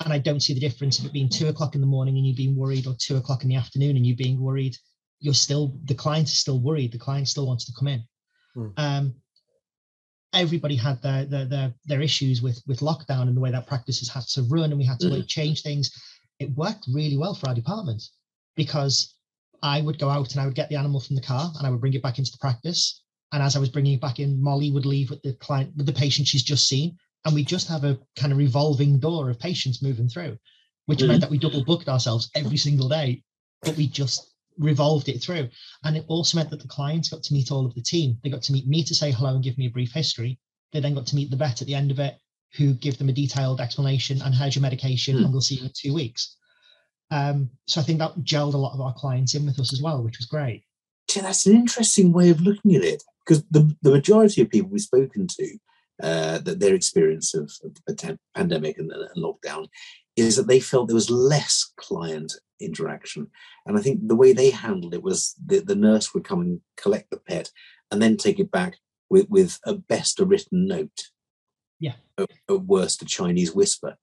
And 0.03 0.11
I 0.11 0.19
don't 0.19 0.41
see 0.41 0.53
the 0.53 0.59
difference 0.59 0.99
of 0.99 1.05
it 1.05 1.13
being 1.13 1.29
two 1.29 1.47
o'clock 1.47 1.75
in 1.75 1.81
the 1.81 1.87
morning 1.87 2.17
and 2.17 2.27
you 2.27 2.35
being 2.35 2.55
worried, 2.55 2.85
or 2.85 2.95
two 2.99 3.15
o'clock 3.15 3.43
in 3.43 3.49
the 3.49 3.55
afternoon 3.55 3.95
and 3.95 4.05
you 4.05 4.15
being 4.15 4.39
worried. 4.39 4.75
You're 5.19 5.33
still 5.33 5.77
the 5.85 5.95
client 5.95 6.27
is 6.27 6.37
still 6.37 6.59
worried. 6.59 6.91
The 6.91 6.99
client 6.99 7.29
still 7.29 7.47
wants 7.47 7.65
to 7.65 7.73
come 7.77 7.87
in. 7.87 8.03
Hmm. 8.53 8.67
Um, 8.77 9.15
everybody 10.35 10.75
had 10.75 11.01
their, 11.01 11.25
their 11.25 11.45
their 11.45 11.73
their 11.85 12.01
issues 12.01 12.41
with 12.41 12.61
with 12.67 12.81
lockdown 12.81 13.23
and 13.23 13.35
the 13.35 13.41
way 13.41 13.51
that 13.51 13.67
practices 13.67 14.09
had 14.09 14.23
to 14.23 14.43
run 14.43 14.71
and 14.71 14.77
we 14.77 14.85
had 14.85 14.99
to 14.99 15.07
like, 15.07 15.27
change 15.27 15.61
things 15.61 15.91
it 16.39 16.51
worked 16.55 16.85
really 16.93 17.17
well 17.17 17.33
for 17.33 17.47
our 17.47 17.55
department 17.55 18.03
because 18.55 19.15
i 19.63 19.81
would 19.81 19.97
go 19.97 20.09
out 20.09 20.33
and 20.33 20.41
i 20.41 20.45
would 20.45 20.55
get 20.55 20.69
the 20.69 20.75
animal 20.75 20.99
from 20.99 21.15
the 21.15 21.21
car 21.21 21.51
and 21.57 21.65
i 21.65 21.69
would 21.69 21.79
bring 21.79 21.93
it 21.93 22.03
back 22.03 22.19
into 22.19 22.31
the 22.31 22.37
practice 22.37 23.03
and 23.35 23.43
as 23.43 23.55
i 23.55 23.59
was 23.59 23.69
bringing 23.69 23.93
it 23.93 24.01
back 24.01 24.19
in 24.19 24.41
molly 24.41 24.71
would 24.71 24.85
leave 24.85 25.09
with 25.09 25.21
the 25.21 25.33
client 25.33 25.71
with 25.75 25.85
the 25.85 25.93
patient 25.93 26.27
she's 26.27 26.43
just 26.43 26.67
seen 26.67 26.97
and 27.25 27.35
we 27.35 27.43
just 27.43 27.67
have 27.67 27.83
a 27.83 27.99
kind 28.15 28.31
of 28.31 28.37
revolving 28.39 28.97
door 28.97 29.29
of 29.29 29.39
patients 29.39 29.83
moving 29.83 30.07
through 30.07 30.37
which 30.85 31.03
meant 31.03 31.21
that 31.21 31.29
we 31.29 31.37
double 31.37 31.63
booked 31.63 31.89
ourselves 31.89 32.29
every 32.35 32.57
single 32.57 32.87
day 32.89 33.21
but 33.61 33.75
we 33.75 33.87
just 33.87 34.31
revolved 34.57 35.09
it 35.09 35.21
through 35.21 35.49
and 35.83 35.97
it 35.97 36.05
also 36.07 36.37
meant 36.37 36.49
that 36.49 36.61
the 36.61 36.67
clients 36.67 37.09
got 37.09 37.23
to 37.23 37.33
meet 37.33 37.51
all 37.51 37.65
of 37.65 37.75
the 37.75 37.81
team. 37.81 38.17
They 38.23 38.29
got 38.29 38.43
to 38.43 38.53
meet 38.53 38.67
me 38.67 38.83
to 38.83 38.95
say 38.95 39.11
hello 39.11 39.35
and 39.35 39.43
give 39.43 39.57
me 39.57 39.67
a 39.67 39.71
brief 39.71 39.91
history. 39.91 40.39
They 40.71 40.79
then 40.79 40.95
got 40.95 41.07
to 41.07 41.15
meet 41.15 41.29
the 41.29 41.35
vet 41.35 41.61
at 41.61 41.67
the 41.67 41.75
end 41.75 41.91
of 41.91 41.99
it, 41.99 42.15
who 42.57 42.73
give 42.73 42.97
them 42.97 43.09
a 43.09 43.13
detailed 43.13 43.59
explanation 43.59 44.21
and 44.21 44.33
how's 44.33 44.55
your 44.55 44.61
medication, 44.61 45.17
Hmm. 45.17 45.23
and 45.25 45.31
we'll 45.31 45.41
see 45.41 45.55
you 45.55 45.65
in 45.65 45.71
two 45.75 45.93
weeks. 45.93 46.37
Um, 47.11 47.49
so 47.67 47.81
I 47.81 47.83
think 47.83 47.99
that 47.99 48.15
gelled 48.19 48.53
a 48.53 48.57
lot 48.57 48.73
of 48.73 48.81
our 48.81 48.93
clients 48.93 49.35
in 49.35 49.45
with 49.45 49.59
us 49.59 49.73
as 49.73 49.81
well, 49.81 50.03
which 50.03 50.17
was 50.17 50.27
great. 50.27 50.63
Gee, 51.07 51.21
that's 51.21 51.45
an 51.45 51.55
interesting 51.55 52.11
way 52.11 52.29
of 52.29 52.41
looking 52.41 52.75
at 52.75 52.83
it 52.83 53.03
because 53.25 53.43
the, 53.49 53.75
the 53.81 53.91
majority 53.91 54.41
of 54.41 54.49
people 54.49 54.69
we've 54.69 54.81
spoken 54.81 55.27
to, 55.27 55.57
uh, 56.03 56.37
that 56.39 56.59
their 56.59 56.75
experience 56.75 57.33
of, 57.33 57.51
of 57.63 57.75
the 57.87 57.95
pan- 57.95 58.19
pandemic 58.35 58.77
and, 58.77 58.91
and 58.91 59.23
lockdown 59.23 59.67
is 60.15 60.35
that 60.35 60.47
they 60.47 60.59
felt 60.59 60.87
there 60.87 60.95
was 60.95 61.09
less 61.09 61.71
client 61.77 62.33
interaction. 62.59 63.27
And 63.65 63.77
I 63.77 63.81
think 63.81 64.07
the 64.07 64.15
way 64.15 64.33
they 64.33 64.49
handled 64.49 64.93
it 64.93 65.03
was 65.03 65.35
the, 65.45 65.59
the 65.59 65.75
nurse 65.75 66.13
would 66.13 66.23
come 66.23 66.41
and 66.41 66.61
collect 66.77 67.09
the 67.09 67.17
pet 67.17 67.51
and 67.91 68.01
then 68.01 68.17
take 68.17 68.39
it 68.39 68.51
back 68.51 68.77
with, 69.09 69.29
with 69.29 69.59
at 69.65 69.87
best 69.87 70.19
a 70.19 70.25
written 70.25 70.67
note. 70.67 71.09
Yeah. 71.79 71.93
At, 72.17 72.31
at 72.49 72.61
worst, 72.61 73.01
a 73.01 73.05
Chinese 73.05 73.53
whisper. 73.53 73.97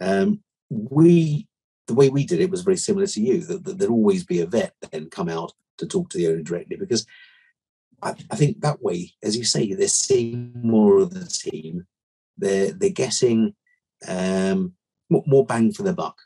Um, 0.00 0.40
we, 0.70 1.48
the 1.86 1.94
way 1.94 2.10
we 2.10 2.24
did 2.24 2.40
it 2.40 2.50
was 2.50 2.62
very 2.62 2.76
similar 2.76 3.06
to 3.06 3.20
you, 3.20 3.40
that, 3.40 3.64
that 3.64 3.78
there'd 3.78 3.90
always 3.90 4.24
be 4.24 4.40
a 4.40 4.46
vet 4.46 4.74
then 4.92 5.08
come 5.08 5.28
out 5.28 5.52
to 5.78 5.86
talk 5.86 6.10
to 6.10 6.18
the 6.18 6.28
owner 6.28 6.42
directly 6.42 6.76
because 6.76 7.06
I, 8.02 8.14
I 8.30 8.36
think 8.36 8.60
that 8.60 8.82
way, 8.82 9.12
as 9.22 9.36
you 9.36 9.44
say, 9.44 9.74
they're 9.74 9.88
seeing 9.88 10.52
more 10.62 10.98
of 10.98 11.10
the 11.10 11.26
team. 11.26 11.86
They're 12.36 12.72
they're 12.72 12.90
getting 12.90 13.54
um, 14.06 14.74
more, 15.10 15.44
bang 15.44 15.72
for 15.72 15.82
their 15.82 15.94
buck. 15.94 16.16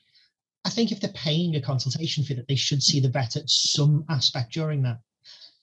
I 0.65 0.71
think 0.71 0.93
if 0.93 1.01
they're 1.01 1.13
paying 1.15 1.57
a 1.57 1.61
consultation 1.61 2.25
fee, 2.25 2.35
that 2.35 2.49
they 2.49 2.57
should 2.57 2.83
see 2.83 3.01
the 3.01 3.09
vet 3.09 3.37
at 3.37 3.49
some 3.49 4.05
aspect 4.09 4.53
during 4.53 4.83
that. 4.83 4.99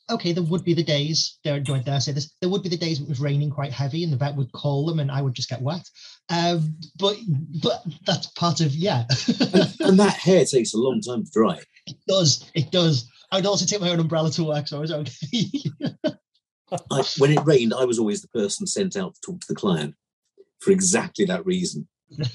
Okay, 0.10 0.34
there 0.34 0.43
would 0.43 0.63
be 0.63 0.74
the 0.74 0.84
days, 0.84 1.38
there, 1.43 1.60
do 1.60 1.76
I 1.76 1.80
dare 1.80 2.00
say 2.00 2.13
this? 2.13 2.34
There 2.41 2.50
would 2.50 2.63
be 2.63 2.69
the 2.69 2.78
days 2.78 3.00
it 3.00 3.08
was 3.08 3.19
raining 3.19 3.52
quite 3.52 3.72
heavy 3.72 4.04
and 4.04 4.12
the 4.12 4.17
vet 4.17 4.36
would 4.36 4.52
call 4.54 4.88
them 4.88 5.00
and 5.00 5.12
I 5.12 5.22
would 5.22 5.36
just 5.36 5.50
get 5.50 5.62
wet. 5.62 5.88
Um, 6.30 6.76
but 6.98 7.15
but 7.62 7.86
that's 8.08 8.28
part 8.28 8.60
of, 8.60 8.74
yeah. 8.74 9.04
And, 9.39 9.76
and 9.82 10.00
that 10.00 10.17
hair 10.19 10.43
takes 10.45 10.74
a 10.74 10.80
long 10.80 11.00
time 11.02 11.26
to 11.26 11.32
dry. 11.32 11.60
it 11.86 11.98
does, 12.08 12.50
it 12.56 12.72
does. 12.72 13.08
I 13.32 13.38
would 13.38 13.46
also 13.46 13.65
take 13.65 13.82
my 13.82 13.89
own 13.89 14.00
umbrella 14.00 14.32
to 14.32 14.44
work, 14.44 14.68
so 14.68 14.78
I 14.78 14.82
was 14.82 14.92
okay. 14.92 15.72
I, 16.92 17.04
when 17.18 17.32
it 17.32 17.46
rained, 17.46 17.74
I 17.74 17.86
was 17.86 18.00
always 18.00 18.22
the 18.22 18.28
person 18.28 18.68
sent 18.68 18.96
out 18.96 19.15
to 19.15 19.22
talk 19.22 19.42
to 19.42 19.48
the 19.48 19.56
client 19.56 19.96
for 20.60 20.72
exactly 20.72 21.26
that 21.26 21.46
reason. 21.46 21.88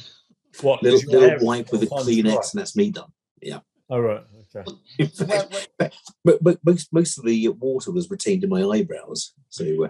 What? 0.60 0.84
Little, 0.84 1.00
is 1.00 1.06
little 1.06 1.44
wipe 1.44 1.72
with 1.72 1.82
a 1.82 1.86
full 1.86 1.98
time? 1.98 2.06
Kleenex, 2.06 2.52
and 2.52 2.60
that's 2.60 2.76
me 2.76 2.92
done. 2.92 3.10
Yeah. 3.42 3.58
All 3.88 4.00
right. 4.00 4.22
Okay. 4.54 4.70
In 5.00 5.08
Where- 5.26 5.40
fact, 5.40 5.68
where- 5.78 5.90
but, 6.24 6.44
but 6.44 6.58
most 6.64 6.92
most 6.92 7.18
of 7.18 7.24
the 7.24 7.48
water 7.48 7.90
was 7.90 8.08
retained 8.08 8.44
in 8.44 8.50
my 8.50 8.62
eyebrows. 8.62 9.32
So 9.48 9.86
uh, 9.86 9.88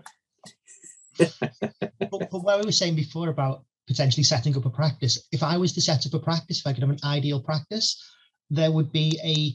but, 1.18 2.10
but 2.10 2.32
what 2.32 2.60
we 2.60 2.64
were 2.64 2.72
saying 2.72 2.96
before 2.96 3.28
about 3.28 3.64
potentially 3.86 4.24
setting 4.24 4.56
up 4.56 4.64
a 4.64 4.70
practice, 4.70 5.28
if 5.32 5.42
I 5.42 5.58
was 5.58 5.74
to 5.74 5.80
set 5.80 6.06
up 6.06 6.14
a 6.14 6.18
practice, 6.18 6.60
if 6.60 6.66
I 6.66 6.72
could 6.72 6.82
have 6.82 6.90
an 6.90 6.98
ideal 7.04 7.42
practice, 7.42 8.02
there 8.50 8.72
would 8.72 8.90
be 8.90 9.20
a 9.22 9.52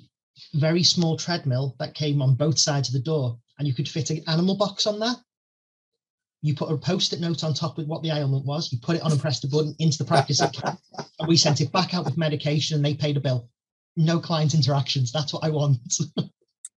very 0.54 0.84
small 0.84 1.18
treadmill 1.18 1.76
that 1.80 1.94
came 1.94 2.22
on 2.22 2.36
both 2.36 2.60
sides 2.60 2.90
of 2.90 2.94
the 2.94 3.00
door, 3.00 3.38
and 3.58 3.68
you 3.68 3.74
could 3.74 3.90
fit 3.90 4.10
an 4.10 4.24
animal 4.28 4.56
box 4.56 4.88
on 4.88 5.00
there. 5.00 5.16
You 6.42 6.56
put 6.56 6.72
a 6.72 6.78
post-it 6.78 7.20
note 7.20 7.44
on 7.44 7.54
top 7.54 7.78
with 7.78 7.88
what 7.88 8.02
the 8.02 8.12
ailment 8.12 8.46
was. 8.46 8.72
You 8.72 8.80
put 8.82 8.96
it 8.96 9.02
on 9.02 9.12
and 9.12 9.20
pressed 9.20 9.44
a 9.44 9.48
button 9.48 9.76
into 9.80 9.98
the 9.98 10.06
practice, 10.06 10.42
it 10.42 10.58
and 10.64 11.28
we 11.28 11.36
sent 11.36 11.62
it 11.62 11.72
back 11.72 11.94
out 11.94 12.06
with 12.06 12.18
medication, 12.18 12.76
and 12.76 12.86
they 12.86 12.94
paid 12.94 13.18
a 13.18 13.20
bill. 13.20 13.50
No 13.98 14.20
client 14.20 14.54
interactions. 14.54 15.12
That's 15.12 15.34
what 15.34 15.44
I 15.44 15.50
want. 15.50 15.80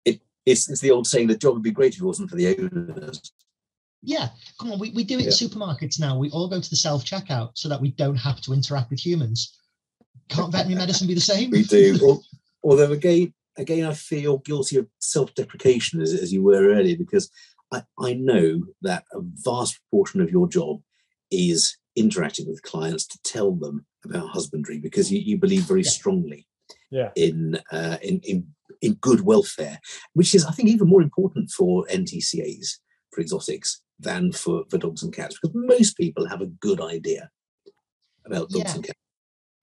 it's, 0.06 0.70
it's 0.70 0.82
the 0.82 0.92
old 0.92 1.08
saying: 1.08 1.28
the 1.28 1.38
job 1.38 1.54
would 1.56 1.64
be 1.64 1.72
great 1.72 1.96
if 1.96 2.02
it 2.02 2.06
wasn't 2.06 2.30
for 2.30 2.38
the 2.38 2.58
owners. 2.58 3.32
Yeah, 4.02 4.30
come 4.60 4.72
on, 4.72 4.80
we, 4.80 4.92
we 4.92 5.04
do 5.04 5.20
it 5.20 5.26
in 5.26 5.32
supermarkets 5.32 6.00
now. 6.00 6.18
We 6.18 6.30
all 6.30 6.48
go 6.48 6.62
to 6.62 6.70
the 6.70 6.76
self 6.76 7.04
checkout 7.04 7.52
so 7.56 7.68
that 7.68 7.82
we 7.82 7.92
don't 7.92 8.16
have 8.16 8.40
to 8.42 8.54
interact 8.54 8.92
with 8.92 9.06
humans. 9.06 9.58
Can't 10.30 10.52
veterinary 10.52 10.80
medicine 10.80 11.08
be 11.08 11.16
the 11.16 11.22
same? 11.22 11.50
We 11.50 11.64
do. 11.64 11.98
Al- 12.02 12.24
Although 12.64 12.92
again, 12.92 13.34
again, 13.60 13.86
I 13.86 13.94
feel 13.94 14.40
guilty 14.40 14.78
of 14.78 14.88
self-deprecation 15.00 16.02
as, 16.02 16.14
as 16.14 16.32
you 16.34 16.42
were 16.44 16.70
earlier 16.70 16.98
because 16.98 17.30
I, 17.72 17.84
I 18.00 18.14
know 18.14 18.64
that 18.82 19.04
a 19.14 19.20
vast 19.22 19.80
proportion 19.80 20.22
of 20.22 20.32
your 20.32 20.48
job 20.48 20.82
is 21.30 21.78
interacting 21.96 22.48
with 22.48 22.64
clients 22.64 23.06
to 23.08 23.20
tell 23.24 23.52
them 23.54 23.86
about 24.06 24.30
husbandry 24.30 24.80
because 24.80 25.12
you, 25.12 25.20
you 25.20 25.38
believe 25.38 25.64
very 25.64 25.84
Yeah. 25.84 25.90
strongly 25.90 26.48
Yeah. 26.90 27.12
in, 27.16 27.60
uh, 27.72 27.98
in 28.02 28.22
in 28.24 28.48
in 28.82 28.94
good 28.94 29.22
welfare, 29.22 29.80
which 30.14 30.34
is 30.34 30.46
I 30.46 30.52
think 30.52 30.70
even 30.70 30.88
more 30.88 31.02
important 31.02 31.52
for 31.52 31.86
NTCAs 31.88 32.78
for 33.12 33.20
exotics 33.22 33.82
than 34.00 34.32
for, 34.32 34.64
for 34.70 34.78
dogs 34.78 35.04
and 35.04 35.14
cats 35.14 35.38
because 35.38 35.54
most 35.54 35.98
people 35.98 36.26
have 36.28 36.42
a 36.42 36.46
good 36.46 36.80
idea 36.80 37.30
about 38.26 38.50
dogs 38.50 38.64
Yeah. 38.70 38.76
and 38.76 38.84
cats. 38.86 39.00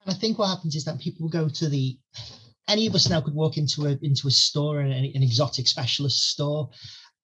And 0.04 0.14
I 0.14 0.18
think 0.18 0.38
what 0.38 0.48
happens 0.48 0.74
is 0.76 0.84
that 0.84 1.00
people 1.00 1.28
go 1.30 1.48
to 1.48 1.68
the 1.68 1.98
any 2.68 2.86
of 2.86 2.94
us 2.94 3.08
now 3.08 3.20
could 3.20 3.34
walk 3.34 3.56
into 3.56 3.86
a 3.86 3.98
into 4.02 4.28
a 4.28 4.30
store 4.30 4.80
an, 4.80 4.90
an 4.90 5.22
exotic 5.22 5.66
specialist 5.66 6.30
store 6.30 6.70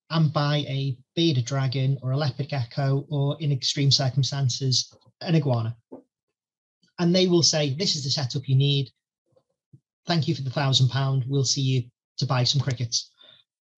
and 0.09 0.31
buy 0.31 0.57
a 0.67 0.97
bearded 1.15 1.45
dragon 1.45 1.97
or 2.01 2.11
a 2.11 2.17
leopard 2.17 2.49
gecko 2.49 3.05
or 3.09 3.37
in 3.39 3.51
extreme 3.51 3.91
circumstances 3.91 4.93
an 5.21 5.35
iguana. 5.35 5.75
And 6.99 7.15
they 7.15 7.27
will 7.27 7.43
say 7.43 7.73
this 7.73 7.95
is 7.95 8.03
the 8.03 8.09
setup 8.09 8.47
you 8.47 8.55
need. 8.55 8.91
Thank 10.05 10.27
you 10.27 10.35
for 10.35 10.43
the 10.43 10.49
thousand 10.49 10.89
pound. 10.89 11.25
We'll 11.27 11.45
see 11.45 11.61
you 11.61 11.83
to 12.17 12.25
buy 12.25 12.43
some 12.43 12.61
crickets. 12.61 13.09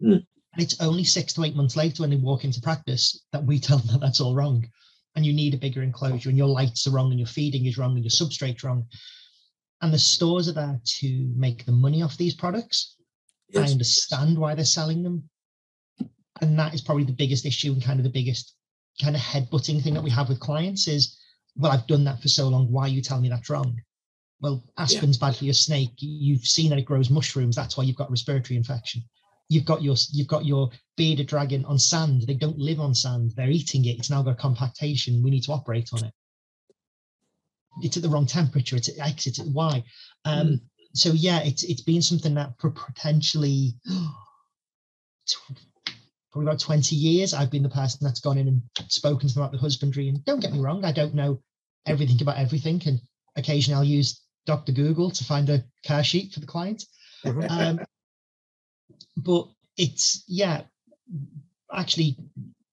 Mm. 0.04 0.26
and 0.54 0.62
it's 0.62 0.82
only 0.82 1.06
six 1.06 1.32
to 1.32 1.44
eight 1.46 1.56
months 1.56 1.78
later 1.78 2.04
when 2.04 2.10
they 2.10 2.18
walk 2.18 2.44
into 2.44 2.60
practice 2.60 3.24
that 3.32 3.46
we 3.46 3.60
tell 3.62 3.78
them 3.78 3.88
that 3.94 4.02
that's 4.02 4.20
all 4.20 4.36
wrong. 4.36 4.68
And 5.16 5.26
you 5.26 5.32
need 5.32 5.54
a 5.54 5.58
bigger 5.58 5.82
enclosure 5.82 6.28
and 6.28 6.38
your 6.38 6.50
lights 6.50 6.86
are 6.86 6.92
wrong 6.92 7.12
and 7.12 7.20
your 7.20 7.28
feeding 7.28 7.66
is 7.66 7.78
wrong 7.78 7.96
and 7.96 8.04
your 8.04 8.10
substrate's 8.10 8.66
wrong 8.66 8.86
and 9.82 9.94
the 9.94 10.00
stores 10.00 10.48
are 10.48 10.54
there 10.54 10.80
to 10.84 11.34
make 11.36 11.66
the 11.66 11.72
money 11.72 12.02
off 12.02 12.18
these 12.18 12.36
products 12.36 12.96
I 13.56 13.72
understand 13.72 14.38
why 14.38 14.56
they're 14.56 14.66
selling 14.66 15.04
them. 15.04 15.30
And 16.42 16.60
that 16.60 16.74
is 16.74 16.82
probably 16.82 17.06
the 17.06 17.14
biggest 17.14 17.46
issue 17.46 17.72
and 17.72 17.84
kind 17.84 18.00
of 18.00 18.04
the 18.04 18.10
biggest 18.10 18.56
kind 19.02 19.16
of 19.16 19.22
headbutting 19.22 19.82
thing 19.82 19.94
that 19.94 20.04
we 20.04 20.10
have 20.10 20.30
with 20.30 20.40
clients 20.40 20.88
is, 20.88 21.18
well, 21.56 21.72
I've 21.72 21.88
done 21.88 22.04
that 22.06 22.22
for 22.22 22.28
so 22.28 22.50
long. 22.50 22.72
Why 22.72 22.84
are 22.84 22.90
you 22.90 23.02
telling 23.02 23.24
me 23.24 23.30
that's 23.30 23.50
wrong? 23.50 23.80
Well, 24.42 24.64
aspen's 24.78 25.18
bad 25.18 25.36
for 25.36 25.46
your 25.46 25.54
snake. 25.54 25.94
You've 25.98 26.46
seen 26.46 26.70
that 26.70 26.80
it 26.80 26.86
grows 26.86 27.10
mushrooms. 27.10 27.56
That's 27.56 27.78
why 27.78 27.86
you've 27.86 27.96
got 27.96 28.12
respiratory 28.12 28.58
infection. 28.58 29.04
You've 29.48 29.66
got 29.66 29.82
your 29.82 29.96
you've 30.12 30.28
got 30.28 30.46
your 30.46 30.72
bearded 30.98 31.28
dragon 31.28 31.64
on 31.66 31.80
sand. 31.80 32.24
They 32.24 32.34
don't 32.34 32.58
live 32.58 32.80
on 32.80 32.94
sand. 32.94 33.34
They're 33.38 33.50
eating 33.50 33.86
it. 33.86 33.98
It's 33.98 34.10
now 34.10 34.24
got 34.24 34.38
compactation. 34.38 35.24
We 35.24 35.30
need 35.30 35.44
to 35.44 35.54
operate 35.54 35.90
on 35.94 36.04
it. 36.04 36.14
It's 37.82 37.98
at 37.98 38.04
the 38.04 38.10
wrong 38.10 38.26
temperature. 38.26 38.76
It's 38.76 38.90
at 38.90 39.00
X. 39.00 39.28
It's 39.28 39.40
at 39.40 39.48
Y. 39.48 39.84
Um, 40.26 40.62
So 40.94 41.12
yeah, 41.12 41.40
it's 41.44 41.64
it's 41.64 41.82
been 41.82 42.02
something 42.02 42.36
that 42.36 42.54
for 42.60 42.72
potentially 42.72 43.74
probably 46.32 46.50
about 46.50 46.60
20 46.60 46.96
years, 46.96 47.34
I've 47.34 47.50
been 47.52 47.64
the 47.64 47.70
person 47.70 48.00
that's 48.02 48.20
gone 48.20 48.38
in 48.38 48.48
and 48.48 48.62
spoken 48.90 49.28
to 49.28 49.34
them 49.34 49.44
about 49.44 49.52
the 49.54 49.58
husbandry. 49.58 50.10
And 50.10 50.24
don't 50.26 50.42
get 50.42 50.52
me 50.54 50.60
wrong, 50.60 50.84
I 50.84 50.92
don't 50.92 51.16
know 51.16 51.42
everything 51.86 52.22
about 52.22 52.38
everything. 52.38 52.82
And 52.86 53.00
occasionally 53.38 53.78
I'll 53.78 53.84
use 53.86 54.22
Dr. 54.46 54.74
Google 54.74 55.12
to 55.12 55.24
find 55.24 55.50
a 55.50 55.64
care 55.84 56.04
sheet 56.04 56.34
for 56.34 56.42
the 56.42 56.46
client. 56.46 56.84
Um, 57.50 57.80
but 59.18 59.48
it's, 59.78 60.24
yeah, 60.28 60.64
actually, 61.74 62.18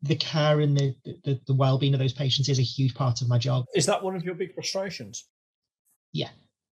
the 0.02 0.16
care 0.16 0.60
and 0.60 0.76
the, 0.76 0.94
the, 1.24 1.40
the 1.46 1.54
well-being 1.54 1.94
of 1.94 2.00
those 2.00 2.12
patients 2.12 2.48
is 2.48 2.58
a 2.58 2.62
huge 2.62 2.94
part 2.94 3.22
of 3.22 3.28
my 3.28 3.38
job. 3.38 3.64
Is 3.74 3.86
that 3.86 4.02
one 4.02 4.16
of 4.16 4.24
your 4.24 4.34
big 4.34 4.52
frustrations? 4.54 5.26
Yeah, 6.12 6.30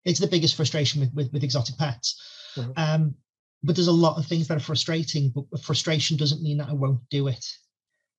it's 0.05 0.19
the 0.19 0.27
biggest 0.27 0.55
frustration 0.55 1.01
with, 1.01 1.13
with, 1.13 1.31
with 1.33 1.43
exotic 1.43 1.77
pets. 1.77 2.19
Mhm. 2.55 2.73
Um, 2.77 3.15
but 3.63 3.75
there's 3.75 3.87
a 3.87 3.91
lot 3.91 4.17
of 4.17 4.25
things 4.25 4.47
that 4.47 4.57
are 4.57 4.61
frustrating, 4.61 5.31
but 5.35 5.61
frustration 5.61 6.15
doesn't 6.15 6.41
mean 6.41 6.57
that 6.59 6.69
I 6.69 6.73
won't 6.73 7.01
do 7.09 7.27
it. 7.27 7.45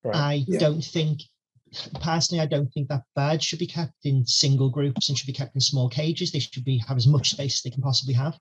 Right. 0.05 0.17
I 0.17 0.45
Yeah. 0.47 0.59
don't 0.59 0.85
think, 0.85 1.23
personally, 2.01 2.43
I 2.43 2.47
don't 2.47 2.69
think 2.73 2.89
that 2.89 3.05
birds 3.15 3.45
should 3.45 3.59
be 3.59 3.67
kept 3.67 3.95
in 4.05 4.27
single 4.27 4.69
groups 4.69 5.09
and 5.09 5.17
should 5.17 5.27
be 5.27 5.33
kept 5.33 5.55
in 5.55 5.61
small 5.61 5.89
cages. 5.89 6.33
They 6.33 6.39
should 6.41 6.65
be 6.65 6.79
have 6.87 6.97
as 6.97 7.07
much 7.07 7.31
space 7.31 7.59
as 7.59 7.63
they 7.63 7.71
can 7.71 7.83
possibly 7.83 8.15
have. 8.15 8.39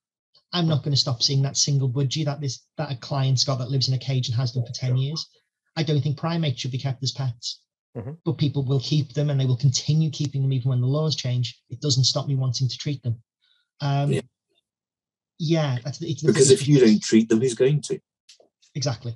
I'm 0.54 0.68
not 0.68 0.84
going 0.84 0.94
to 0.94 1.00
stop 1.00 1.22
seeing 1.24 1.42
that 1.44 1.58
single 1.58 1.90
budgie 1.90 2.26
that 2.26 2.42
this 2.42 2.66
that 2.78 2.92
a 2.92 2.96
client's 2.96 3.44
got 3.44 3.60
that 3.60 3.70
lives 3.70 3.88
in 3.88 3.94
a 3.94 3.98
cage 3.98 4.28
and 4.28 4.36
has 4.38 4.52
done 4.54 4.66
for 4.66 4.74
10 4.74 4.98
years. 4.98 5.26
I 5.78 5.84
don't 5.84 6.02
think 6.02 6.18
primates 6.18 6.60
should 6.60 6.72
be 6.72 6.80
kept 6.80 7.04
as 7.04 7.12
pets. 7.14 7.62
Mhm. 7.96 8.18
But 8.26 8.38
people 8.38 8.64
will 8.64 8.80
keep 8.80 9.14
them 9.14 9.30
and 9.30 9.40
they 9.40 9.46
will 9.46 9.58
continue 9.58 10.10
keeping 10.10 10.42
them 10.42 10.52
even 10.52 10.70
when 10.70 10.82
the 10.82 10.88
laws 10.88 11.16
change. 11.16 11.62
It 11.70 11.80
doesn't 11.80 12.04
stop 12.04 12.28
me 12.28 12.36
wanting 12.36 12.68
to 12.68 12.78
treat 12.78 13.02
them. 13.04 13.24
Um, 13.80 14.12
Yeah. 14.12 14.22
yeah, 15.40 15.80
that's 15.84 16.02
it's 16.02 16.24
Because 16.24 16.52
if 16.52 16.68
you 16.68 16.80
don't 16.80 17.02
treat 17.02 17.30
them, 17.30 17.40
who's 17.40 17.54
going 17.54 17.82
to? 17.84 18.00
Exactly. 18.76 19.16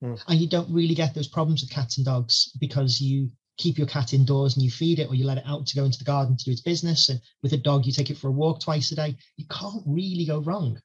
Hmm. 0.00 0.14
And 0.28 0.40
you 0.40 0.48
don't 0.48 0.70
really 0.72 0.94
get 0.94 1.14
those 1.14 1.28
problems 1.28 1.60
with 1.60 1.70
cats 1.70 1.98
and 1.98 2.06
dogs 2.06 2.52
because 2.60 3.00
you 3.00 3.30
keep 3.56 3.76
your 3.76 3.88
cat 3.88 4.14
indoors 4.14 4.54
and 4.54 4.64
you 4.64 4.70
feed 4.70 5.00
it 5.00 5.08
or 5.08 5.16
you 5.16 5.24
let 5.24 5.38
it 5.38 5.46
out 5.46 5.66
to 5.66 5.76
go 5.76 5.84
into 5.84 5.98
the 5.98 6.04
garden 6.04 6.36
to 6.36 6.44
do 6.44 6.52
its 6.52 6.60
business. 6.60 7.08
And 7.08 7.20
with 7.42 7.52
a 7.52 7.56
dog, 7.56 7.84
you 7.84 7.92
take 7.92 8.10
it 8.10 8.16
for 8.18 8.28
a 8.28 8.32
walk 8.32 8.60
twice 8.60 8.92
a 8.92 8.96
day. 8.96 9.16
You 9.36 9.46
can't 9.50 9.82
really 9.84 10.24
go 10.24 10.38
wrong. 10.38 10.80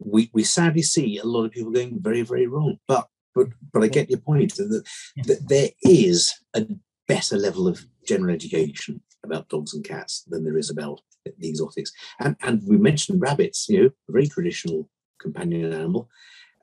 We, 0.00 0.30
we 0.32 0.42
sadly 0.42 0.82
see 0.82 1.18
a 1.18 1.24
lot 1.24 1.44
of 1.44 1.52
people 1.52 1.70
going 1.70 1.98
very, 2.00 2.22
very 2.22 2.46
wrong. 2.46 2.78
But 2.88 3.06
but 3.34 3.48
but 3.72 3.82
I 3.82 3.88
get 3.88 4.10
your 4.10 4.18
point 4.18 4.56
that, 4.56 4.84
that 5.24 5.48
there 5.48 5.68
is 5.82 6.32
a 6.54 6.66
better 7.06 7.36
level 7.36 7.68
of 7.68 7.86
general 8.06 8.34
education 8.34 9.02
about 9.24 9.48
dogs 9.48 9.74
and 9.74 9.84
cats 9.84 10.24
than 10.28 10.44
there 10.44 10.58
is 10.58 10.70
about 10.70 11.00
the 11.38 11.48
exotics. 11.48 11.92
And 12.18 12.36
and 12.42 12.62
we 12.66 12.76
mentioned 12.76 13.20
rabbits, 13.20 13.68
you 13.68 13.82
know, 13.82 13.90
a 14.08 14.12
very 14.12 14.26
traditional 14.26 14.88
companion 15.20 15.72
animal. 15.72 16.08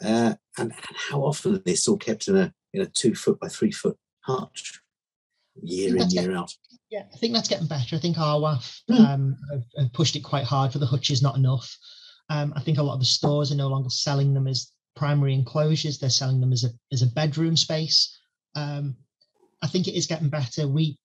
Uh, 0.04 0.36
and, 0.60 0.72
and 0.72 0.96
how 1.10 1.22
often 1.22 1.62
they're 1.66 1.76
still 1.76 1.98
kept 1.98 2.28
in 2.28 2.38
a 2.38 2.54
in 2.74 2.82
a 2.82 2.86
two 2.86 3.16
foot 3.16 3.40
by 3.40 3.48
three 3.48 3.72
foot 3.72 3.98
hutch, 4.22 4.80
year 5.62 5.96
in, 5.96 6.10
year 6.10 6.36
out. 6.36 6.54
Yeah, 6.90 7.04
I 7.14 7.18
think 7.18 7.34
that's 7.34 7.50
getting 7.50 7.68
better. 7.68 7.96
I 7.96 8.00
think 8.00 8.18
RWAF 8.18 8.82
Hmm. 8.88 9.06
um, 9.06 9.38
have, 9.52 9.64
have 9.78 9.94
pushed 9.94 10.16
it 10.16 10.22
quite 10.22 10.46
hard 10.46 10.72
for 10.72 10.80
the 10.80 10.86
hutches, 10.86 11.22
not 11.22 11.36
enough. 11.36 11.78
Um, 12.30 12.54
I 12.56 12.62
think 12.62 12.78
a 12.78 12.84
lot 12.84 12.96
of 12.96 13.00
the 13.00 13.06
stores 13.06 13.52
are 13.52 13.56
no 13.56 13.70
longer 13.70 13.90
selling 13.90 14.34
them 14.34 14.48
as 14.48 14.72
primary 14.96 15.34
enclosures; 15.34 15.98
they're 15.98 16.10
selling 16.10 16.40
them 16.42 16.54
as 16.54 16.64
a 16.64 16.70
as 16.92 17.02
a 17.02 17.08
bedroom 17.08 17.56
space. 17.56 18.18
Um, 18.56 18.96
I 19.62 19.68
think 19.68 19.88
it 19.88 19.96
is 19.96 20.08
getting 20.08 20.30
better. 20.30 20.68
We 20.68 20.98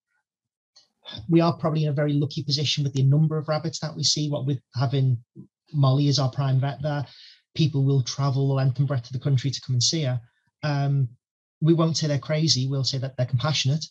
we 1.29 1.41
are 1.41 1.57
probably 1.57 1.85
in 1.85 1.91
a 1.91 1.95
very 1.95 2.13
lucky 2.13 2.43
position 2.43 2.85
with 2.85 2.93
the 2.95 3.03
number 3.03 3.37
of 3.37 3.49
rabbits 3.49 3.81
that 3.81 3.95
we 3.95 4.05
see. 4.05 4.29
What 4.29 4.47
with 4.47 4.61
having 4.75 5.19
Molly 5.73 6.09
as 6.09 6.19
our 6.19 6.31
prime 6.31 6.61
vet 6.61 6.83
there, 6.83 7.07
people 7.55 7.85
will 7.85 8.03
travel 8.03 8.49
the 8.49 8.55
length 8.55 8.79
and 8.79 8.89
breadth 8.89 9.07
of 9.07 9.13
the 9.13 9.19
country 9.19 9.51
to 9.51 9.61
come 9.61 9.75
and 9.75 9.83
see 9.83 10.03
her. 10.03 10.21
Um, 10.63 11.09
we 11.61 11.75
won't 11.75 11.97
say 11.97 12.07
they're 12.07 12.19
crazy. 12.19 12.69
We'll 12.69 12.85
say 12.85 12.99
that 12.99 13.17
they're 13.17 13.27
compassionate, 13.27 13.85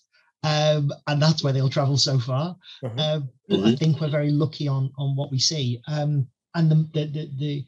um, 0.43 0.91
and 1.07 1.21
that's 1.21 1.43
why 1.43 1.51
they'll 1.51 1.69
travel 1.69 1.97
so 1.97 2.19
far. 2.19 2.55
Um, 2.97 3.29
but 3.47 3.59
I 3.61 3.75
think 3.75 3.99
we're 3.99 4.09
very 4.09 4.31
lucky 4.31 4.67
on 4.67 4.91
on 4.97 5.15
what 5.15 5.31
we 5.31 5.39
see, 5.39 5.81
um, 5.87 6.27
and 6.55 6.69
the, 6.71 6.75
the 6.93 7.29
the 7.37 7.65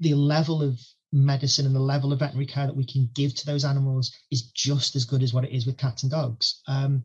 the 0.00 0.14
level 0.14 0.62
of 0.62 0.78
medicine 1.12 1.66
and 1.66 1.74
the 1.74 1.80
level 1.80 2.12
of 2.12 2.18
veterinary 2.18 2.46
care 2.46 2.66
that 2.66 2.76
we 2.76 2.84
can 2.84 3.08
give 3.14 3.34
to 3.34 3.46
those 3.46 3.64
animals 3.64 4.12
is 4.32 4.50
just 4.50 4.96
as 4.96 5.04
good 5.04 5.22
as 5.22 5.32
what 5.32 5.44
it 5.44 5.52
is 5.52 5.66
with 5.66 5.78
cats 5.78 6.02
and 6.02 6.10
dogs. 6.10 6.60
Um, 6.66 7.04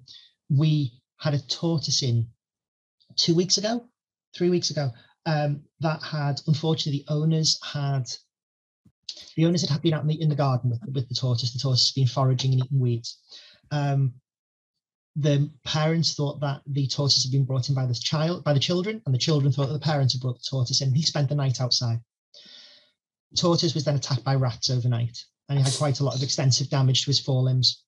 we 0.49 0.99
had 1.17 1.35
a 1.35 1.47
tortoise 1.47 2.01
in 2.01 2.27
two 3.15 3.35
weeks 3.35 3.57
ago, 3.57 3.85
three 4.35 4.49
weeks 4.49 4.71
ago, 4.71 4.91
um, 5.25 5.61
that 5.79 6.01
had 6.01 6.41
unfortunately 6.47 7.05
the 7.07 7.13
owners 7.13 7.59
had 7.63 8.09
the 9.35 9.45
owners 9.45 9.67
had 9.67 9.81
been 9.81 9.93
out 9.93 10.01
in 10.01 10.07
the, 10.07 10.21
in 10.21 10.29
the 10.29 10.35
garden 10.35 10.71
with, 10.71 10.81
with 10.93 11.09
the 11.09 11.15
tortoise. 11.15 11.53
The 11.53 11.59
tortoise 11.59 11.91
had 11.93 12.01
been 12.01 12.07
foraging 12.07 12.53
and 12.53 12.63
eating 12.63 12.79
weeds. 12.79 13.19
Um, 13.71 14.13
the 15.15 15.49
parents 15.65 16.13
thought 16.13 16.39
that 16.41 16.61
the 16.67 16.87
tortoise 16.87 17.23
had 17.23 17.31
been 17.31 17.45
brought 17.45 17.69
in 17.69 17.75
by 17.75 17.85
the 17.85 17.93
child, 17.93 18.43
by 18.43 18.53
the 18.53 18.59
children, 18.59 19.01
and 19.05 19.13
the 19.13 19.19
children 19.19 19.51
thought 19.51 19.67
that 19.67 19.73
the 19.73 19.79
parents 19.79 20.13
had 20.13 20.21
brought 20.21 20.37
the 20.37 20.47
tortoise 20.49 20.81
in. 20.81 20.93
He 20.93 21.01
spent 21.01 21.29
the 21.29 21.35
night 21.35 21.59
outside. 21.59 21.99
Tortoise 23.35 23.73
was 23.73 23.83
then 23.83 23.95
attacked 23.95 24.23
by 24.23 24.35
rats 24.35 24.69
overnight, 24.69 25.17
and 25.47 25.57
he 25.57 25.63
had 25.63 25.73
quite 25.73 25.99
a 25.99 26.03
lot 26.03 26.15
of 26.15 26.23
extensive 26.23 26.69
damage 26.69 27.01
to 27.01 27.07
his 27.07 27.19
forelimbs. 27.19 27.83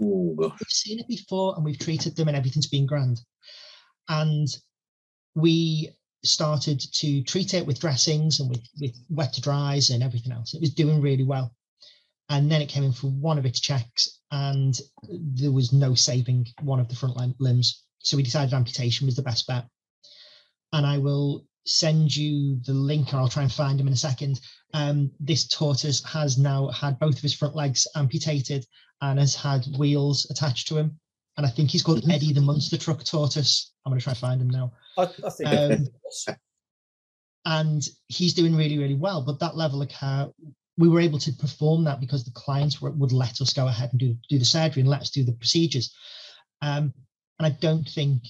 Oh. 0.00 0.34
We've 0.36 0.52
seen 0.68 1.00
it 1.00 1.08
before, 1.08 1.54
and 1.56 1.64
we've 1.64 1.78
treated 1.78 2.16
them, 2.16 2.28
and 2.28 2.36
everything's 2.36 2.66
been 2.66 2.86
grand. 2.86 3.20
And 4.08 4.48
we 5.34 5.90
started 6.22 6.80
to 6.80 7.22
treat 7.22 7.54
it 7.54 7.66
with 7.66 7.80
dressings 7.80 8.40
and 8.40 8.48
with, 8.50 8.62
with 8.80 8.94
wet 9.10 9.32
to 9.34 9.40
dries 9.40 9.90
and 9.90 10.02
everything 10.02 10.32
else. 10.32 10.54
It 10.54 10.60
was 10.60 10.74
doing 10.74 11.00
really 11.00 11.24
well. 11.24 11.54
And 12.28 12.50
then 12.50 12.62
it 12.62 12.68
came 12.68 12.84
in 12.84 12.92
for 12.92 13.08
one 13.08 13.38
of 13.38 13.46
its 13.46 13.60
checks, 13.60 14.20
and 14.34 14.80
there 15.36 15.52
was 15.52 15.72
no 15.72 15.94
saving 15.94 16.44
one 16.62 16.80
of 16.80 16.88
the 16.88 16.96
front 16.96 17.16
lim- 17.16 17.36
limbs. 17.38 17.84
So 18.00 18.16
we 18.16 18.24
decided 18.24 18.52
amputation 18.52 19.06
was 19.06 19.14
the 19.14 19.22
best 19.22 19.46
bet. 19.46 19.64
And 20.72 20.84
I 20.84 20.98
will 20.98 21.46
send 21.66 22.14
you 22.14 22.58
the 22.66 22.74
link, 22.74 23.14
or 23.14 23.18
I'll 23.18 23.28
try 23.28 23.44
and 23.44 23.52
find 23.52 23.80
him 23.80 23.86
in 23.86 23.92
a 23.92 23.96
second. 23.96 24.40
Um, 24.72 25.12
this 25.20 25.46
tortoise 25.46 26.02
has 26.04 26.36
now 26.36 26.68
had 26.70 26.98
both 26.98 27.14
of 27.14 27.22
his 27.22 27.34
front 27.34 27.54
legs 27.54 27.86
amputated 27.94 28.66
and 29.00 29.20
has 29.20 29.36
had 29.36 29.64
wheels 29.78 30.26
attached 30.30 30.66
to 30.68 30.78
him. 30.78 30.98
And 31.36 31.46
I 31.46 31.48
think 31.48 31.70
he's 31.70 31.84
called. 31.84 32.10
Eddie 32.10 32.32
the 32.32 32.40
Monster 32.40 32.76
Truck 32.76 33.04
Tortoise. 33.04 33.72
I'm 33.86 33.92
going 33.92 34.00
to 34.00 34.04
try 34.04 34.12
and 34.12 34.18
find 34.18 34.40
him 34.40 34.50
now. 34.50 34.72
I, 34.98 35.02
I 35.24 35.30
think 35.30 35.48
Um, 35.48 35.88
and 37.44 37.88
he's 38.08 38.34
doing 38.34 38.56
really, 38.56 38.78
really 38.78 38.94
well. 38.96 39.22
But 39.22 39.38
that 39.38 39.56
level 39.56 39.80
of 39.80 39.88
care, 39.88 40.28
we 40.76 40.88
were 40.88 41.00
able 41.00 41.18
to 41.18 41.32
perform 41.32 41.84
that 41.84 42.00
because 42.00 42.24
the 42.24 42.32
clients 42.32 42.80
were, 42.80 42.90
would 42.90 43.12
let 43.12 43.40
us 43.40 43.52
go 43.52 43.68
ahead 43.68 43.90
and 43.92 44.00
do, 44.00 44.16
do 44.28 44.38
the 44.38 44.44
surgery 44.44 44.80
and 44.80 44.90
let 44.90 45.02
us 45.02 45.10
do 45.10 45.24
the 45.24 45.32
procedures. 45.32 45.94
Um, 46.62 46.92
and 47.38 47.46
I 47.46 47.50
don't 47.60 47.88
think 47.88 48.22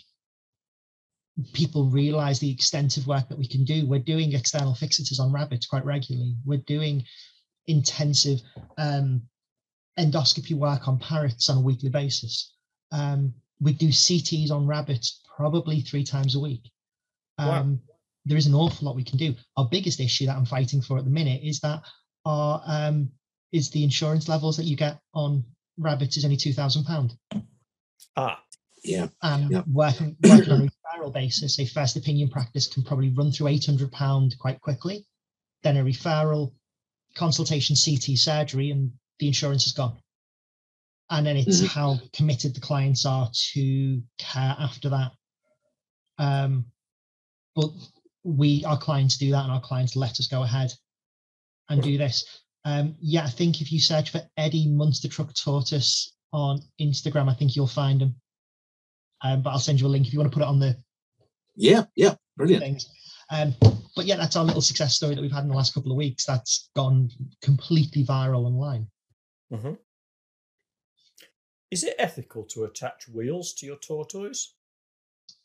people 1.53 1.87
realize 1.87 2.39
the 2.39 2.51
extent 2.51 2.97
of 2.97 3.07
work 3.07 3.29
that 3.29 3.39
we 3.39 3.49
can 3.49 3.65
do. 3.65 3.87
We're 3.87 3.99
doing 3.99 4.33
external 4.33 4.75
fixators 4.75 5.21
on 5.21 5.33
rabbits 5.33 5.67
quite 5.67 5.85
regularly. 5.85 6.37
We're 6.45 6.63
doing 6.67 7.05
intensive 7.67 8.41
um, 8.79 9.23
endoscopy 9.99 10.55
work 10.55 10.87
on 10.87 10.99
parrots 10.99 11.49
on 11.49 11.59
a 11.59 11.61
weekly 11.61 11.89
basis. 11.89 12.53
Um, 12.93 13.33
we 13.61 13.73
do 13.73 13.89
CTs 13.89 14.51
on 14.51 14.67
rabbits 14.67 15.23
probably 15.37 15.81
three 15.81 16.05
times 16.05 16.35
a 16.35 16.41
week. 16.41 16.71
Wow. 17.39 17.61
Um, 17.61 17.81
There 18.27 18.39
is 18.39 18.47
an 18.47 18.55
awful 18.55 18.87
lot 18.87 18.97
we 18.97 19.05
can 19.05 19.19
do. 19.19 19.35
Our 19.57 19.69
biggest 19.71 20.01
issue 20.01 20.27
that 20.27 20.37
I'm 20.37 20.47
fighting 20.47 20.83
for 20.83 20.99
at 20.99 21.05
the 21.05 21.11
minute 21.11 21.43
is 21.43 21.61
that 21.61 21.83
our 22.25 22.63
um, 22.67 23.11
is 23.53 23.71
the 23.71 23.85
insurance 23.85 24.29
levels 24.29 24.57
that 24.57 24.65
you 24.65 24.77
get 24.77 24.99
on 25.15 25.45
rabbits 25.79 26.17
is 26.17 26.25
only 26.25 26.37
two 26.37 26.53
thousand 26.53 26.85
pound 26.85 27.17
ah, 28.17 28.43
Yeah. 28.83 29.09
and 29.23 29.51
Yeah. 29.51 29.63
working, 29.71 30.17
working 30.23 30.53
on 30.53 30.61
a 30.63 30.99
referral 30.99 31.13
basis, 31.13 31.59
a 31.59 31.67
first 31.67 31.97
opinion 31.97 32.29
practice 32.29 32.67
can 32.67 32.83
probably 32.85 33.11
run 33.11 33.33
through 33.33 33.47
£800 33.49 34.39
quite 34.39 34.61
quickly. 34.61 35.07
Then 35.63 35.77
a 35.77 35.85
referral, 35.85 36.53
consultation, 37.15 37.75
CT 37.77 38.17
surgery, 38.19 38.71
and 38.71 38.93
the 39.19 39.27
insurance 39.27 39.67
is 39.67 39.73
gone. 39.73 39.97
And 41.11 41.27
then 41.27 41.37
it's 41.37 41.61
Mhm. 41.61 41.67
how 41.69 42.01
committed 42.13 42.55
the 42.55 42.61
clients 42.61 43.05
are 43.07 43.31
to 43.53 44.03
care 44.19 44.57
after 44.59 44.91
that. 44.91 45.13
Um, 46.19 46.67
but 47.55 47.71
we, 48.23 48.65
our 48.65 48.79
clients 48.79 49.17
do 49.19 49.31
that, 49.33 49.43
and 49.45 49.53
our 49.53 49.61
clients 49.61 49.97
let 49.97 50.19
us 50.21 50.27
go 50.27 50.43
ahead 50.43 50.73
and 51.69 51.83
do 51.83 51.97
this. 51.99 52.25
Um, 52.65 52.95
yeah, 53.01 53.25
I 53.25 53.29
think 53.31 53.61
if 53.61 53.71
you 53.73 53.81
search 53.81 54.11
for 54.11 54.23
Eddie 54.37 54.69
Monster 54.69 55.09
Truck 55.09 55.33
Tortoise 55.35 56.15
on 56.33 56.61
Instagram, 56.81 57.31
I 57.31 57.35
think 57.35 57.55
you'll 57.57 57.67
find 57.67 58.01
him. 58.03 58.15
Um, 59.23 59.43
but 59.43 59.51
I'll 59.51 59.59
send 59.59 59.81
you 59.81 59.87
a 59.87 59.89
link 59.89 60.07
if 60.07 60.13
you 60.13 60.19
want 60.19 60.31
to 60.33 60.35
put 60.35 60.43
it 60.45 60.49
on 60.49 60.59
the 60.61 60.77
Yeah, 61.57 61.85
yeah, 61.97 62.15
brilliant. 62.37 62.63
things. 62.63 62.89
Um, 63.31 63.55
but 63.97 64.05
yeah, 64.07 64.17
that's 64.17 64.37
our 64.37 64.45
little 64.45 64.61
success 64.63 64.97
story 64.97 65.15
that 65.15 65.21
we've 65.23 65.33
had 65.33 65.45
in 65.45 65.49
the 65.49 65.55
last 65.57 65.73
couple 65.75 65.91
of 65.93 65.97
weeks. 65.97 66.25
That's 66.27 66.69
gone 66.77 67.11
completely 67.43 68.05
viral 68.05 68.45
online. 68.47 68.87
hmm 69.51 69.75
Is 71.71 71.85
it 71.85 71.95
ethical 71.99 72.45
to 72.45 72.65
attach 72.65 73.09
wheels 73.09 73.55
to 73.55 73.67
your 73.67 73.77
tortoise? 73.77 74.55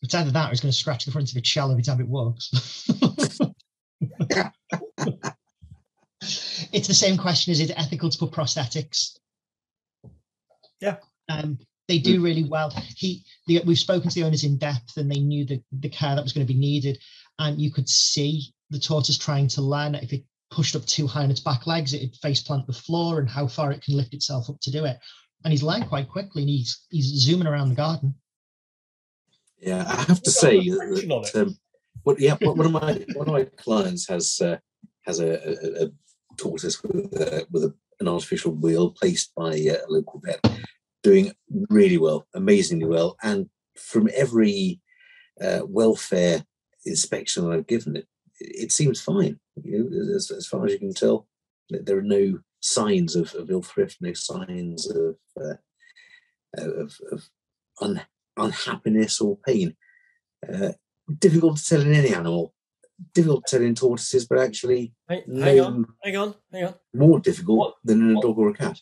It's 0.02 0.14
either 0.16 0.32
that 0.32 0.50
or 0.50 0.52
it's 0.52 0.62
going 0.62 0.72
to 0.72 0.78
scratch 0.78 1.06
the 1.06 1.12
front 1.12 1.32
of 1.32 1.38
its 1.38 1.48
shell 1.50 1.72
every 1.72 1.84
time 1.84 2.00
it 2.02 2.08
walks. 2.08 2.50
it's 6.72 6.88
the 6.88 6.94
same 6.94 7.18
question 7.18 7.52
is 7.52 7.60
it 7.60 7.72
ethical 7.78 8.10
to 8.10 8.18
put 8.18 8.32
prosthetics? 8.32 9.18
Yeah. 10.80 10.98
Um, 11.30 11.60
they 11.88 11.98
do 11.98 12.22
really 12.22 12.44
well. 12.44 12.70
He, 12.96 13.24
the, 13.48 13.62
we've 13.66 13.80
spoken 13.80 14.10
to 14.10 14.16
the 14.16 14.24
owners 14.24 14.44
in 14.44 14.58
depth, 14.58 14.98
and 14.98 15.12
they 15.12 15.20
knew 15.20 15.44
the, 15.46 15.62
the 15.72 15.90
care 15.90 16.16
that 16.16 16.24
was 16.24 16.34
going 16.34 16.46
to 16.46 16.54
be 16.54 16.60
needed. 16.60 17.00
And 17.40 17.60
you 17.60 17.72
could 17.72 17.90
see 17.90 18.54
the 18.70 18.80
tortoise 18.80 19.18
trying 19.18 19.48
to 19.50 19.62
learn 19.62 19.96
if 19.96 20.14
it 20.14 20.24
pushed 20.52 20.76
up 20.76 20.86
too 20.86 21.08
high 21.08 21.24
on 21.24 21.32
its 21.32 21.40
back 21.40 21.68
legs, 21.68 21.94
it'd 21.94 22.16
face 22.18 22.42
plant 22.42 22.68
the 22.68 22.74
floor, 22.74 23.20
and 23.20 23.28
how 23.28 23.48
far 23.48 23.72
it 23.72 23.82
can 23.82 23.98
lift 23.98 24.14
itself 24.14 24.50
up 24.50 24.60
to 24.62 24.72
do 24.72 24.86
it. 24.86 25.00
And 25.44 25.52
he's 25.52 25.64
learned 25.64 25.90
quite 25.90 26.10
quickly, 26.10 26.44
and 26.44 26.50
he's 26.50 26.86
he's 26.90 27.06
zooming 27.06 27.48
around 27.48 27.70
the 27.70 27.76
garden. 27.76 28.14
Yeah, 29.60 29.84
I 29.88 30.02
have 30.04 30.22
to 30.24 30.32
say 30.32 30.60
the 30.60 30.72
reflection 30.72 31.12
on 31.12 31.22
that, 31.24 31.36
it? 31.36 31.42
um, 31.42 31.58
what, 32.04 32.20
yeah, 32.20 32.36
one 32.42 32.58
one 32.58 32.66
of 32.68 32.72
my 32.72 33.06
one 33.16 33.28
of 33.28 33.34
my 33.34 33.44
clients 33.58 34.08
has 34.08 34.40
uh, 34.42 34.58
has 35.06 35.20
a, 35.20 35.32
a, 35.32 35.86
a 35.86 35.90
tortoise 36.40 36.82
with 36.84 36.96
a, 36.96 37.46
with 37.52 37.64
a, 37.64 37.74
an 38.00 38.08
artificial 38.08 38.54
wheel 38.54 38.92
placed 38.92 39.34
by 39.36 39.52
uh, 39.52 39.86
a 39.86 39.90
local 39.90 40.22
vet, 40.24 40.40
doing 41.04 41.32
really 41.70 41.98
well, 41.98 42.28
amazingly 42.34 42.86
well, 42.86 43.18
and 43.22 43.50
from 43.78 44.10
every 44.16 44.80
uh, 45.42 45.62
welfare 45.66 46.46
inspection 46.86 47.52
I've 47.52 47.68
given 47.68 47.96
it, 47.96 48.08
it 48.40 48.72
seems 48.72 49.02
fine. 49.02 49.40
You 49.64 49.90
know, 49.90 50.16
as, 50.16 50.32
as 50.32 50.48
far 50.48 50.66
as 50.66 50.74
you 50.74 50.80
can 50.80 50.94
tell, 50.94 51.28
there 51.70 51.82
there 51.84 51.98
are 51.98 52.14
no 52.20 52.40
signs 52.62 53.16
of, 53.16 53.34
of 53.36 53.50
ill 53.50 53.62
thrift, 53.62 53.98
no 54.02 54.14
signs 54.14 54.90
of 54.90 55.16
uh, 55.40 55.56
of, 56.58 56.98
of 57.12 57.30
un, 57.82 58.02
unhappiness 58.38 59.22
or 59.22 59.38
pain. 59.46 59.76
Uh, 60.48 60.72
difficult 61.20 61.58
to 61.58 61.66
tell 61.66 61.82
in 61.82 61.94
any 61.94 62.14
animal. 62.14 62.54
Difficult 63.14 63.46
to 63.48 63.60
tell 63.60 63.74
tortoises, 63.74 64.26
but 64.28 64.40
actually 64.40 64.94
Hang, 65.08 65.24
hang 65.40 65.60
on, 65.62 65.86
hang 66.04 66.18
on, 66.18 66.36
hang 66.52 66.66
on. 66.66 66.74
more 66.94 67.20
difficult 67.20 67.58
What- 67.58 67.76
than 67.84 68.02
in 68.02 68.12
a 68.12 68.14
what- 68.16 68.24
dog 68.24 68.38
or 68.38 68.50
a 68.50 68.54
cat. 68.54 68.82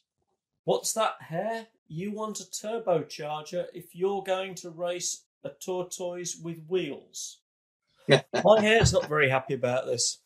What's 0.66 0.94
that 0.94 1.14
hair? 1.22 1.68
You 1.88 2.12
want 2.12 2.40
a 2.40 2.44
turbocharger 2.44 3.68
if 3.74 3.96
you're 3.96 4.24
going 4.24 4.56
to 4.56 4.70
race 4.70 5.24
a 5.44 5.50
tortoise 5.50 6.36
with 6.44 6.60
wheels. 6.68 7.40
My 8.10 8.60
hair's 8.62 8.92
not 8.92 9.08
very 9.08 9.30
happy 9.30 9.54
about 9.54 9.86
this. 9.86 10.22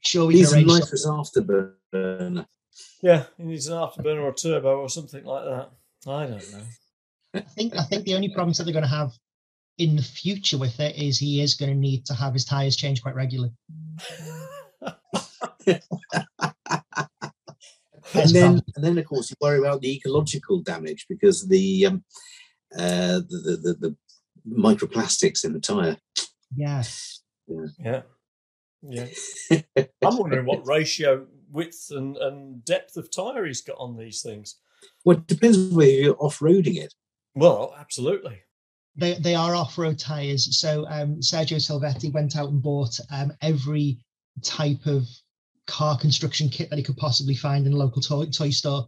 Sure, 0.00 0.26
we 0.26 0.34
He's 0.38 0.48
can 0.52 0.58
a 0.58 0.66
arrange 0.66 0.80
nitrous 0.82 1.06
afterburner. 1.06 2.46
Yeah, 3.02 3.24
he 3.36 3.44
needs 3.44 3.68
an 3.68 3.74
afterburner 3.76 4.22
or 4.22 4.28
a 4.30 4.34
turbo 4.34 4.80
or 4.80 4.88
something 4.88 5.24
like 5.24 5.44
that. 5.44 5.70
I 6.08 6.26
don't 6.26 6.52
know. 6.52 6.64
I 7.34 7.40
think 7.40 7.76
I 7.76 7.82
think 7.84 8.04
the 8.04 8.14
only 8.14 8.32
problems 8.32 8.58
that 8.58 8.64
they're 8.64 8.72
going 8.72 8.82
to 8.84 8.88
have 8.88 9.12
in 9.78 9.96
the 9.96 10.02
future 10.02 10.58
with 10.58 10.78
it 10.80 10.96
is 10.96 11.18
he 11.18 11.40
is 11.42 11.54
going 11.54 11.72
to 11.72 11.78
need 11.78 12.06
to 12.06 12.14
have 12.14 12.32
his 12.32 12.44
tires 12.44 12.76
changed 12.76 13.02
quite 13.02 13.14
regularly. 13.14 13.52
and 15.66 15.80
then, 18.30 18.60
and 18.76 18.84
then, 18.84 18.98
of 18.98 19.04
course, 19.06 19.30
you 19.30 19.36
worry 19.40 19.58
about 19.58 19.80
the 19.80 19.96
ecological 19.96 20.60
damage 20.60 21.06
because 21.08 21.48
the 21.48 21.86
um, 21.86 22.04
uh, 22.76 23.20
the, 23.28 23.40
the, 23.44 23.56
the 23.56 23.74
the 23.80 23.96
microplastics 24.48 25.44
in 25.44 25.52
the 25.52 25.60
tire. 25.60 25.96
Yeah, 26.56 26.82
Yeah. 27.78 28.02
Yeah. 28.82 29.06
I'm 30.04 30.18
wondering 30.18 30.46
what 30.46 30.66
ratio 30.66 31.26
width 31.50 31.86
and, 31.90 32.16
and 32.16 32.64
depth 32.64 32.96
of 32.96 33.10
tyre 33.10 33.46
he's 33.46 33.62
got 33.62 33.76
on 33.78 33.96
these 33.96 34.22
things. 34.22 34.56
Well, 35.04 35.16
it 35.16 35.26
depends 35.26 35.72
where 35.72 35.88
you're 35.88 36.16
off-roading 36.18 36.76
it. 36.76 36.92
Well, 37.34 37.74
absolutely. 37.78 38.42
They 38.96 39.14
they 39.14 39.34
are 39.34 39.54
off 39.54 39.78
road 39.78 39.98
tires. 39.98 40.58
So 40.58 40.86
um, 40.88 41.16
Sergio 41.16 41.56
Salvetti 41.58 42.12
went 42.12 42.36
out 42.36 42.50
and 42.50 42.62
bought 42.62 42.98
um, 43.10 43.32
every 43.42 43.98
type 44.42 44.86
of 44.86 45.04
car 45.66 45.98
construction 45.98 46.48
kit 46.48 46.70
that 46.70 46.76
he 46.76 46.82
could 46.82 46.96
possibly 46.96 47.34
find 47.34 47.66
in 47.66 47.72
a 47.72 47.76
local 47.76 48.02
toy, 48.02 48.26
toy 48.26 48.50
store. 48.50 48.86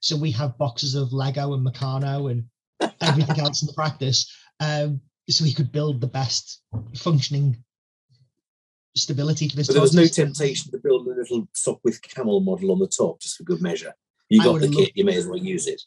So 0.00 0.16
we 0.16 0.30
have 0.32 0.58
boxes 0.58 0.94
of 0.94 1.12
Lego 1.12 1.54
and 1.54 1.66
Meccano 1.66 2.30
and 2.30 2.44
everything 3.00 3.40
else 3.40 3.62
in 3.62 3.66
the 3.66 3.72
practice. 3.74 4.30
Um, 4.60 5.00
so 5.28 5.44
he 5.44 5.54
could 5.54 5.72
build 5.72 6.00
the 6.00 6.06
best 6.06 6.62
functioning 6.96 7.62
stability 8.96 9.48
to 9.48 9.56
this. 9.56 9.66
But 9.68 9.74
there 9.74 9.82
was 9.82 9.94
no 9.94 10.06
temptation 10.06 10.72
to 10.72 10.78
build 10.78 11.06
a 11.06 11.10
little 11.10 11.48
Sopwith 11.54 12.02
camel 12.02 12.40
model 12.40 12.72
on 12.72 12.78
the 12.78 12.88
top 12.88 13.20
just 13.20 13.36
for 13.36 13.44
good 13.44 13.62
measure. 13.62 13.94
You 14.28 14.42
got 14.42 14.60
the 14.60 14.68
kit, 14.68 14.76
loved- 14.76 14.92
you 14.94 15.04
may 15.04 15.16
as 15.16 15.26
well 15.26 15.38
use 15.38 15.66
it. 15.66 15.82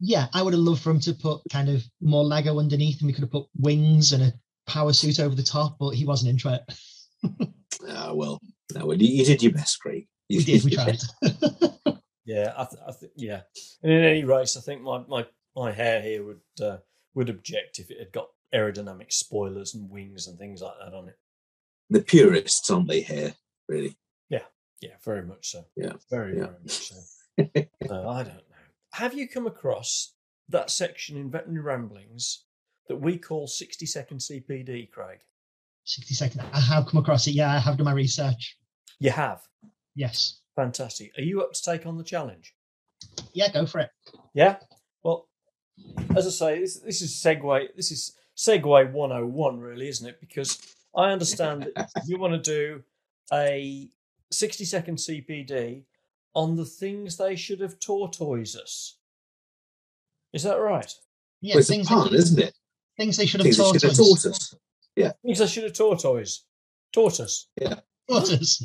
Yeah, 0.00 0.26
I 0.32 0.42
would 0.42 0.54
have 0.54 0.62
loved 0.62 0.82
for 0.82 0.90
him 0.90 1.00
to 1.00 1.12
put 1.14 1.40
kind 1.50 1.68
of 1.68 1.84
more 2.00 2.24
Lego 2.24 2.58
underneath, 2.58 3.00
and 3.00 3.06
we 3.06 3.12
could 3.12 3.22
have 3.24 3.30
put 3.32 3.46
wings 3.58 4.12
and 4.12 4.22
a 4.22 4.32
power 4.66 4.92
suit 4.92 5.18
over 5.20 5.34
the 5.34 5.42
top, 5.42 5.76
but 5.78 5.90
he 5.90 6.04
wasn't 6.04 6.30
into 6.30 6.52
it. 6.54 7.50
Ah, 7.90 8.12
well, 8.12 8.40
no, 8.74 8.86
well, 8.86 8.96
you, 9.00 9.06
you 9.06 9.24
did 9.24 9.42
your 9.42 9.52
best, 9.52 9.78
Craig. 9.80 10.08
You 10.28 10.38
We 10.38 10.44
did, 10.44 10.64
we 10.64 10.72
your 10.72 10.82
tried. 10.84 10.98
best. 11.22 12.02
Yeah, 12.24 12.52
I, 12.56 12.64
th- 12.64 12.82
I 12.86 12.92
think 12.92 13.12
yeah. 13.16 13.42
And 13.82 13.92
in 13.92 14.02
any 14.04 14.24
race, 14.24 14.56
I 14.56 14.60
think 14.60 14.82
my, 14.82 14.98
my, 15.08 15.24
my 15.56 15.70
hair 15.72 16.02
here 16.02 16.24
would 16.24 16.40
uh, 16.60 16.78
would 17.14 17.30
object 17.30 17.78
if 17.78 17.90
it 17.90 17.98
had 17.98 18.12
got 18.12 18.26
aerodynamic 18.54 19.12
spoilers 19.12 19.74
and 19.74 19.88
wings 19.88 20.26
and 20.26 20.38
things 20.38 20.60
like 20.60 20.74
that 20.84 20.92
on 20.92 21.08
it. 21.08 21.16
The 21.88 22.00
purists, 22.00 22.68
aren't 22.68 22.88
they? 22.88 23.00
Here, 23.00 23.32
really. 23.68 23.96
Yeah, 24.28 24.42
yeah, 24.80 24.94
very 25.04 25.22
much 25.24 25.50
so. 25.52 25.64
Yeah, 25.76 25.92
very 26.10 26.36
yeah. 26.36 26.46
very 26.46 26.58
much 26.64 26.72
so. 26.72 26.96
No, 27.88 28.08
I 28.10 28.22
don't 28.24 28.34
know. 28.34 28.47
Have 28.92 29.14
you 29.14 29.28
come 29.28 29.46
across 29.46 30.14
that 30.48 30.70
section 30.70 31.16
in 31.16 31.30
Veterinary 31.30 31.62
Ramblings 31.62 32.44
that 32.88 32.96
we 32.96 33.18
call 33.18 33.46
sixty 33.46 33.86
second 33.86 34.18
CPD, 34.18 34.90
Craig? 34.90 35.20
60 35.88 36.14
second. 36.14 36.42
I 36.52 36.60
have 36.60 36.86
come 36.86 37.00
across 37.00 37.26
it. 37.26 37.30
Yeah, 37.32 37.50
I 37.50 37.58
have 37.58 37.78
done 37.78 37.86
my 37.86 37.92
research. 37.92 38.58
You 39.00 39.10
have. 39.10 39.40
Yes. 39.94 40.40
Fantastic. 40.54 41.12
Are 41.16 41.22
you 41.22 41.40
up 41.40 41.52
to 41.54 41.62
take 41.62 41.86
on 41.86 41.96
the 41.96 42.04
challenge? 42.04 42.54
Yeah, 43.32 43.50
go 43.50 43.64
for 43.64 43.80
it. 43.80 43.90
Yeah. 44.34 44.56
Well, 45.02 45.28
as 46.14 46.26
I 46.26 46.30
say, 46.30 46.60
this, 46.60 46.78
this 46.80 47.00
is 47.00 47.12
segue. 47.12 47.68
This 47.74 47.90
is 47.90 48.14
segue 48.36 48.92
101, 48.92 49.60
really, 49.60 49.88
isn't 49.88 50.06
it? 50.06 50.20
Because 50.20 50.60
I 50.94 51.10
understand 51.10 51.70
that 51.74 51.90
you 52.06 52.18
want 52.18 52.34
to 52.34 52.38
do 52.50 52.82
a 53.32 53.88
60 54.30 54.64
second 54.66 54.98
CPD 54.98 55.84
on 56.34 56.56
the 56.56 56.64
things 56.64 57.16
they 57.16 57.36
should 57.36 57.60
have 57.60 57.78
tortoised 57.80 58.56
us. 58.56 58.98
Is 60.32 60.42
that 60.42 60.56
right? 60.56 60.92
Yeah, 61.40 61.54
well, 61.54 61.60
it's 61.60 61.70
a 61.70 61.72
things, 61.72 61.88
pun, 61.88 62.10
they, 62.10 62.18
isn't 62.18 62.38
it? 62.38 62.54
things 62.96 63.16
they 63.16 63.26
should 63.26 63.40
have 63.40 63.44
Things 63.44 63.56
that 63.56 63.80
taught 63.80 63.90
us. 63.90 63.96
taught 63.96 64.30
us. 64.30 64.54
Things 65.24 65.38
they 65.38 65.46
should 65.46 65.64
have 65.64 65.72
tortoised. 65.72 66.44
Tortoise. 66.92 67.48
Taught 68.10 68.32
us. 68.32 68.62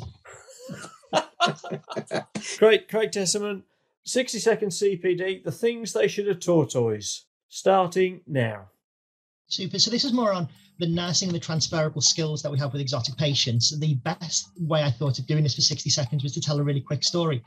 Craig, 2.58 2.82
Craig 2.88 3.10
Tessyman, 3.12 3.62
60 4.04 4.38
second 4.38 4.68
CPD, 4.70 5.44
the 5.44 5.52
things 5.52 5.92
they 5.92 6.08
should 6.08 6.26
have 6.26 6.40
tortoised. 6.40 7.26
Starting 7.48 8.20
now. 8.26 8.70
Super. 9.48 9.78
So 9.78 9.90
this 9.90 10.04
is 10.04 10.12
more 10.12 10.32
on 10.32 10.48
the 10.78 10.86
nursing 10.86 11.28
and 11.28 11.36
the 11.36 11.40
transferable 11.40 12.00
skills 12.00 12.42
that 12.42 12.50
we 12.50 12.58
have 12.58 12.72
with 12.72 12.80
exotic 12.80 13.16
patients. 13.16 13.78
The 13.78 13.94
best 13.96 14.50
way 14.58 14.82
I 14.82 14.90
thought 14.90 15.18
of 15.18 15.26
doing 15.26 15.44
this 15.44 15.54
for 15.54 15.60
60 15.60 15.90
seconds 15.90 16.22
was 16.22 16.32
to 16.32 16.40
tell 16.40 16.58
a 16.58 16.62
really 16.62 16.80
quick 16.80 17.04
story. 17.04 17.42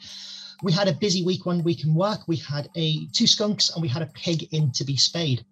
We 0.64 0.72
had 0.72 0.88
a 0.88 0.94
busy 0.94 1.24
week 1.24 1.46
one 1.46 1.64
week 1.64 1.84
in 1.84 1.94
work. 1.94 2.28
We 2.28 2.38
had 2.38 2.70
a 2.76 3.06
two 3.08 3.28
skunks 3.28 3.72
and 3.72 3.82
we 3.82 3.88
had 3.88 4.02
a 4.02 4.08
pig 4.08 4.48
in 4.54 4.72
to 4.74 4.84
be 4.84 4.96
spayed. 4.96 5.46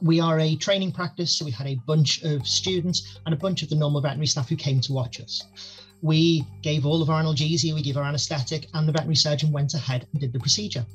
We 0.00 0.20
are 0.20 0.38
a 0.38 0.54
training 0.56 0.92
practice, 0.92 1.36
so 1.36 1.44
we 1.44 1.50
had 1.50 1.66
a 1.66 1.80
bunch 1.86 2.22
of 2.22 2.46
students 2.46 3.18
and 3.26 3.34
a 3.34 3.38
bunch 3.38 3.62
of 3.62 3.68
the 3.68 3.74
normal 3.74 4.00
veterinary 4.00 4.28
staff 4.28 4.48
who 4.48 4.54
came 4.54 4.80
to 4.82 4.92
watch 4.92 5.20
us. 5.20 5.42
We 6.02 6.44
gave 6.62 6.86
all 6.86 7.02
of 7.02 7.10
our 7.10 7.20
analgesia, 7.20 7.74
we 7.74 7.82
gave 7.82 7.96
our 7.96 8.04
anesthetic, 8.04 8.68
and 8.74 8.86
the 8.86 8.92
veterinary 8.92 9.16
surgeon 9.16 9.50
went 9.50 9.74
ahead 9.74 10.06
and 10.12 10.20
did 10.20 10.32
the 10.32 10.38
procedure 10.38 10.86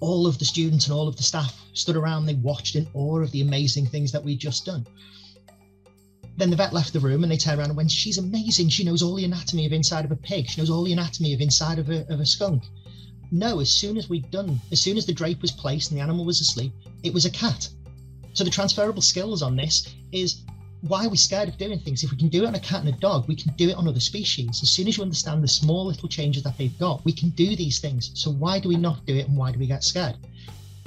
all 0.00 0.26
of 0.26 0.38
the 0.38 0.44
students 0.44 0.86
and 0.86 0.94
all 0.94 1.08
of 1.08 1.16
the 1.16 1.22
staff 1.22 1.64
stood 1.72 1.96
around. 1.96 2.26
They 2.26 2.34
watched 2.34 2.76
in 2.76 2.86
awe 2.94 3.20
of 3.20 3.30
the 3.30 3.40
amazing 3.40 3.86
things 3.86 4.12
that 4.12 4.24
we'd 4.24 4.38
just 4.38 4.64
done. 4.64 4.86
Then 6.36 6.50
the 6.50 6.56
vet 6.56 6.74
left 6.74 6.92
the 6.92 7.00
room 7.00 7.22
and 7.22 7.32
they 7.32 7.38
turned 7.38 7.58
around 7.58 7.70
and 7.70 7.76
went, 7.76 7.90
She's 7.90 8.18
amazing. 8.18 8.68
She 8.68 8.84
knows 8.84 9.02
all 9.02 9.14
the 9.14 9.24
anatomy 9.24 9.64
of 9.64 9.72
inside 9.72 10.04
of 10.04 10.12
a 10.12 10.16
pig. 10.16 10.48
She 10.48 10.60
knows 10.60 10.70
all 10.70 10.84
the 10.84 10.92
anatomy 10.92 11.32
of 11.32 11.40
inside 11.40 11.78
of 11.78 11.88
a, 11.88 12.06
of 12.12 12.20
a 12.20 12.26
skunk. 12.26 12.64
No, 13.30 13.60
as 13.60 13.70
soon 13.70 13.96
as 13.96 14.08
we'd 14.08 14.30
done, 14.30 14.60
as 14.70 14.80
soon 14.80 14.96
as 14.96 15.06
the 15.06 15.12
drape 15.12 15.40
was 15.42 15.50
placed 15.50 15.90
and 15.90 15.98
the 15.98 16.02
animal 16.02 16.24
was 16.24 16.40
asleep, 16.40 16.72
it 17.02 17.12
was 17.12 17.24
a 17.24 17.30
cat. 17.30 17.68
So 18.34 18.44
the 18.44 18.50
transferable 18.50 19.02
skills 19.02 19.40
on 19.40 19.56
this 19.56 19.88
is 20.12 20.42
why 20.82 21.04
are 21.04 21.08
we 21.08 21.16
scared 21.16 21.48
of 21.48 21.58
doing 21.58 21.78
things? 21.80 22.04
If 22.04 22.10
we 22.10 22.16
can 22.16 22.28
do 22.28 22.44
it 22.44 22.46
on 22.46 22.54
a 22.54 22.60
cat 22.60 22.80
and 22.80 22.88
a 22.88 22.98
dog, 22.98 23.26
we 23.28 23.36
can 23.36 23.52
do 23.54 23.68
it 23.68 23.76
on 23.76 23.88
other 23.88 24.00
species. 24.00 24.60
As 24.62 24.70
soon 24.70 24.88
as 24.88 24.96
you 24.96 25.02
understand 25.02 25.42
the 25.42 25.48
small 25.48 25.86
little 25.86 26.08
changes 26.08 26.42
that 26.44 26.56
they've 26.58 26.78
got, 26.78 27.04
we 27.04 27.12
can 27.12 27.30
do 27.30 27.56
these 27.56 27.80
things. 27.80 28.10
So 28.14 28.30
why 28.30 28.60
do 28.60 28.68
we 28.68 28.76
not 28.76 29.04
do 29.06 29.16
it 29.16 29.26
and 29.28 29.36
why 29.36 29.52
do 29.52 29.58
we 29.58 29.66
get 29.66 29.82
scared? 29.84 30.16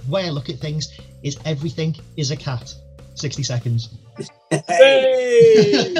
The 0.05 0.11
way 0.11 0.27
I 0.27 0.29
look 0.29 0.49
at 0.49 0.59
things 0.59 0.89
is 1.23 1.37
everything 1.45 1.95
is 2.17 2.31
a 2.31 2.37
cat. 2.37 2.73
60 3.15 3.43
seconds. 3.43 3.89
Hey! 4.49 5.93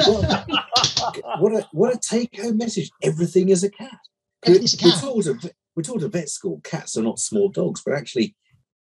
what 1.38 1.52
a 1.52 1.68
what 1.72 1.94
a 1.94 1.98
take 1.98 2.40
home 2.40 2.56
message. 2.56 2.90
Everything 3.02 3.50
is 3.50 3.62
a 3.64 3.70
cat. 3.70 3.98
Everything's 4.44 4.74
a 4.74 4.84
We're 4.84 4.92
cat. 4.92 5.00
told 5.00 5.26
at, 5.26 5.52
we're 5.76 5.82
told 5.82 6.04
at 6.04 6.12
vet 6.12 6.28
school 6.28 6.60
cats 6.64 6.96
are 6.96 7.02
not 7.02 7.18
small 7.18 7.48
dogs, 7.48 7.82
but 7.84 7.94
actually, 7.94 8.34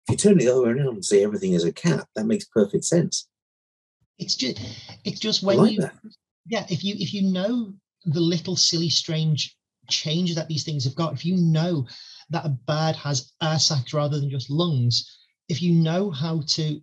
if 0.08 0.12
you 0.12 0.18
turn 0.18 0.34
it 0.34 0.44
the 0.44 0.52
other 0.52 0.64
way 0.64 0.70
around 0.70 0.88
and 0.96 1.06
say 1.06 1.24
everything 1.24 1.54
is 1.54 1.64
a 1.64 1.72
cat, 1.72 2.08
that 2.16 2.26
makes 2.26 2.46
perfect 2.46 2.86
sense. 2.86 3.28
It's 4.20 4.36
just 4.36 4.60
it's 5.04 5.20
just 5.20 5.44
when 5.44 5.58
like 5.58 5.72
you 5.74 5.82
that. 5.82 5.96
yeah, 6.46 6.66
if 6.70 6.84
you 6.84 6.96
if 6.98 7.14
you 7.14 7.24
know 7.32 7.74
the 8.06 8.20
little 8.20 8.56
silly 8.56 8.90
strange 8.90 9.56
change 9.90 10.36
that 10.36 10.48
these 10.48 10.64
things 10.64 10.84
have 10.84 10.96
got, 10.96 11.14
if 11.14 11.26
you 11.26 11.38
know 11.38 11.88
that 12.30 12.46
a 12.46 12.50
bird 12.50 12.96
has 12.96 13.32
air 13.42 13.60
sacs 13.60 13.94
rather 13.94 14.20
than 14.20 14.30
just 14.30 14.50
lungs, 14.50 15.18
if 15.50 15.62
you 15.62 15.74
know 15.74 16.12
how 16.12 16.42
to 16.48 16.82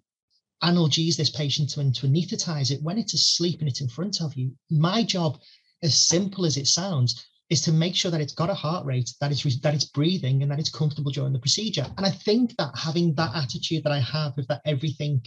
analgesize 0.62 1.16
this 1.16 1.30
patient 1.30 1.68
to, 1.70 1.80
and 1.80 1.94
to 1.94 2.06
anesthetize 2.06 2.70
it 2.70 2.82
when 2.82 2.98
it's 2.98 3.14
asleep 3.14 3.60
and 3.60 3.68
it's 3.68 3.80
in 3.80 3.88
front 3.88 4.22
of 4.22 4.34
you, 4.34 4.52
my 4.70 5.02
job, 5.02 5.38
as 5.82 5.94
simple 5.94 6.46
as 6.46 6.56
it 6.56 6.66
sounds, 6.66 7.26
is 7.50 7.60
to 7.60 7.72
make 7.72 7.94
sure 7.94 8.10
that 8.10 8.20
it's 8.20 8.32
got 8.32 8.48
a 8.48 8.54
heart 8.54 8.86
rate, 8.86 9.10
that 9.20 9.30
it's 9.30 9.60
that 9.60 9.74
it's 9.74 9.84
breathing, 9.84 10.42
and 10.42 10.50
that 10.50 10.58
it's 10.58 10.70
comfortable 10.70 11.10
during 11.10 11.32
the 11.32 11.38
procedure. 11.38 11.86
And 11.98 12.06
I 12.06 12.10
think 12.10 12.56
that 12.56 12.72
having 12.76 13.14
that 13.14 13.34
attitude 13.34 13.84
that 13.84 13.92
I 13.92 14.00
have 14.00 14.38
of 14.38 14.46
that 14.48 14.62
everything 14.64 15.22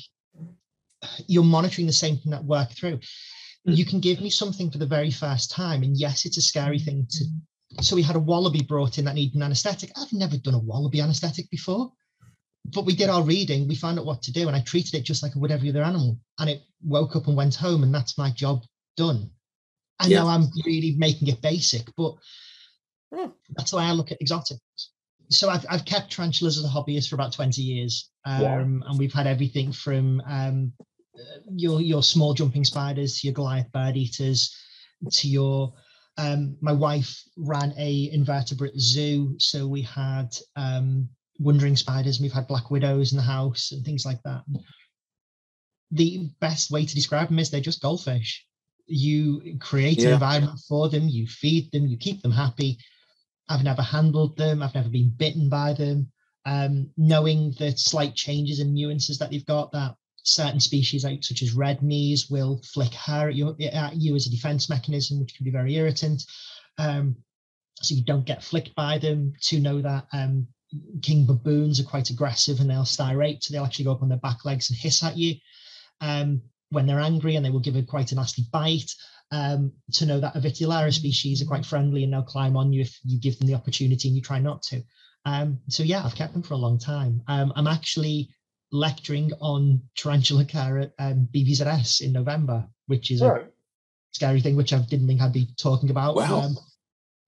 you're 1.27 1.43
monitoring 1.43 1.87
the 1.87 1.93
same 1.93 2.17
thing 2.17 2.31
that 2.31 2.43
work 2.43 2.71
through. 2.71 2.99
You 3.65 3.85
can 3.85 3.99
give 3.99 4.21
me 4.21 4.29
something 4.29 4.71
for 4.71 4.77
the 4.77 4.85
very 4.85 5.11
first 5.11 5.51
time 5.51 5.83
and 5.83 5.97
yes 5.97 6.25
it's 6.25 6.37
a 6.37 6.41
scary 6.41 6.79
thing 6.79 7.05
to 7.09 7.25
so 7.81 7.95
we 7.97 8.01
had 8.01 8.15
a 8.15 8.19
wallaby 8.19 8.61
brought 8.63 8.97
in 8.97 9.03
that 9.05 9.15
needed 9.15 9.35
an 9.35 9.43
anesthetic. 9.43 9.91
I've 9.97 10.13
never 10.13 10.37
done 10.37 10.53
a 10.53 10.59
wallaby 10.59 11.01
anesthetic 11.01 11.49
before. 11.49 11.91
But 12.73 12.85
we 12.85 12.95
did 12.95 13.09
our 13.09 13.23
reading 13.23 13.67
we 13.67 13.75
found 13.75 13.99
out 13.99 14.05
what 14.05 14.21
to 14.23 14.31
do 14.31 14.47
and 14.47 14.55
i 14.55 14.61
treated 14.61 14.95
it 14.95 15.03
just 15.03 15.21
like 15.23 15.35
i 15.35 15.39
would 15.39 15.51
every 15.51 15.69
other 15.69 15.83
animal 15.83 16.17
and 16.39 16.49
it 16.49 16.61
woke 16.83 17.15
up 17.15 17.27
and 17.27 17.35
went 17.37 17.55
home 17.55 17.83
and 17.83 17.93
that's 17.93 18.17
my 18.17 18.29
job 18.31 18.63
done. 18.95 19.29
I 19.99 20.07
Yeah. 20.07 20.19
know 20.21 20.27
i'm 20.27 20.49
really 20.65 20.95
making 20.97 21.27
it 21.27 21.41
basic 21.41 21.87
but 21.95 22.15
Hmm. 23.13 23.29
that's 23.55 23.71
the 23.71 23.77
way 23.77 23.83
i 23.83 23.91
look 23.93 24.11
at 24.11 24.19
exotics. 24.21 24.61
So 25.29 25.49
I've, 25.49 25.65
I've 25.69 25.85
kept 25.85 26.11
tarantulas 26.11 26.57
as 26.57 26.65
a 26.65 26.69
hobbyist 26.69 27.07
for 27.09 27.15
about 27.15 27.31
20 27.33 27.61
years 27.61 28.09
um, 28.25 28.43
Wow. 28.43 28.59
and 28.89 28.99
we've 28.99 29.13
had 29.13 29.27
everything 29.27 29.71
from 29.73 30.21
um, 30.27 30.73
your 31.55 31.81
your 31.81 32.03
small 32.03 32.33
jumping 32.33 32.65
spiders 32.65 33.19
to 33.19 33.27
your 33.27 33.33
Goliath 33.33 33.71
bird 33.71 33.97
eaters 33.97 34.55
to 35.11 35.27
your 35.27 35.73
um, 36.17 36.57
my 36.61 36.71
wife 36.71 37.23
ran 37.37 37.73
a 37.77 38.09
invertebrate 38.11 38.79
zoo, 38.79 39.35
so 39.37 39.67
we 39.67 39.83
had 39.83 40.35
um, 40.55 41.07
wandering 41.39 41.75
spiders 41.75 42.17
and 42.17 42.23
we've 42.23 42.33
had 42.33 42.47
black 42.47 42.71
widows 42.71 43.11
in 43.11 43.17
the 43.17 43.23
house 43.23 43.71
and 43.71 43.85
things 43.85 44.05
like 44.05 44.21
that. 44.23 44.41
The 45.91 46.29
best 46.39 46.71
way 46.71 46.85
to 46.85 46.95
describe 46.95 47.29
them 47.29 47.39
is 47.39 47.49
they're 47.49 47.61
just 47.61 47.81
goldfish. 47.81 48.45
You 48.87 49.57
create 49.59 50.03
an 50.03 50.13
environment 50.13 50.59
for 50.67 50.89
them, 50.89 51.07
you 51.07 51.27
feed 51.27 51.71
them, 51.71 51.85
you 51.85 51.97
keep 51.97 52.21
them 52.21 52.31
happy. 52.31 52.79
I've 53.47 53.63
never 53.63 53.83
handled 53.83 54.37
them, 54.37 54.63
I've 54.63 54.75
never 54.75 54.89
been 54.89 55.13
bitten 55.15 55.49
by 55.49 55.73
them. 55.73 56.11
Um, 56.45 56.89
knowing 56.97 57.53
the 57.59 57.73
slight 57.73 58.15
changes 58.15 58.59
and 58.59 58.73
nuances 58.73 59.17
that 59.19 59.29
they've 59.29 59.45
got, 59.45 59.71
that 59.73 59.95
certain 60.27 60.59
species 60.59 61.03
like 61.03 61.23
such 61.23 61.41
as 61.41 61.53
red 61.53 61.81
knees 61.81 62.29
will 62.29 62.61
flick 62.73 62.93
hair 62.93 63.29
at 63.29 63.35
you, 63.35 63.55
at 63.71 63.95
you 63.95 64.15
as 64.15 64.27
a 64.27 64.31
defense 64.31 64.69
mechanism, 64.69 65.19
which 65.19 65.33
can 65.35 65.45
be 65.45 65.51
very 65.51 65.75
irritant. 65.75 66.23
Um, 66.77 67.15
so 67.81 67.95
you 67.95 68.03
don't 68.03 68.25
get 68.25 68.43
flicked 68.43 68.75
by 68.75 68.97
them. 68.97 69.33
To 69.43 69.59
know 69.59 69.81
that 69.81 70.07
um, 70.11 70.47
king 71.01 71.25
baboons 71.25 71.79
are 71.79 71.85
quite 71.85 72.09
aggressive 72.09 72.59
and 72.59 72.69
they'll 72.69 72.81
stridulate, 72.81 73.43
so 73.43 73.53
they'll 73.53 73.65
actually 73.65 73.85
go 73.85 73.93
up 73.93 74.01
on 74.01 74.09
their 74.09 74.17
back 74.17 74.43
legs 74.45 74.69
and 74.69 74.77
hiss 74.77 75.03
at 75.03 75.17
you 75.17 75.35
um, 76.01 76.41
when 76.69 76.85
they're 76.85 76.99
angry, 76.99 77.35
and 77.35 77.45
they 77.45 77.49
will 77.49 77.59
give 77.59 77.75
a 77.75 77.83
quite 77.83 78.11
a 78.11 78.15
nasty 78.15 78.45
bite. 78.51 78.91
Um, 79.29 79.73
to 79.91 80.05
know 80.05 80.21
that 80.21 80.35
Avicularia 80.35 80.93
species 80.93 81.41
are 81.41 81.45
quite 81.45 81.65
friendly 81.65 82.05
and 82.05 82.13
they'll 82.13 82.23
climb 82.23 82.55
on 82.55 82.71
you 82.71 82.79
if 82.79 82.97
you 83.03 83.19
give 83.19 83.37
them 83.37 83.47
the 83.47 83.55
opportunity 83.55 84.07
and 84.07 84.15
you 84.15 84.21
try 84.21 84.39
not 84.39 84.61
to. 84.63 84.81
Um, 85.25 85.59
so 85.67 85.83
yeah, 85.83 86.01
I've 86.05 86.15
kept 86.15 86.31
them 86.31 86.43
for 86.43 86.53
a 86.53 86.57
long 86.57 86.79
time. 86.79 87.21
Um, 87.27 87.51
I'm 87.57 87.67
actually 87.67 88.29
lecturing 88.71 89.31
on 89.39 89.81
tarantula 89.95 90.45
care 90.45 90.79
at 90.79 90.93
um, 90.99 91.27
BVZS 91.33 92.01
in 92.01 92.11
November, 92.11 92.67
which 92.87 93.11
is 93.11 93.21
a 93.21 93.47
scary 94.11 94.41
thing, 94.41 94.55
which 94.55 94.73
I 94.73 94.79
didn't 94.79 95.07
think 95.07 95.21
I'd 95.21 95.33
be 95.33 95.49
talking 95.57 95.89
about. 95.89 96.15
Wow. 96.15 96.41
Um, 96.41 96.57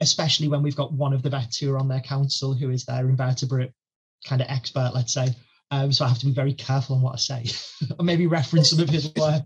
especially 0.01 0.47
when 0.47 0.63
we've 0.63 0.75
got 0.75 0.93
one 0.93 1.13
of 1.13 1.23
the 1.23 1.29
vets 1.29 1.57
who 1.57 1.73
are 1.73 1.77
on 1.77 1.87
their 1.87 2.01
council 2.01 2.53
who 2.53 2.69
is 2.69 2.85
their 2.85 3.09
invertebrate 3.09 3.71
kind 4.25 4.41
of 4.41 4.47
expert, 4.49 4.91
let's 4.93 5.13
say. 5.13 5.27
Um, 5.71 5.91
so 5.91 6.05
I 6.05 6.07
have 6.07 6.19
to 6.19 6.25
be 6.25 6.31
very 6.33 6.53
careful 6.53 6.95
on 6.95 7.01
what 7.01 7.13
I 7.13 7.17
say, 7.17 7.45
or 7.99 8.03
maybe 8.03 8.27
reference 8.27 8.71
some 8.71 8.79
of 8.79 8.89
his 8.89 9.11
work. 9.17 9.43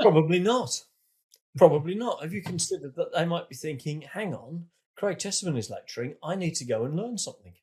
Probably 0.00 0.40
not. 0.40 0.70
Probably 1.56 1.94
not. 1.94 2.22
Have 2.22 2.32
you 2.32 2.42
considered 2.42 2.94
that 2.96 3.12
they 3.14 3.24
might 3.24 3.48
be 3.48 3.54
thinking, 3.54 4.02
hang 4.02 4.34
on, 4.34 4.66
Craig 4.96 5.18
Tessyman 5.18 5.56
is 5.56 5.70
lecturing. 5.70 6.16
I 6.22 6.34
need 6.34 6.54
to 6.56 6.64
go 6.64 6.84
and 6.84 6.96
learn 6.96 7.18
something. 7.18 7.54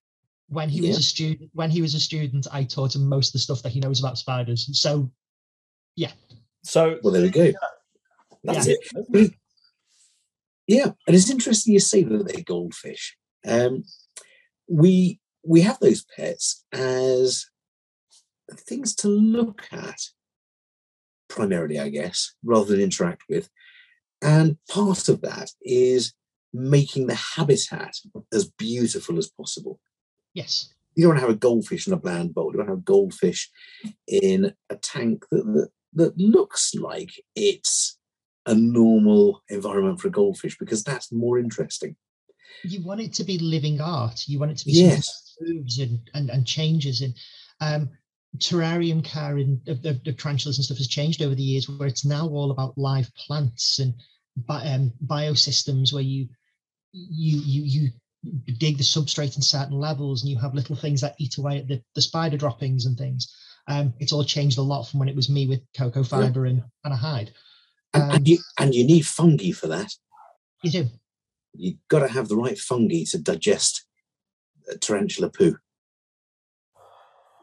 When 0.48 0.70
he 0.70 0.80
Yeah. 0.82 0.90
was 0.90 0.98
a 1.00 1.04
student, 1.04 1.50
when 1.54 1.72
he 1.72 1.82
was 1.82 1.96
a 1.96 2.00
student, 2.00 2.48
I 2.52 2.64
taught 2.64 2.96
him 2.96 3.08
most 3.10 3.30
of 3.30 3.34
the 3.34 3.40
stuff 3.40 3.64
that 3.64 3.72
he 3.72 3.80
knows 3.80 4.00
about 4.00 4.18
spiders. 4.18 4.70
So 4.80 5.12
yeah. 5.96 6.14
So 6.64 7.00
Well, 7.04 7.14
there 7.14 7.24
we 7.24 7.30
go. 7.30 7.52
that's 8.44 8.68
Yeah. 8.68 8.76
it. 9.14 9.34
Yeah, 10.68 10.94
and 11.06 11.16
it's 11.16 11.30
interesting 11.30 11.74
you 11.74 11.80
say 11.80 12.02
that 12.02 12.28
they're 12.28 12.42
goldfish. 12.44 13.16
Um, 13.46 13.84
we 14.68 15.20
we 15.44 15.62
have 15.62 15.80
those 15.80 16.04
pets 16.04 16.66
as 16.72 17.46
things 18.52 18.96
to 18.96 19.08
look 19.08 19.68
at, 19.72 20.00
primarily, 21.28 21.78
I 21.80 21.90
guess, 21.90 22.34
rather 22.44 22.72
than 22.72 22.82
interact 22.82 23.24
with. 23.30 23.50
And 24.24 24.58
part 24.68 25.08
of 25.08 25.22
that 25.22 25.52
is 25.62 26.14
making 26.52 27.06
the 27.06 27.14
habitat 27.16 27.96
as 28.34 28.50
beautiful 28.50 29.20
as 29.20 29.30
possible. 29.30 29.80
Yes, 30.36 30.72
You 30.96 31.04
don't 31.04 31.10
want 31.14 31.20
to 31.22 31.28
have 31.28 31.36
a 31.36 31.40
goldfish 31.40 31.88
in 31.88 31.94
a 31.94 31.98
bland 31.98 32.34
bowl. 32.36 32.52
You 32.52 32.60
want 32.60 32.68
to 32.70 32.74
have 32.74 32.80
a 32.80 32.92
goldfish 32.94 33.50
in 34.08 34.54
a 34.70 34.76
tank 34.76 35.26
that, 35.32 35.44
that 35.56 35.70
that 35.94 36.18
looks 36.18 36.76
like 36.76 37.12
it's 37.36 37.98
a 38.46 38.54
normal 38.54 39.42
environment 39.50 40.00
for 40.00 40.10
a 40.10 40.12
goldfish 40.12 40.58
because 40.60 40.84
that's 40.84 41.12
more 41.12 41.40
interesting. 41.40 41.96
you 42.64 42.84
want 42.84 43.00
it 43.02 43.14
to 43.14 43.24
be 43.24 43.38
living 43.40 43.80
art. 43.82 44.28
You 44.28 44.38
want 44.40 44.52
it 44.52 44.58
to 44.60 44.66
be 44.66 44.74
Yes. 44.74 45.36
moves 45.42 45.80
and, 45.80 46.00
and 46.14 46.30
and 46.30 46.46
changes 46.46 47.02
and 47.02 47.14
um 47.62 47.90
terrarium 48.38 49.02
care 49.04 49.38
and 49.38 49.54
of 49.70 49.82
the, 49.82 49.94
the 50.06 50.12
tarantulas 50.14 50.58
and 50.58 50.66
stuff 50.66 50.78
has 50.78 50.88
changed 50.90 51.22
over 51.22 51.36
the 51.36 51.50
years 51.52 51.70
where 51.70 51.88
it's 51.88 52.04
now 52.06 52.28
all 52.28 52.52
about 52.52 52.78
live 52.78 53.10
plants 53.16 53.80
and 53.80 53.94
bi- 54.36 54.66
um, 54.74 54.92
biosystems 55.06 55.94
where 55.94 56.04
you 56.14 56.28
you 56.92 57.38
you 57.54 57.62
you 57.64 57.90
dig 58.58 58.78
the 58.78 58.84
substrate 58.84 59.36
in 59.36 59.42
certain 59.42 59.78
levels 59.80 60.22
and 60.22 60.30
you 60.32 60.38
have 60.40 60.54
little 60.54 60.76
things 60.76 61.02
that 61.02 61.16
eat 61.20 61.38
away 61.38 61.58
at 61.60 61.68
the, 61.68 61.82
the 61.96 62.02
spider 62.02 62.38
droppings 62.38 62.86
and 62.86 62.98
things 62.98 63.34
um 63.68 63.94
it's 64.00 64.12
all 64.14 64.24
changed 64.24 64.58
a 64.58 64.62
lot 64.62 64.84
from 64.84 65.00
when 65.00 65.10
it 65.10 65.16
was 65.16 65.30
me 65.30 65.48
with 65.48 65.62
cocoa 65.78 66.04
fiber 66.04 66.46
and, 66.46 66.62
and 66.84 66.94
a 66.94 66.98
hide 66.98 67.32
And, 67.94 68.04
Um, 68.04 68.10
and 68.12 68.28
you 68.28 68.38
and 68.60 68.76
you 68.76 68.86
need 68.86 69.06
fungi 69.06 69.52
for 69.52 69.68
that. 69.68 69.92
you 70.64 70.72
do 70.72 70.88
You've 71.58 71.78
got 71.88 72.00
to 72.00 72.08
have 72.10 72.28
the 72.28 72.36
right 72.36 72.58
fungi 72.58 73.04
to 73.12 73.18
digest 73.18 73.86
tarantula 74.82 75.30
poo. 75.30 75.56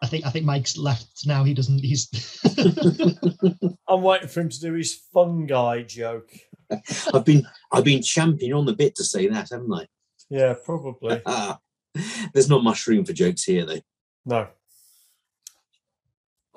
i 0.03 0.07
think 0.07 0.27
i 0.27 0.31
think 0.31 0.45
mike's 0.45 0.77
left 0.77 1.27
now 1.27 1.45
he 1.45 1.55
doesn't 1.55 1.79
he's 1.79 2.09
I'm 3.89 4.03
waiting 4.03 4.29
for 4.29 4.41
him 4.41 4.49
to 4.49 4.61
do 4.61 4.73
his 4.73 4.95
fungi 5.13 5.83
joke. 5.83 6.31
I've 7.15 7.25
been 7.27 7.47
I've 7.73 7.85
been 7.85 8.03
championing 8.03 8.55
on 8.57 8.65
the 8.65 8.73
bit 8.73 8.95
to 8.97 9.05
say 9.05 9.27
that, 9.29 9.51
haven't 9.51 9.73
I? 9.73 9.87
Yeah, 10.31 10.55
probably. 10.65 11.21
There's 12.33 12.49
not 12.49 12.65
much 12.65 12.87
room 12.87 13.05
for 13.05 13.13
jokes 13.13 13.45
here, 13.45 13.67
though. 13.67 13.81
No. 14.25 14.49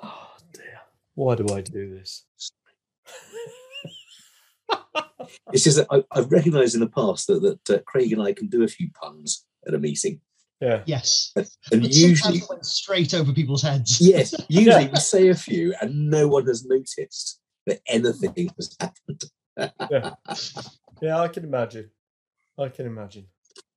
Oh 0.02 0.32
dear. 0.52 0.80
Why 1.14 1.34
do 1.34 1.46
I 1.54 1.60
do 1.60 1.94
this? 1.94 2.24
It's 5.52 5.64
just 5.64 5.76
that 5.78 5.88
I, 5.90 6.04
I've 6.12 6.30
recognised 6.30 6.74
in 6.74 6.80
the 6.80 6.88
past 6.88 7.26
that, 7.26 7.40
that 7.66 7.78
uh, 7.78 7.82
Craig 7.82 8.12
and 8.12 8.22
I 8.22 8.32
can 8.32 8.46
do 8.46 8.62
a 8.62 8.68
few 8.68 8.90
puns 8.92 9.44
at 9.66 9.74
a 9.74 9.78
meeting, 9.78 10.20
Yeah. 10.60 10.82
yes 10.86 11.32
and 11.36 11.46
But 11.70 11.92
usually, 11.92 12.38
it 12.38 12.48
went 12.48 12.64
straight 12.64 13.12
over 13.12 13.32
people's 13.32 13.62
heads. 13.62 14.00
yes, 14.00 14.32
usually 14.48 14.86
we 14.86 14.96
say 14.96 15.28
a 15.28 15.34
few, 15.34 15.74
and 15.80 16.10
no 16.10 16.28
one 16.28 16.46
has 16.46 16.64
noticed 16.64 17.40
that 17.66 17.80
anything 17.88 18.50
has 18.56 18.76
happened. 18.80 20.14
Yeah, 21.02 21.18
I 21.18 21.28
can 21.28 21.44
imagine. 21.44 21.90
I 22.56 22.68
can 22.68 22.86
imagine. 22.86 23.26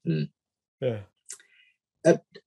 Hmm. 0.05 0.23
Yeah. 0.81 0.99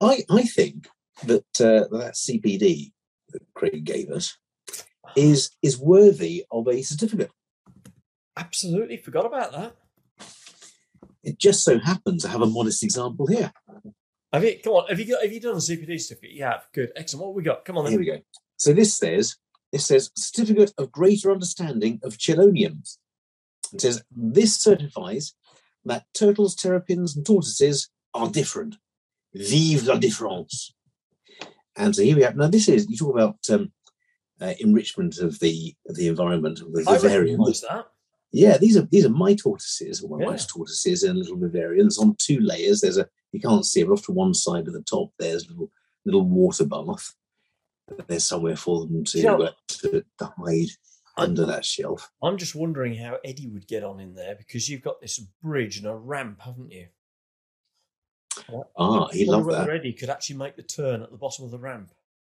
I 0.01 0.25
I 0.31 0.43
think 0.43 0.89
that 1.25 1.61
uh, 1.61 1.87
that 1.97 2.15
CPD 2.15 2.93
that 3.31 3.43
Craig 3.55 3.85
gave 3.85 4.11
us 4.11 4.37
is 5.17 5.51
is 5.63 5.79
worthy 5.79 6.45
of 6.51 6.69
a 6.69 6.83
certificate. 6.83 7.31
Absolutely 8.37 8.97
forgot 8.97 9.27
about 9.27 9.53
that. 9.53 9.77
It 11.23 11.39
just 11.39 11.63
so 11.65 11.79
happens 11.79 12.25
I 12.25 12.31
have 12.31 12.43
a 12.43 12.47
modest 12.47 12.83
example 12.83 13.27
here. 13.27 13.53
Have 14.33 14.45
you? 14.45 14.59
Come 14.65 14.73
on. 14.73 14.89
Have 14.89 14.99
you 14.99 15.07
got? 15.07 15.23
Have 15.23 15.33
you 15.33 15.41
done 15.41 15.55
a 15.55 15.59
CPD 15.59 16.01
certificate? 16.01 16.35
Yeah. 16.35 16.61
Good. 16.73 16.93
Excellent. 16.97 17.23
What 17.23 17.31
have 17.31 17.37
we 17.37 17.43
got? 17.43 17.65
Come 17.65 17.79
on. 17.79 17.87
Here 17.87 17.99
we 17.99 18.07
go. 18.07 18.19
So 18.57 18.73
this 18.73 18.97
says 18.97 19.37
this 19.71 19.87
says 19.87 20.11
certificate 20.17 20.73
of 20.79 20.91
greater 20.91 21.31
understanding 21.31 22.01
of 22.03 22.17
chelonians. 22.17 22.99
It 23.73 23.83
says 23.83 24.03
this 24.11 24.57
certifies 24.57 25.35
that 25.85 26.05
turtles, 26.15 26.55
terrapins, 26.55 27.17
and 27.17 27.25
tortoises 27.27 27.89
are 28.15 28.29
different. 28.31 28.77
Vive 29.35 29.87
la 29.87 29.97
différence. 29.97 30.75
And 31.77 31.97
so 31.97 32.03
here 32.03 32.17
we 32.17 32.23
have. 32.23 32.37
Now 32.37 32.49
this 32.49 32.69
is 32.69 32.87
you 32.89 32.97
talk 32.97 33.15
about 33.15 33.39
um, 33.51 33.73
uh, 34.41 34.55
enrichment 34.61 35.19
of 35.19 35.39
the 35.41 35.75
of 35.89 35.97
the 35.97 36.09
environment 36.09 36.61
of 36.61 36.73
the 36.73 36.85
I 36.87 36.99
vivarium. 36.99 37.41
recognise 37.41 37.63
that. 37.63 37.87
Yeah, 38.31 38.59
these 38.59 38.77
are 38.77 38.83
these 38.91 39.07
are 39.07 39.11
my 39.11 39.35
tortoises, 39.35 40.03
or 40.03 40.11
my 40.17 40.23
Yeah. 40.25 40.31
wife's 40.31 40.47
tortoises, 40.47 41.03
and 41.03 41.19
little 41.19 41.37
vivariums 41.37 41.99
on 41.99 42.17
two 42.19 42.41
layers. 42.41 42.81
There's 42.81 42.99
a 42.99 43.09
you 43.33 43.41
can't 43.41 43.65
see 43.65 43.81
it, 43.81 43.87
but 43.87 43.95
off 43.95 44.05
to 44.07 44.13
one 44.13 44.35
side 44.35 44.67
of 44.69 44.75
the 44.75 44.83
top, 44.83 45.13
there's 45.19 45.47
a 45.47 45.49
little 45.51 45.71
little 46.05 46.27
water 46.29 46.65
bath. 46.67 47.15
There's 48.07 48.25
somewhere 48.27 48.57
for 48.57 48.87
them 48.87 49.05
to 49.05 49.19
Yeah. 49.21 49.35
uh, 49.35 49.53
to, 49.69 50.05
to 50.19 50.25
hide 50.39 50.69
under 51.17 51.45
that 51.47 51.65
shelf. 51.65 52.11
I'm 52.23 52.39
just 52.39 52.55
wondering 52.55 52.95
how 52.97 53.19
Eddie 53.25 53.49
would 53.49 53.67
get 53.67 53.85
on 53.85 54.01
in 54.01 54.15
there 54.15 54.35
because 54.35 54.69
you've 54.69 54.83
got 54.83 55.01
this 55.01 55.19
bridge 55.43 55.79
and 55.79 55.87
a 55.87 55.95
ramp, 55.95 56.41
haven't 56.43 56.71
you? 56.73 56.87
I- 58.49 58.63
Ah, 58.77 59.09
he 59.09 59.27
wonder 59.29 59.51
loved 59.53 59.69
that. 59.69 59.75
Eddie 59.75 59.93
could 59.93 60.09
actually 60.11 60.37
make 60.37 60.57
the 60.57 60.63
turn 60.63 61.03
at 61.03 61.11
the 61.11 61.19
bottom 61.19 61.45
of 61.45 61.51
the 61.51 61.59
ramp. 61.59 61.91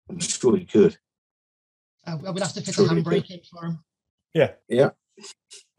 I'm 0.09 0.19
sure 0.19 0.55
he 0.57 0.65
could. 0.65 0.97
I, 2.05 2.11
I 2.13 2.30
would 2.30 2.41
have 2.43 2.53
to 2.53 2.61
fit 2.61 2.76
Sure 2.76 2.86
a 2.86 2.89
handbrake 2.89 3.32
in 3.32 3.39
for 3.49 3.65
him. 3.65 3.80
Yeah. 4.34 4.51
Yeah. 4.67 4.89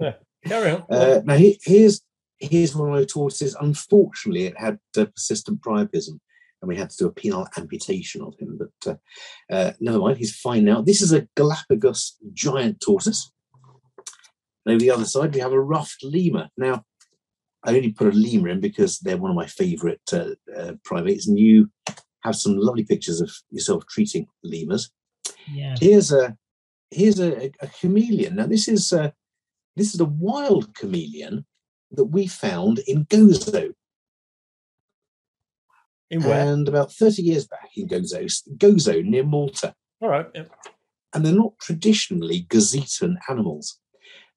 Yeah. 0.01 0.14
Carry 0.44 0.70
on. 0.72 0.84
Uh, 0.90 1.20
now 1.24 1.34
he, 1.36 1.59
here's 1.62 2.01
here's 2.38 2.74
one 2.74 2.88
of 2.88 2.94
my 2.94 3.05
tortoises. 3.05 3.55
Unfortunately, 3.61 4.44
it 4.47 4.59
had 4.59 4.78
uh, 4.97 5.05
persistent 5.07 5.61
priapism, 5.61 6.18
and 6.61 6.68
we 6.68 6.76
had 6.76 6.90
to 6.90 6.96
do 6.96 7.07
a 7.07 7.12
penile 7.12 7.48
amputation 7.57 8.22
of 8.22 8.34
him. 8.38 8.59
But 8.59 8.92
uh, 8.92 9.54
uh, 9.54 9.72
never 9.80 9.98
mind, 9.98 10.18
he's 10.18 10.36
fine 10.36 10.64
now. 10.64 10.80
This 10.82 11.02
is 11.02 11.12
a 11.12 11.26
Galapagos 11.36 12.16
giant 12.32 12.80
tortoise. 12.80 13.30
And 14.64 14.74
over 14.74 14.80
the 14.80 14.90
other 14.90 15.04
side, 15.04 15.34
we 15.34 15.40
have 15.40 15.52
a 15.52 15.61
ruffed 15.61 16.02
lemur. 16.02 16.48
Now, 16.57 16.84
I 17.64 17.76
only 17.76 17.92
put 17.92 18.12
a 18.12 18.16
lemur 18.16 18.48
in 18.48 18.61
because 18.61 18.98
they're 18.98 19.16
one 19.16 19.30
of 19.30 19.36
my 19.36 19.46
favourite 19.46 20.00
uh, 20.12 20.30
uh, 20.57 20.72
primates, 20.84 21.26
and 21.26 21.38
you 21.38 21.70
have 22.22 22.36
some 22.36 22.57
lovely 22.57 22.84
pictures 22.84 23.20
of 23.20 23.30
yourself 23.50 23.84
treating 23.88 24.26
lemurs. 24.42 24.90
Yeah. 25.52 25.76
Here's 25.80 26.12
a 26.12 26.36
here's 26.90 27.20
a, 27.20 27.50
a 27.61 27.66
chameleon. 27.66 28.36
Now 28.36 28.46
this 28.46 28.68
is 28.68 28.92
uh, 28.92 29.11
this 29.76 29.94
is 29.94 30.00
a 30.00 30.04
wild 30.04 30.74
chameleon 30.74 31.44
that 31.92 32.07
we 32.07 32.26
found 32.26 32.80
in 32.86 33.04
Gozo? 33.07 33.72
And 36.11 36.68
about 36.68 36.92
thirty 36.92 37.22
years 37.22 37.46
back 37.46 37.70
in 37.76 37.88
Gozo, 37.88 38.26
Gozo 38.57 39.04
near 39.04 39.24
Malta. 39.24 39.74
All 40.00 40.09
right. 40.09 40.26
Yeah. 40.34 40.44
And 41.12 41.24
they're 41.24 41.32
not 41.32 41.59
traditionally 41.61 42.46
Gozitan 42.48 43.16
animals, 43.28 43.78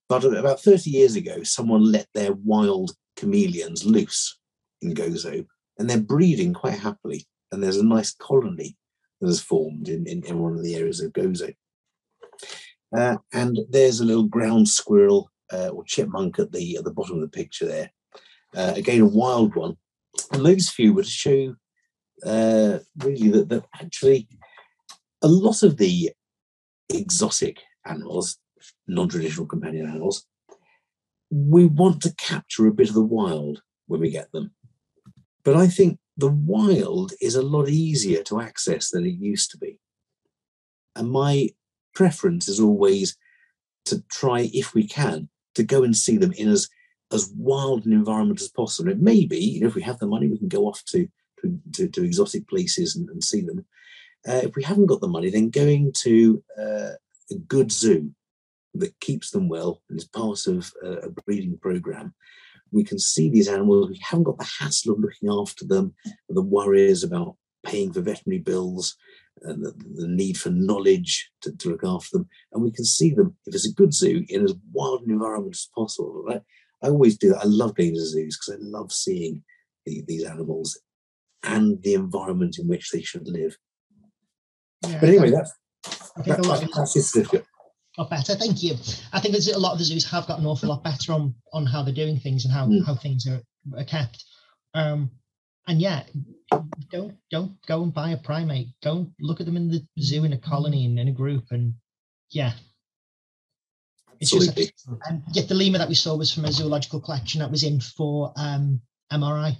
but 0.07 0.23
about 0.23 0.61
thirty 0.61 0.89
years 0.89 1.15
ago, 1.15 1.43
someone 1.43 1.91
let 1.91 2.07
their 2.13 2.33
wild 2.33 2.91
chameleons 3.17 3.85
loose 3.85 4.39
in 4.81 4.93
Gozo, 4.93 5.45
and 5.77 5.89
they're 5.89 5.99
breeding 5.99 6.53
quite 6.53 6.79
happily. 6.79 7.27
And 7.51 7.63
there's 7.63 7.77
a 7.77 7.85
nice 7.85 8.13
colony 8.13 8.77
that 9.19 9.27
has 9.27 9.41
formed 9.41 9.89
in, 9.89 10.07
in, 10.07 10.23
in 10.25 10.39
one 10.39 10.53
of 10.53 10.63
the 10.63 10.75
areas 10.75 11.01
of 11.01 11.11
Gozo. 11.13 11.53
Uh, 12.95 13.17
and 13.33 13.59
there's 13.69 13.99
a 13.99 14.05
little 14.05 14.27
ground 14.27 14.69
squirrel 14.69 15.29
uh, 15.51 15.67
or 15.69 15.83
chipmunk 15.83 16.39
at 16.39 16.51
the 16.51 16.77
at 16.77 16.83
the 16.83 16.91
bottom 16.91 17.15
of 17.15 17.21
the 17.21 17.27
picture 17.27 17.65
there. 17.65 17.91
Uh, 18.55 18.73
again, 18.75 19.01
a 19.01 19.05
wild 19.05 19.55
one. 19.55 19.75
And 20.31 20.45
those 20.45 20.69
few 20.69 20.93
were 20.93 21.03
to 21.03 21.09
show 21.09 21.55
uh, 22.25 22.79
really 22.97 23.29
that, 23.29 23.49
that 23.49 23.65
actually 23.81 24.27
a 25.21 25.27
lot 25.27 25.63
of 25.63 25.77
the 25.77 26.11
exotic 26.89 27.57
animals, 27.85 28.37
non-traditional 28.87 29.45
companion 29.45 29.87
animals, 29.87 30.25
we 31.31 31.65
want 31.65 32.01
to 32.01 32.13
capture 32.15 32.67
a 32.67 32.73
bit 32.73 32.89
of 32.89 32.95
the 32.95 33.01
wild 33.01 33.61
when 33.87 34.01
we 34.01 34.09
get 34.09 34.31
them. 34.31 34.51
But 35.43 35.55
I 35.55 35.67
think 35.67 35.99
the 36.17 36.29
wild 36.29 37.13
is 37.21 37.35
a 37.35 37.41
lot 37.41 37.69
easier 37.69 38.23
to 38.23 38.41
access 38.41 38.89
than 38.89 39.05
it 39.05 39.15
used 39.19 39.51
to 39.51 39.57
be. 39.57 39.79
And 40.95 41.11
my 41.11 41.49
preference 41.93 42.47
is 42.47 42.59
always 42.59 43.15
to 43.85 44.03
try, 44.09 44.49
if 44.53 44.73
we 44.73 44.87
can, 44.87 45.29
to 45.55 45.63
go 45.63 45.83
and 45.83 45.95
see 45.95 46.17
them 46.17 46.33
in 46.33 46.49
as 46.49 46.67
as 47.11 47.31
wild 47.35 47.85
an 47.85 47.93
environment 47.93 48.41
as 48.41 48.49
possible. 48.49 48.91
It 48.91 49.01
may 49.01 49.25
be, 49.25 49.39
you 49.39 49.61
know, 49.61 49.67
if 49.67 49.75
we 49.75 49.81
have 49.83 49.99
the 49.99 50.07
money, 50.07 50.27
we 50.27 50.37
can 50.37 50.47
go 50.47 50.65
off 50.65 50.83
to 50.89 51.07
to, 51.41 51.59
to, 51.73 51.87
to 51.87 52.03
exotic 52.03 52.47
places 52.47 52.95
and, 52.95 53.09
and 53.09 53.23
see 53.23 53.41
them. 53.41 53.65
Uh, 54.27 54.41
if 54.43 54.55
we 54.55 54.63
haven't 54.63 54.87
got 54.87 55.01
the 55.01 55.07
money, 55.07 55.29
then 55.29 55.49
going 55.49 55.91
to 55.93 56.43
uh, 56.59 56.91
a 57.31 57.35
good 57.47 57.71
zoo 57.71 58.11
that 58.73 58.99
keeps 58.99 59.31
them 59.31 59.47
well 59.47 59.81
and 59.89 59.97
is 59.97 60.05
part 60.05 60.45
of 60.47 60.71
uh, 60.83 60.99
a 60.99 61.09
breeding 61.09 61.57
program, 61.57 62.13
we 62.71 62.83
can 62.83 62.99
see 62.99 63.29
these 63.29 63.47
animals. 63.47 63.89
We 63.89 63.99
haven't 64.03 64.25
got 64.25 64.37
the 64.37 64.51
hassle 64.59 64.93
of 64.93 64.99
looking 64.99 65.29
after 65.29 65.65
them, 65.65 65.93
the 66.27 66.41
worries 66.41 67.03
about 67.03 67.35
paying 67.65 67.91
for 67.91 68.01
veterinary 68.01 68.41
bills, 68.41 68.95
and 69.41 69.63
the, 69.63 69.73
the 69.95 70.07
need 70.07 70.37
for 70.37 70.49
knowledge 70.49 71.31
to, 71.41 71.55
to 71.55 71.69
look 71.69 71.83
after 71.83 72.17
them. 72.17 72.29
And 72.51 72.61
we 72.61 72.71
can 72.71 72.85
see 72.85 73.13
them, 73.13 73.37
if 73.45 73.55
it's 73.55 73.67
a 73.67 73.73
good 73.73 73.93
zoo, 73.93 74.25
in 74.29 74.43
as 74.43 74.53
wild 74.71 75.03
an 75.03 75.11
environment 75.11 75.55
as 75.55 75.69
possible. 75.73 76.23
Right? 76.27 76.41
I 76.83 76.87
always 76.87 77.17
do 77.17 77.29
that. 77.29 77.39
I 77.41 77.45
love 77.45 77.75
going 77.75 77.93
to 77.93 78.05
zoos 78.05 78.37
because 78.37 78.59
I 78.61 78.65
love 78.65 78.91
seeing 78.91 79.43
the, 79.85 80.03
these 80.07 80.23
animals 80.23 80.79
and 81.43 81.81
the 81.83 81.93
environment 81.93 82.57
in 82.59 82.67
which 82.67 82.91
they 82.91 83.01
should 83.01 83.27
live. 83.27 83.57
Yeah, 84.87 84.99
But 84.99 85.09
anyway, 85.09 85.31
that's, 85.31 85.51
I 86.17 86.21
think 86.21 86.37
that, 86.37 86.45
a 86.45 86.47
lot 86.47 86.63
of 86.63 86.71
that's 86.73 86.93
his 86.93 87.11
certificate. 87.11 87.45
got 87.97 88.09
better. 88.09 88.35
Thank 88.35 88.63
you. 88.63 88.75
I 89.13 89.19
think 89.19 89.33
there's 89.33 89.49
a 89.49 89.59
lot 89.59 89.73
of 89.73 89.79
the 89.79 89.83
zoos 89.85 90.09
have 90.09 90.27
got 90.27 90.39
an 90.39 90.45
awful 90.45 90.69
lot 90.69 90.83
better 90.83 91.11
on 91.13 91.35
on 91.53 91.65
how 91.65 91.83
they're 91.83 91.93
doing 91.93 92.19
things 92.19 92.45
and 92.45 92.53
how 92.53 92.67
Mm. 92.67 92.85
how 92.85 92.95
things 92.95 93.27
are, 93.27 93.41
are 93.77 93.83
kept. 93.85 94.23
Um, 94.73 95.11
and 95.67 95.79
yeah, 95.81 96.03
don't 96.91 97.15
don't 97.29 97.57
go 97.67 97.83
and 97.83 97.93
buy 97.93 98.11
a 98.11 98.17
primate. 98.17 98.67
Go 98.83 98.91
and 98.97 99.11
look 99.19 99.39
at 99.39 99.45
them 99.45 99.57
in 99.57 99.69
the 99.69 99.81
zoo 100.01 100.23
in 100.23 100.33
a 100.33 100.37
colony 100.37 100.85
and 100.85 100.97
in 100.99 101.07
a 101.09 101.11
group. 101.13 101.45
And 101.51 101.73
yeah, 102.31 102.53
it's 104.19 104.31
just 104.31 104.49
Absolutely. 104.49 104.73
and 105.09 105.23
yet 105.33 105.47
the 105.47 105.55
lemur 105.55 105.77
that 105.77 105.89
we 105.89 105.95
saw 105.95 106.15
was 106.15 106.33
from 106.33 106.45
a 106.45 106.51
zoological 106.51 106.99
collection 106.99 107.39
that 107.39 107.51
was 107.51 107.63
in 107.63 107.79
for 107.79 108.33
um, 108.37 108.81
MRI. 109.11 109.55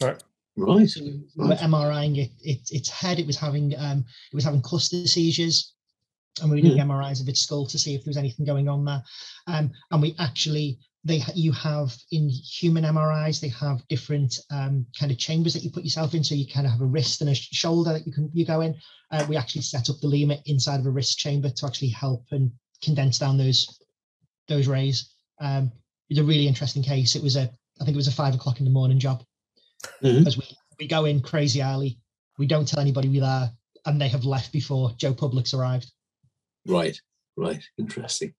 Right. 0.00 0.22
Right. 0.56 0.88
So 0.88 1.02
we 1.02 1.10
we 1.36 1.44
were 1.44 1.48
Right. 1.50 1.58
MRIing 1.60 2.18
it, 2.18 2.32
it, 2.42 2.60
its 2.70 2.88
head. 2.88 3.18
It 3.18 3.26
was 3.26 3.36
having 3.36 3.74
um, 3.78 4.04
it 4.32 4.34
was 4.34 4.44
having 4.44 4.60
cluster 4.60 5.06
seizures, 5.06 5.74
and 6.42 6.50
we 6.50 6.56
were 6.56 6.68
doing 6.68 6.78
MRIs 6.80 7.20
of 7.20 7.28
its 7.28 7.42
skull 7.42 7.66
to 7.66 7.78
see 7.78 7.94
if 7.94 8.04
there 8.04 8.10
was 8.10 8.16
anything 8.16 8.44
going 8.44 8.68
on 8.68 8.84
there. 8.84 9.02
Um, 9.46 9.70
and 9.90 10.02
we 10.02 10.16
actually 10.18 10.78
they 11.04 11.22
you 11.34 11.52
have 11.52 11.94
in 12.10 12.28
human 12.28 12.82
MRIs 12.84 13.40
they 13.40 13.48
have 13.50 13.86
different 13.88 14.36
um, 14.50 14.84
kind 14.98 15.12
of 15.12 15.18
chambers 15.18 15.54
that 15.54 15.62
you 15.62 15.70
put 15.70 15.84
yourself 15.84 16.14
in. 16.14 16.24
So 16.24 16.34
you 16.34 16.46
kind 16.52 16.66
of 16.66 16.72
have 16.72 16.80
a 16.80 16.86
wrist 16.86 17.20
and 17.20 17.30
a 17.30 17.34
sh- 17.34 17.50
shoulder 17.52 17.92
that 17.92 18.04
you 18.06 18.12
can 18.12 18.28
you 18.32 18.44
go 18.44 18.60
in. 18.62 18.74
Uh, 19.12 19.24
we 19.28 19.36
actually 19.36 19.62
set 19.62 19.88
up 19.88 20.00
the 20.00 20.08
lemur 20.08 20.36
inside 20.46 20.80
of 20.80 20.86
a 20.86 20.90
wrist 20.90 21.18
chamber 21.18 21.50
to 21.50 21.66
actually 21.66 21.90
help 21.90 22.24
and 22.32 22.50
condense 22.82 23.18
down 23.18 23.36
those 23.38 23.80
those 24.48 24.66
rays. 24.66 25.10
Um, 25.40 25.70
it 26.08 26.14
was 26.14 26.18
a 26.18 26.24
really 26.24 26.48
interesting 26.48 26.82
case. 26.82 27.16
It 27.16 27.22
was 27.22 27.36
a 27.36 27.50
I 27.80 27.84
think 27.84 27.94
it 27.94 27.96
was 27.96 28.08
a 28.08 28.12
five 28.12 28.34
o'clock 28.34 28.58
in 28.58 28.64
the 28.64 28.70
morning 28.70 28.98
job 28.98 29.22
Mhm. 30.02 30.18
because 30.18 30.36
we, 30.36 30.44
we 30.80 30.86
go 30.88 31.04
in 31.04 31.20
crazy 31.20 31.62
early. 31.62 31.98
We 32.38 32.46
don't 32.46 32.66
tell 32.66 32.80
anybody 32.80 33.08
we're 33.08 33.20
there, 33.20 33.52
and 33.86 34.00
they 34.00 34.08
have 34.08 34.24
left 34.24 34.52
before 34.52 34.92
Joe 34.96 35.14
Public's 35.14 35.54
arrived. 35.54 35.90
Right. 36.66 37.00
Right. 37.36 37.62
Interesting. 37.78 38.34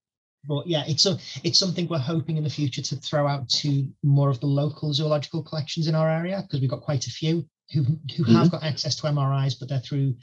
But 0.45 0.67
yeah, 0.67 0.83
it's 0.87 1.05
a 1.05 1.17
it's 1.43 1.59
something 1.59 1.87
we're 1.87 1.97
hoping 1.99 2.37
in 2.37 2.43
the 2.43 2.49
future 2.49 2.81
to 2.81 2.95
throw 2.97 3.27
out 3.27 3.49
to 3.49 3.87
more 4.03 4.29
of 4.29 4.39
the 4.39 4.47
local 4.47 4.93
zoological 4.93 5.43
collections 5.43 5.87
in 5.87 5.95
our 5.95 6.09
area 6.09 6.41
because 6.41 6.61
we've 6.61 6.69
got 6.69 6.81
quite 6.81 7.07
a 7.07 7.11
few 7.11 7.45
who 7.71 7.83
who 8.17 8.23
have 8.23 8.49
got 8.51 8.63
access 8.63 8.95
to 8.95 9.03
MRIs, 9.07 9.55
but 9.59 9.69
they're 9.69 9.79
through 9.79 10.15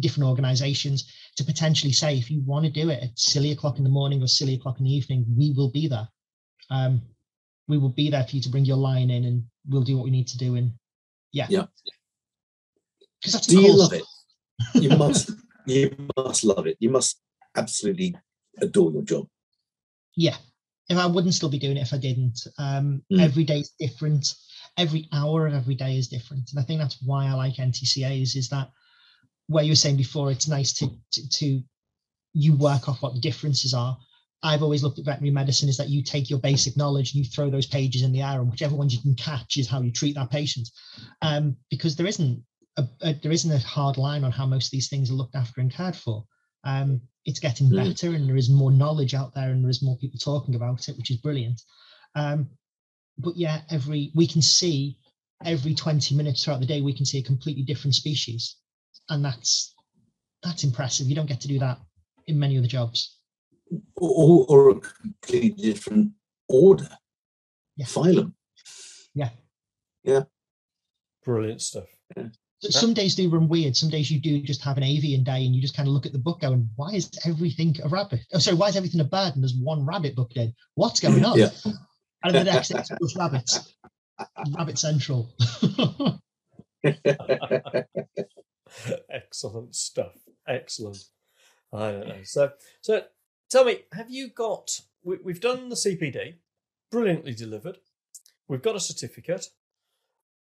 different 0.00 0.28
organisations 0.28 1.04
to 1.36 1.44
potentially 1.44 1.92
say 1.92 2.16
if 2.16 2.30
you 2.30 2.40
want 2.44 2.64
to 2.64 2.70
do 2.70 2.90
it 2.90 3.02
at 3.02 3.18
silly 3.18 3.52
o'clock 3.52 3.78
in 3.78 3.84
the 3.84 3.90
morning 3.90 4.22
or 4.22 4.26
silly 4.26 4.54
o'clock 4.54 4.78
in 4.78 4.84
the 4.84 4.90
evening, 4.94 5.24
we 5.36 5.52
will 5.56 5.70
be 5.70 5.86
there. 5.88 6.08
Um, 6.70 7.02
we 7.68 7.78
will 7.78 7.90
be 7.90 8.10
there 8.10 8.24
for 8.24 8.36
you 8.36 8.42
to 8.42 8.48
bring 8.48 8.64
your 8.64 8.76
line 8.76 9.10
in, 9.10 9.24
and 9.24 9.44
we'll 9.68 9.82
do 9.82 9.96
what 9.96 10.04
we 10.04 10.10
need 10.10 10.28
to 10.28 10.38
do. 10.38 10.54
And 10.56 10.72
yeah, 11.32 11.46
Yeah. 11.50 11.66
because 13.20 13.34
that's 13.34 13.46
Do 13.46 13.60
you 13.60 13.76
love 13.76 13.92
stuff. 13.92 14.00
it? 14.74 14.82
You 14.82 14.90
must. 14.90 15.30
you 15.66 15.94
must 16.16 16.44
love 16.44 16.66
it. 16.66 16.76
You 16.80 16.90
must 16.90 17.20
absolutely 17.56 18.14
adore 18.60 18.90
your 18.92 19.02
job. 19.02 19.26
yeah 20.16 20.36
if 20.88 20.96
i 20.98 21.06
wouldn't 21.06 21.34
still 21.34 21.48
be 21.48 21.58
doing 21.58 21.76
it 21.76 21.80
if 21.82 21.92
i 21.94 21.96
didn't 21.98 22.38
um 22.58 23.02
Mm. 23.12 23.20
every 23.20 23.42
day 23.44 23.58
is 23.60 23.70
different 23.80 24.34
every 24.76 25.08
hour 25.12 25.46
of 25.46 25.54
every 25.54 25.74
day 25.74 25.96
is 25.96 26.08
different 26.08 26.50
and 26.50 26.58
i 26.58 26.62
think 26.62 26.80
that's 26.80 26.98
why 27.02 27.26
i 27.26 27.32
like 27.32 27.54
ntcas 27.56 28.36
is 28.36 28.48
that 28.48 28.70
where 29.46 29.64
you 29.64 29.72
were 29.72 29.76
saying 29.76 29.96
before 29.96 30.30
it's 30.30 30.48
nice 30.48 30.72
to 30.72 30.88
to, 31.12 31.28
to 31.28 31.62
you 32.32 32.56
work 32.56 32.88
off 32.88 33.02
what 33.02 33.14
the 33.14 33.20
differences 33.20 33.74
are 33.74 33.96
I've 34.44 34.62
always 34.62 34.82
looked 34.82 34.98
at 34.98 35.06
veterinary 35.06 35.32
medicine 35.32 35.70
is 35.70 35.78
that 35.78 35.88
you 35.88 36.02
take 36.02 36.28
your 36.28 36.38
basic 36.38 36.76
knowledge 36.76 37.14
and 37.14 37.24
you 37.24 37.30
throw 37.30 37.48
those 37.48 37.64
pages 37.66 38.02
in 38.02 38.12
the 38.12 38.20
air, 38.20 38.40
and 38.42 38.50
whichever 38.50 38.76
ones 38.76 38.94
you 38.94 39.00
can 39.00 39.14
catch 39.14 39.56
is 39.56 39.66
how 39.66 39.80
you 39.80 39.90
treat 39.90 40.14
that 40.16 40.30
patient. 40.30 40.68
Um, 41.22 41.56
because 41.70 41.96
there 41.96 42.06
isn't 42.06 42.44
a, 42.76 42.84
a, 43.00 43.14
there 43.14 43.32
isn't 43.32 43.50
a 43.50 43.58
hard 43.66 43.96
line 43.96 44.22
on 44.22 44.32
how 44.32 44.44
most 44.44 44.66
of 44.66 44.72
these 44.72 44.88
things 44.90 45.10
are 45.10 45.14
looked 45.14 45.34
after 45.34 45.62
and 45.62 45.72
cared 45.72 45.96
for. 45.96 46.26
Um, 46.62 47.00
it's 47.24 47.40
getting 47.40 47.70
Mm. 47.70 47.76
better, 47.88 48.14
and 48.14 48.28
there 48.28 48.36
is 48.36 48.50
more 48.50 48.70
knowledge 48.70 49.14
out 49.14 49.34
there, 49.34 49.50
and 49.50 49.64
there 49.64 49.70
is 49.70 49.82
more 49.82 49.96
people 49.96 50.18
talking 50.18 50.56
about 50.56 50.90
it, 50.90 50.96
which 50.98 51.10
is 51.10 51.16
brilliant. 51.16 51.62
Um, 52.14 52.50
but 53.18 53.36
yeah, 53.36 53.62
every 53.70 54.10
we 54.14 54.26
can 54.26 54.42
see 54.42 54.98
every 55.44 55.74
20 55.74 56.14
minutes 56.14 56.44
throughout 56.44 56.60
the 56.60 56.66
day, 56.66 56.80
we 56.80 56.92
can 56.94 57.04
see 57.06 57.18
a 57.18 57.22
completely 57.22 57.62
different 57.62 57.94
species, 57.94 58.56
and 59.08 59.24
that's 59.24 59.74
that's 60.42 60.64
impressive. 60.64 61.06
You 61.06 61.14
don't 61.14 61.26
get 61.28 61.40
to 61.42 61.48
do 61.48 61.58
that 61.60 61.78
in 62.26 62.38
many 62.38 62.58
other 62.58 62.66
jobs. 62.66 63.18
or, 63.96 64.46
or 64.48 64.70
a 64.70 64.80
completely 64.80 65.62
different 65.72 66.12
order, 66.48 66.88
Yeah. 67.76 67.86
phylum. 67.86 68.32
Yeah. 69.14 69.30
Yeah. 70.02 70.24
Brilliant 71.24 71.62
stuff. 71.62 71.86
So 72.60 72.70
Some 72.70 72.94
days 72.94 73.14
do 73.14 73.28
run 73.30 73.48
weird. 73.48 73.76
Some 73.76 73.90
days 73.90 74.10
you 74.10 74.20
do 74.20 74.40
just 74.42 74.62
have 74.62 74.76
an 74.76 74.82
avian 74.82 75.22
day 75.24 75.44
and 75.44 75.54
you 75.54 75.60
just 75.62 75.76
kind 75.76 75.88
of 75.88 75.94
look 75.94 76.06
at 76.06 76.12
the 76.12 76.18
book 76.18 76.40
going, 76.40 76.68
why 76.76 76.92
is 76.92 77.10
everything 77.26 77.76
a 77.82 77.88
rabbit? 77.88 78.20
Oh, 78.32 78.38
sorry, 78.38 78.56
why 78.56 78.68
is 78.68 78.76
everything 78.76 79.00
a 79.00 79.04
bird 79.04 79.34
and 79.34 79.42
there's 79.42 79.54
one 79.54 79.84
rabbit 79.86 80.14
booked 80.16 80.36
in? 80.36 80.54
What's 80.74 81.00
going 81.00 81.24
on? 81.30 81.38
Yeah. 81.38 81.50
And 82.24 82.34
the 82.34 82.44
next 82.44 82.70
it's 82.70 82.88
just 82.88 83.16
rabbits. 83.16 83.74
Rabbit 84.56 84.78
Central. 84.78 85.34
Excellent 89.10 89.74
stuff. 89.74 90.14
Excellent. 90.48 91.04
I 91.72 91.90
don't 91.90 92.08
know. 92.08 92.22
So, 92.22 92.52
so 92.80 93.02
tell 93.50 93.64
me, 93.64 93.80
have 93.92 94.10
you 94.10 94.28
got? 94.28 94.80
We, 95.02 95.18
we've 95.22 95.40
done 95.40 95.68
the 95.68 95.76
CPD, 95.76 96.36
brilliantly 96.90 97.34
delivered. 97.34 97.78
We've 98.48 98.62
got 98.62 98.76
a 98.76 98.80
certificate, 98.80 99.48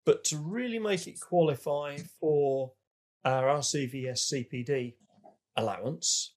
but 0.05 0.23
to 0.25 0.37
really 0.37 0.79
make 0.79 1.07
it 1.07 1.19
qualify 1.19 1.97
for 2.19 2.71
our 3.25 3.43
RCVS 3.57 4.33
CPD 4.33 4.93
allowance, 5.55 6.33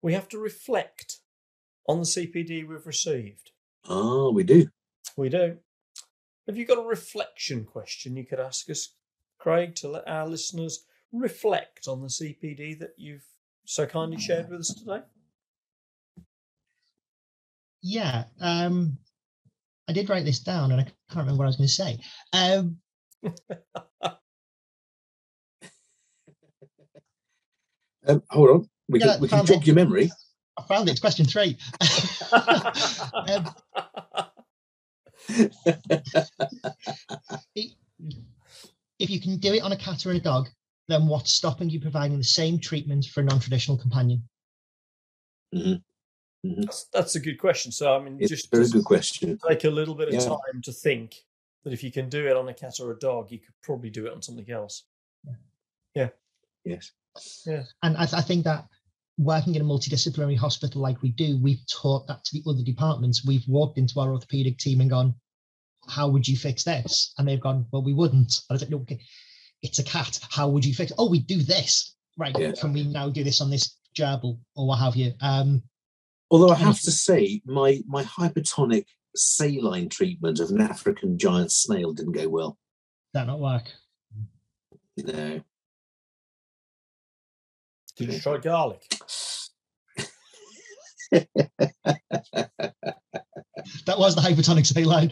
we 0.00 0.14
have 0.14 0.28
to 0.30 0.38
reflect 0.38 1.18
on 1.88 1.98
the 1.98 2.04
CPD 2.06 2.66
we've 2.66 2.86
received. 2.86 3.51
Ah, 3.88 4.30
we 4.30 4.44
do. 4.44 4.68
We 5.16 5.28
do. 5.28 5.58
Have 6.46 6.56
you 6.56 6.66
got 6.66 6.78
a 6.78 6.82
reflection 6.86 7.64
question 7.64 8.16
you 8.16 8.26
could 8.26 8.40
ask 8.40 8.68
us, 8.70 8.94
Craig, 9.38 9.74
to 9.76 9.88
let 9.88 10.08
our 10.08 10.26
listeners 10.28 10.84
reflect 11.12 11.88
on 11.88 12.00
the 12.00 12.08
CPD 12.08 12.78
that 12.80 12.94
you've 12.96 13.24
so 13.64 13.86
kindly 13.86 14.18
shared 14.18 14.48
with 14.48 14.60
us 14.60 14.74
today? 14.74 15.02
yeah. 17.82 18.24
Um, 18.40 18.98
I 19.88 19.92
did 19.92 20.08
write 20.08 20.24
this 20.24 20.40
down 20.40 20.72
and 20.72 20.80
I 20.80 20.84
can't 20.84 20.94
remember 21.16 21.38
what 21.38 21.44
I 21.44 21.48
was 21.48 21.56
going 21.56 21.68
to 21.68 21.72
say. 21.74 21.98
Um, 22.32 22.78
Um, 28.06 28.22
hold 28.30 28.50
on. 28.50 28.68
We 28.88 28.98
Yeah, 28.98 29.12
can, 29.12 29.20
we 29.20 29.28
can 29.28 29.46
jog 29.46 29.66
your 29.66 29.76
memory. 29.76 30.10
I 30.58 30.62
found 30.64 30.88
it. 30.88 30.92
It's 30.92 31.00
question 31.00 31.24
three. 31.26 31.56
um, 32.32 33.48
i- 37.56 37.74
if 38.98 39.10
you 39.10 39.20
can 39.20 39.36
do 39.38 39.54
it 39.54 39.62
on 39.62 39.72
a 39.72 39.76
cat 39.76 40.04
or 40.06 40.12
a 40.12 40.18
dog, 40.18 40.48
then 40.88 41.06
what's 41.06 41.32
stopping 41.32 41.70
you 41.70 41.80
providing 41.80 42.18
the 42.18 42.24
same 42.24 42.58
treatment 42.58 43.06
for 43.06 43.20
a 43.20 43.24
non-traditional 43.24 43.78
companion? 43.78 44.22
that's, 46.44 46.84
that's 46.92 47.14
a 47.14 47.20
good 47.20 47.38
question. 47.38 47.70
So, 47.72 47.94
I 47.96 48.02
mean, 48.02 48.18
It's 48.20 48.30
just 48.30 48.46
a 48.52 48.56
very 48.56 48.68
good 48.68 48.84
question. 48.84 49.38
take 49.48 49.64
a 49.64 49.70
little 49.70 49.94
bit 49.94 50.08
of 50.08 50.14
Yeah. 50.14 50.20
time 50.28 50.62
to 50.64 50.72
think 50.72 51.16
that 51.64 51.72
if 51.72 51.82
you 51.84 51.90
can 51.92 52.08
do 52.08 52.26
it 52.26 52.36
on 52.36 52.48
a 52.48 52.54
cat 52.54 52.80
or 52.80 52.90
a 52.92 52.98
dog, 52.98 53.30
you 53.30 53.38
could 53.38 53.54
probably 53.62 53.90
do 53.90 54.06
it 54.06 54.12
on 54.12 54.22
something 54.22 54.50
else. 54.50 54.84
Yeah. 55.94 56.08
Yes. 56.64 56.92
Yeah. 57.46 57.64
And 57.82 57.96
I, 57.96 58.06
th- 58.06 58.14
I 58.14 58.22
think 58.22 58.44
that 58.44 58.66
working 59.18 59.54
in 59.54 59.62
a 59.62 59.64
multidisciplinary 59.64 60.36
hospital 60.36 60.80
like 60.80 61.02
we 61.02 61.10
do, 61.10 61.38
we've 61.42 61.64
taught 61.66 62.06
that 62.06 62.24
to 62.24 62.38
the 62.38 62.50
other 62.50 62.62
departments. 62.62 63.24
We've 63.24 63.46
walked 63.46 63.78
into 63.78 64.00
our 64.00 64.10
orthopedic 64.10 64.58
team 64.58 64.80
and 64.80 64.90
gone, 64.90 65.14
"How 65.88 66.08
would 66.08 66.26
you 66.26 66.36
fix 66.36 66.64
this?" 66.64 67.12
And 67.18 67.26
they've 67.28 67.40
gone, 67.40 67.66
"Well, 67.70 67.82
we 67.82 67.92
wouldn't." 67.92 68.32
And 68.34 68.44
I 68.50 68.52
was 68.54 68.62
like, 68.62 68.70
"No, 68.70 68.78
okay, 68.78 69.00
it's 69.62 69.78
a 69.78 69.84
cat. 69.84 70.18
How 70.30 70.48
would 70.48 70.64
you 70.64 70.74
fix? 70.74 70.90
it? 70.90 70.96
Oh, 70.98 71.10
we 71.10 71.20
do 71.20 71.42
this. 71.42 71.94
Right? 72.16 72.36
Yeah. 72.38 72.52
Can 72.52 72.72
we 72.72 72.84
now 72.84 73.08
do 73.08 73.24
this 73.24 73.40
on 73.40 73.50
this 73.50 73.76
gerbil 73.94 74.38
or 74.56 74.66
what 74.66 74.78
have 74.78 74.96
you?" 74.96 75.12
Um, 75.20 75.62
Although 76.30 76.50
I 76.50 76.56
have 76.56 76.80
to 76.80 76.90
say, 76.90 77.42
my 77.44 77.82
my 77.86 78.04
hypertonic 78.04 78.86
saline 79.14 79.90
treatment 79.90 80.40
of 80.40 80.50
an 80.50 80.60
African 80.60 81.18
giant 81.18 81.52
snail 81.52 81.92
didn't 81.92 82.12
go 82.12 82.28
well. 82.28 82.58
that 83.12 83.26
not 83.26 83.40
work. 83.40 83.70
No. 84.96 85.42
Did 87.96 88.12
you 88.12 88.20
try 88.20 88.38
garlic? 88.38 88.82
That 93.86 93.98
was 93.98 94.14
the 94.14 94.20
hypertonic 94.22 94.66
saline. 94.66 95.10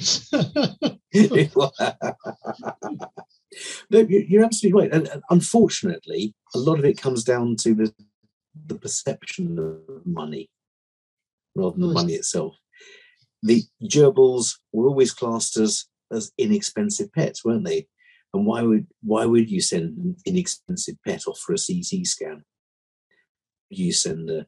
no, 3.91 3.99
you- 4.01 4.26
you're 4.28 4.45
absolutely 4.45 4.81
right. 4.81 4.93
And 4.93 5.09
unfortunately, 5.31 6.35
a 6.55 6.59
lot 6.59 6.78
of 6.78 6.85
it 6.85 7.01
comes 7.01 7.24
down 7.24 7.57
to 7.61 7.74
the, 7.74 7.93
the 8.66 8.74
perception 8.76 9.59
of 9.59 10.07
money 10.07 10.51
rather 11.55 11.72
than 11.72 11.81
the 11.83 11.87
Nice. 11.89 11.95
money 11.95 12.12
itself. 12.14 12.57
The 13.43 13.62
gerbils 13.85 14.59
were 14.72 14.89
always 14.89 15.12
classed 15.12 15.57
as, 15.57 15.87
as 16.12 16.31
inexpensive 16.39 17.12
pets, 17.12 17.45
weren't 17.45 17.64
they? 17.64 17.87
And 18.33 18.47
why 18.47 18.62
would 18.62 18.87
why 19.03 19.26
would 19.26 19.51
you 19.51 19.61
send 19.61 19.97
an 19.99 20.16
inexpensive 20.24 20.95
pet 21.05 21.26
off 21.26 21.41
for 21.41 21.53
a 21.53 21.57
CT 21.59 22.07
scan? 22.07 22.45
You 23.70 23.92
send 23.92 24.30
a, 24.30 24.46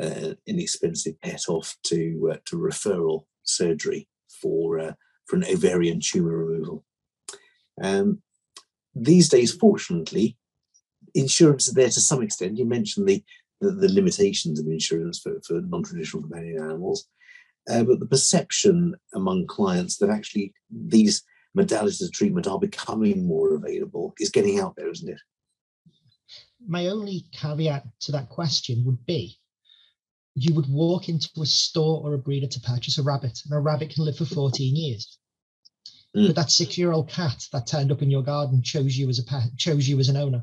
uh, 0.00 0.34
inexpensive 0.46 1.20
pet 1.20 1.42
off 1.48 1.76
to 1.84 2.30
uh, 2.32 2.36
to 2.46 2.56
referral 2.56 3.26
surgery 3.44 4.08
for 4.40 4.78
uh, 4.78 4.92
for 5.26 5.36
an 5.36 5.44
ovarian 5.44 6.00
tumor 6.00 6.36
removal. 6.36 6.84
Um, 7.80 8.22
these 8.94 9.28
days, 9.28 9.52
fortunately, 9.54 10.36
insurance 11.14 11.68
is 11.68 11.74
there 11.74 11.88
to 11.88 12.00
some 12.00 12.22
extent. 12.22 12.58
You 12.58 12.64
mentioned 12.64 13.08
the 13.08 13.22
the, 13.60 13.70
the 13.70 13.92
limitations 13.92 14.58
of 14.58 14.66
insurance 14.66 15.20
for, 15.20 15.40
for 15.46 15.60
non-traditional 15.60 16.24
companion 16.24 16.62
animals, 16.62 17.06
uh, 17.70 17.84
but 17.84 18.00
the 18.00 18.06
perception 18.06 18.96
among 19.14 19.46
clients 19.46 19.98
that 19.98 20.10
actually 20.10 20.52
these 20.68 21.22
modalities 21.56 22.02
of 22.02 22.12
treatment 22.12 22.48
are 22.48 22.58
becoming 22.58 23.26
more 23.26 23.54
available 23.54 24.14
is 24.18 24.30
getting 24.30 24.58
out 24.58 24.74
there, 24.76 24.90
isn't 24.90 25.10
it? 25.10 25.20
My 26.66 26.86
only 26.86 27.26
caveat 27.32 27.84
to 28.00 28.12
that 28.12 28.28
question 28.28 28.84
would 28.84 29.04
be 29.06 29.38
you 30.34 30.54
would 30.54 30.68
walk 30.68 31.08
into 31.08 31.28
a 31.40 31.46
store 31.46 32.00
or 32.02 32.14
a 32.14 32.18
breeder 32.18 32.46
to 32.46 32.60
purchase 32.60 32.98
a 32.98 33.02
rabbit, 33.02 33.38
and 33.44 33.52
a 33.54 33.58
rabbit 33.60 33.90
can 33.90 34.04
live 34.04 34.16
for 34.16 34.24
14 34.24 34.74
years. 34.74 35.18
Mm. 36.16 36.28
But 36.28 36.36
that 36.36 36.50
six-year-old 36.50 37.08
cat 37.08 37.46
that 37.52 37.66
turned 37.66 37.92
up 37.92 38.00
in 38.02 38.10
your 38.10 38.22
garden 38.22 38.62
chose 38.62 38.96
you 38.96 39.08
as 39.08 39.18
a 39.18 39.24
pet, 39.24 39.56
chose 39.58 39.86
you 39.88 39.98
as 39.98 40.08
an 40.08 40.16
owner. 40.16 40.42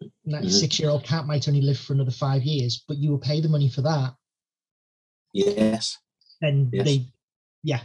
And 0.00 0.34
that 0.34 0.42
Mhm. 0.42 0.50
six-year-old 0.50 1.04
cat 1.04 1.26
might 1.26 1.48
only 1.48 1.62
live 1.62 1.78
for 1.78 1.94
another 1.94 2.10
five 2.10 2.42
years, 2.44 2.82
but 2.86 2.98
you 2.98 3.10
will 3.10 3.18
pay 3.18 3.40
the 3.40 3.48
money 3.48 3.68
for 3.70 3.82
that. 3.82 4.14
Yes. 5.32 5.96
And 6.42 6.70
Yes. 6.72 6.84
they, 6.84 7.06
yeah, 7.62 7.82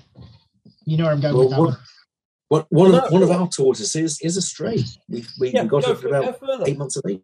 you 0.85 0.97
know 0.97 1.05
where 1.05 1.13
I'm 1.13 1.21
going 1.21 1.35
Well, 1.35 1.43
with 1.43 1.51
that. 1.51 1.59
what- 1.61 1.79
one. 2.50 2.66
One, 2.70 2.91
one, 2.91 2.91
Well, 2.91 3.06
of, 3.06 3.12
no, 3.12 3.14
one 3.20 3.24
of 3.24 3.32
our 3.32 3.47
tortoises 3.47 4.20
is 4.22 4.38
a 4.38 4.41
stray. 4.41 4.84
We, 5.08 5.26
we 5.39 5.52
Yeah, 5.52 5.66
got 5.66 5.84
go, 5.84 5.91
it 5.91 6.00
for, 6.00 6.08
about 6.10 6.39
further. 6.39 6.64
eight 6.68 6.78
months 6.78 6.97
of 6.97 7.04
age. 7.10 7.22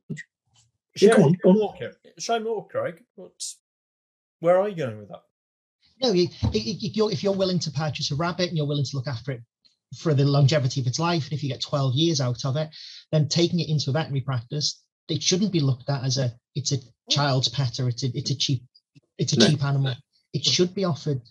Yeah, 1.01 1.15
on, 1.15 1.33
go 1.43 1.49
on. 1.49 1.57
more, 1.57 1.75
Kev. 1.79 1.93
Show 2.17 2.39
more, 2.39 2.67
Craig. 2.67 3.03
What's, 3.15 3.59
where 4.39 4.59
are 4.61 4.69
you 4.69 4.75
going 4.77 4.97
with 4.99 5.09
that? 5.09 5.23
No, 6.01 6.11
you- 6.13 6.29
i- 6.43 6.47
i- 6.47 6.51
if 6.81 6.95
you're 6.95 7.11
if 7.11 7.23
you're 7.23 7.33
willing 7.35 7.59
to 7.59 7.71
purchase 7.71 8.11
a 8.11 8.15
rabbit 8.15 8.47
and 8.49 8.57
you're 8.57 8.67
willing 8.67 8.85
to 8.85 8.95
look 8.97 9.07
after 9.07 9.31
it 9.33 9.41
for 9.97 10.13
the 10.13 10.25
longevity 10.25 10.81
of 10.81 10.87
its 10.87 10.99
life, 10.99 11.23
and 11.25 11.33
if 11.33 11.43
you 11.43 11.49
get 11.49 11.61
12 11.61 11.93
years 11.95 12.19
out 12.21 12.43
of 12.45 12.55
it, 12.57 12.69
then 13.11 13.27
taking 13.27 13.59
it 13.59 13.69
into 13.69 13.89
a 13.89 13.93
veterinary 13.93 14.21
practice, 14.21 14.81
it 15.09 15.21
shouldn't 15.23 15.51
be 15.53 15.59
looked 15.59 15.89
at 15.89 16.03
as 16.03 16.17
a 16.17 16.33
it's 16.53 16.71
a 16.71 16.77
child's 17.09 17.49
pet 17.49 17.79
or 17.79 17.87
it's 17.89 18.03
a 18.03 18.07
it's 18.17 18.31
a 18.31 18.35
cheap 18.35 18.63
it's 19.17 19.33
a 19.33 19.39
No. 19.39 19.47
cheap 19.47 19.63
animal. 19.63 19.95
It 20.33 20.43
should 20.45 20.73
be 20.75 20.83
offered. 20.85 21.21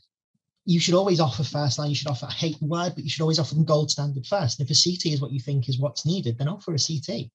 You 0.67 0.81
should 0.81 0.95
always 0.95 1.21
offer 1.21 1.45
first 1.45 1.79
line. 1.79 1.91
You 1.91 1.95
should 1.97 2.09
offer. 2.09 2.27
I 2.27 2.33
hate 2.33 2.59
the 2.59 2.67
word, 2.67 2.95
but 2.95 3.05
you 3.05 3.11
should 3.11 3.21
always 3.23 3.39
offer 3.39 3.55
them 3.55 3.65
gold 3.65 3.91
standard 3.91 4.27
first. 4.27 4.59
And 4.59 4.69
if 4.69 4.77
a 4.77 4.81
CT 4.83 5.13
is 5.13 5.21
what 5.21 5.33
you 5.33 5.41
think 5.41 5.69
is 5.69 5.79
what's 5.79 6.07
needed, 6.07 6.39
then 6.39 6.49
offer 6.49 6.73
a 6.73 6.79
CT. 6.79 7.31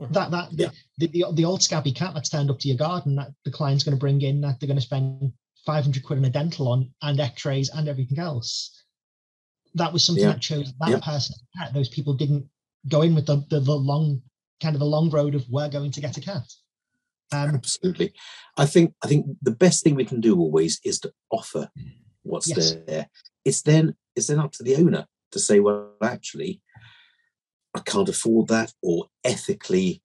Mhm. 0.00 0.12
That 0.12 0.30
that 0.30 0.52
Yeah. 0.52 0.70
the, 0.98 1.06
the 1.08 1.24
the 1.32 1.44
old 1.44 1.62
scabby 1.62 1.92
cat 1.92 2.14
that's 2.14 2.28
turned 2.28 2.50
up 2.50 2.58
to 2.60 2.68
your 2.68 2.76
garden 2.76 3.16
that 3.16 3.32
the 3.44 3.50
client's 3.50 3.84
going 3.84 3.96
to 3.96 4.00
bring 4.00 4.20
in 4.22 4.40
that 4.42 4.58
they're 4.60 4.66
going 4.66 4.78
to 4.78 4.82
spend 4.84 5.32
500 5.66 6.02
quid 6.04 6.18
on 6.18 6.24
a 6.24 6.30
dental 6.30 6.68
on 6.68 6.92
and 7.02 7.20
x-rays 7.20 7.70
and 7.70 7.88
everything 7.88 8.18
else 8.18 8.82
that 9.74 9.92
was 9.92 10.04
something 10.04 10.24
Yeah. 10.24 10.32
that 10.32 10.40
chose 10.42 10.72
that 10.80 10.90
Yeah. 10.90 11.00
person 11.00 11.36
those 11.72 11.88
people 11.88 12.12
didn't 12.14 12.48
go 12.88 13.02
in 13.02 13.14
with 13.14 13.26
the, 13.26 13.36
the, 13.50 13.60
the 13.60 13.74
long 13.74 14.20
kind 14.60 14.74
of 14.74 14.80
the 14.80 14.84
long 14.86 15.10
road 15.10 15.34
of 15.34 15.48
we're 15.48 15.68
going 15.70 15.90
to 15.92 16.00
get 16.00 16.16
a 16.18 16.20
cat 16.20 16.46
Um, 17.32 17.54
Absolutely. 17.54 18.12
I 18.56 18.66
think 18.66 18.94
I 19.02 19.06
think 19.06 19.26
the 19.42 19.52
best 19.64 19.82
thing 19.84 19.94
we 19.94 20.04
can 20.04 20.20
do 20.20 20.38
always 20.38 20.80
is 20.84 20.98
to 21.00 21.12
offer 21.30 21.70
what's 22.24 22.48
Yes. 22.48 22.74
there. 22.86 23.08
It's 23.44 23.62
then 23.62 23.96
it's 24.16 24.26
then 24.26 24.40
up 24.40 24.52
to 24.52 24.62
the 24.62 24.76
owner 24.76 25.06
to 25.32 25.38
say, 25.38 25.60
well, 25.60 25.94
actually, 26.02 26.60
I 27.74 27.80
can't 27.80 28.08
afford 28.08 28.48
that, 28.48 28.72
or 28.82 29.06
ethically, 29.24 30.02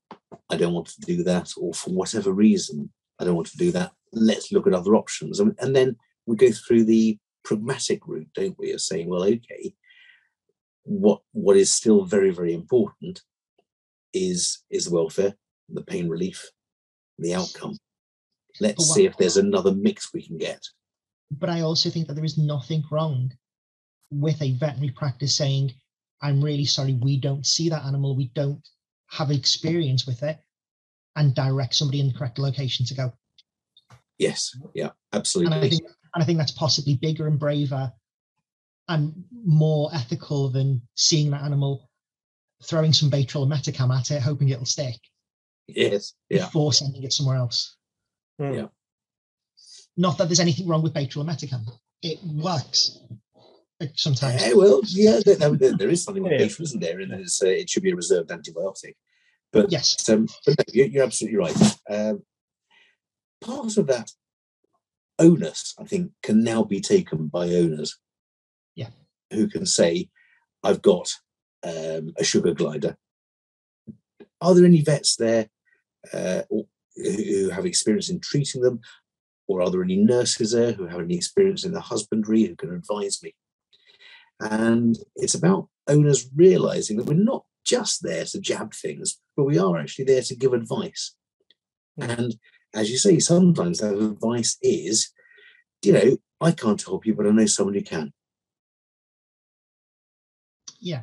I 0.49 0.57
don't 0.57 0.74
want 0.74 0.88
to 0.88 1.01
do 1.01 1.24
that, 1.24 1.51
or 1.57 1.74
for 1.74 1.91
whatever 1.91 2.32
reason, 2.32 2.91
I 3.20 3.26
don't 3.26 3.36
want 3.36 3.47
to 3.49 3.57
do 3.57 3.72
that. 3.74 3.91
Let's 4.11 4.51
look 4.51 4.65
at 4.67 4.74
other 4.74 4.95
options. 4.95 5.39
And, 5.39 5.55
and 5.59 5.76
then 5.76 5.95
we 6.26 6.36
go 6.36 6.51
through 6.51 6.86
the 6.86 7.17
pragmatic 7.43 8.07
route, 8.07 8.30
don't 8.34 8.57
we, 8.57 8.72
of 8.72 8.82
saying, 8.82 9.07
well, 9.07 9.24
okay, 9.24 9.74
what 10.84 11.22
what 11.34 11.57
is 11.57 11.72
still 11.72 12.03
very, 12.05 12.32
very 12.32 12.53
important 12.53 13.22
is 14.13 14.63
is 14.72 14.86
the 14.86 14.95
welfare, 14.95 15.36
the 15.70 15.84
pain 15.84 16.09
relief, 16.09 16.49
the 17.20 17.36
outcome. 17.36 17.78
Let's 18.59 18.93
see 18.93 19.05
if 19.05 19.15
there's 19.17 19.38
another 19.38 19.74
mix 19.74 20.11
we 20.13 20.26
can 20.26 20.38
get. 20.38 20.61
But 21.32 21.49
I 21.49 21.61
also 21.61 21.89
think 21.89 22.07
that 22.07 22.15
there 22.15 22.25
is 22.25 22.38
nothing 22.38 22.84
wrong 22.91 23.32
with 24.11 24.41
a 24.41 24.53
veterinary 24.53 24.91
practice 24.91 25.36
saying, 25.36 25.73
I'm 26.21 26.43
really 26.43 26.65
sorry, 26.65 26.93
we 26.93 27.17
don't 27.17 27.45
see 27.45 27.69
that 27.69 27.86
animal, 27.86 28.15
we 28.15 28.32
don't 28.34 28.67
have 29.07 29.32
experience 29.32 30.05
with 30.05 30.23
it, 30.23 30.39
and 31.15 31.36
direct 31.36 31.75
somebody 31.75 31.99
in 31.99 32.07
the 32.07 32.13
correct 32.13 32.39
location 32.39 32.86
to 32.88 32.93
go. 32.93 33.13
Yes, 34.17 34.57
yeah, 34.73 34.89
And 35.13 35.19
absolutely. 35.19 35.57
I 35.57 35.69
think 35.69 35.84
and 36.13 36.23
I 36.23 36.25
think 36.25 36.39
that's 36.39 36.51
possibly 36.51 36.95
bigger 36.95 37.27
and 37.27 37.39
braver 37.39 37.91
and 38.88 39.13
more 39.45 39.91
ethical 39.93 40.49
than 40.49 40.82
seeing 40.95 41.30
that 41.32 41.43
animal 41.43 41.89
throwing 42.63 42.91
some 42.91 43.09
Baytril 43.09 43.43
and 43.43 43.51
Metacam 43.51 43.95
at 43.97 44.11
it, 44.11 44.21
hoping 44.21 44.49
it'll 44.49 44.65
stick, 44.65 44.99
yes, 45.67 46.13
yeah. 46.30 46.45
before 46.45 46.73
sending 46.73 47.03
it 47.03 47.13
somewhere 47.13 47.38
else. 47.38 47.75
Hmm. 48.38 48.53
Yeah. 48.53 48.67
Not 50.00 50.18
that 50.18 50.30
there's 50.30 50.39
anything 50.39 50.66
wrong 50.66 50.82
with 50.82 50.93
Baytril 50.93 51.22
and 51.22 51.30
Metacam. 51.30 51.66
It 52.02 52.20
works 52.24 53.00
sometimes. 53.95 54.41
Eh, 54.41 54.54
well, 54.54 54.80
yeah, 54.88 55.20
there, 55.26 55.36
there- 55.36 55.76
there 55.78 55.89
is 55.89 56.04
something 56.06 56.24
with 56.24 56.32
Yeah. 56.32 56.38
beef, 56.38 56.58
isn't 56.62 56.80
there? 56.80 57.02
And 57.02 57.12
it's, 57.12 57.43
uh, 57.43 57.47
it 57.47 57.70
should 57.70 57.84
be 57.84 57.91
a 57.91 57.95
reserved 57.97 58.30
antibiotic. 58.30 58.93
But, 59.52 59.70
Yes. 59.74 60.08
um, 60.08 60.28
but 60.45 60.56
no, 60.58 60.64
you're, 60.74 60.88
you're 60.88 61.04
absolutely 61.04 61.38
right. 61.38 61.58
Um, 61.89 62.24
part 63.41 63.76
of 63.76 63.88
that 63.88 64.12
onus, 65.20 65.74
I 65.78 65.84
think, 65.84 66.14
can 66.24 66.45
now 66.45 66.64
be 66.64 66.80
taken 66.80 67.28
by 67.28 67.50
owners. 67.50 67.97
Yeah. 68.76 68.91
Who 69.34 69.50
can 69.50 69.66
say, 69.66 70.10
I've 70.64 70.82
got 70.82 71.12
um, 71.64 72.14
a 72.18 72.24
sugar 72.24 72.54
glider. 72.54 72.95
Are 74.39 74.56
there 74.56 74.64
any 74.66 74.82
vets 74.82 75.18
there 75.18 75.50
uh, 76.14 76.43
who 76.50 76.66
who 76.95 77.50
have 77.50 77.66
experience 77.66 78.10
in 78.10 78.20
treating 78.22 78.62
them? 78.62 78.80
Or 79.50 79.64
are 79.64 79.72
there 79.72 79.84
any 79.84 79.97
nurses 79.97 80.52
there 80.52 80.74
who 80.74 80.86
have 80.86 81.02
any 81.02 81.16
experience 81.16 81.66
in 81.66 81.74
the 81.74 81.82
husbandry 81.82 82.43
who 82.43 82.56
can 82.56 82.72
advise 82.72 83.22
me? 83.24 83.34
And 84.39 84.95
it's 85.16 85.34
about 85.34 85.68
owners 85.88 86.30
realizing 86.36 86.97
that 86.97 87.08
we're 87.08 87.16
not 87.16 87.45
just 87.66 88.04
there 88.04 88.26
to 88.26 88.39
jab 88.39 88.76
things, 88.76 89.20
but 89.36 89.45
we 89.45 89.58
are 89.58 89.78
actually 89.78 90.06
there 90.06 90.22
to 90.22 90.36
give 90.36 90.54
advice. 90.54 91.16
Hmm. 91.97 92.12
And 92.12 92.36
as 92.76 92.91
you 92.91 93.00
say, 93.00 93.18
sometimes 93.18 93.80
that 93.80 93.97
advice 93.97 94.56
is, 94.62 95.12
you 95.82 95.93
know, 95.93 96.18
I 96.39 96.52
can't 96.52 96.82
help 96.82 97.08
you, 97.08 97.16
but 97.16 97.26
I 97.26 97.32
know 97.32 97.47
someone 97.47 97.74
who 97.74 97.82
can. 97.82 98.14
Yeah. 100.80 101.02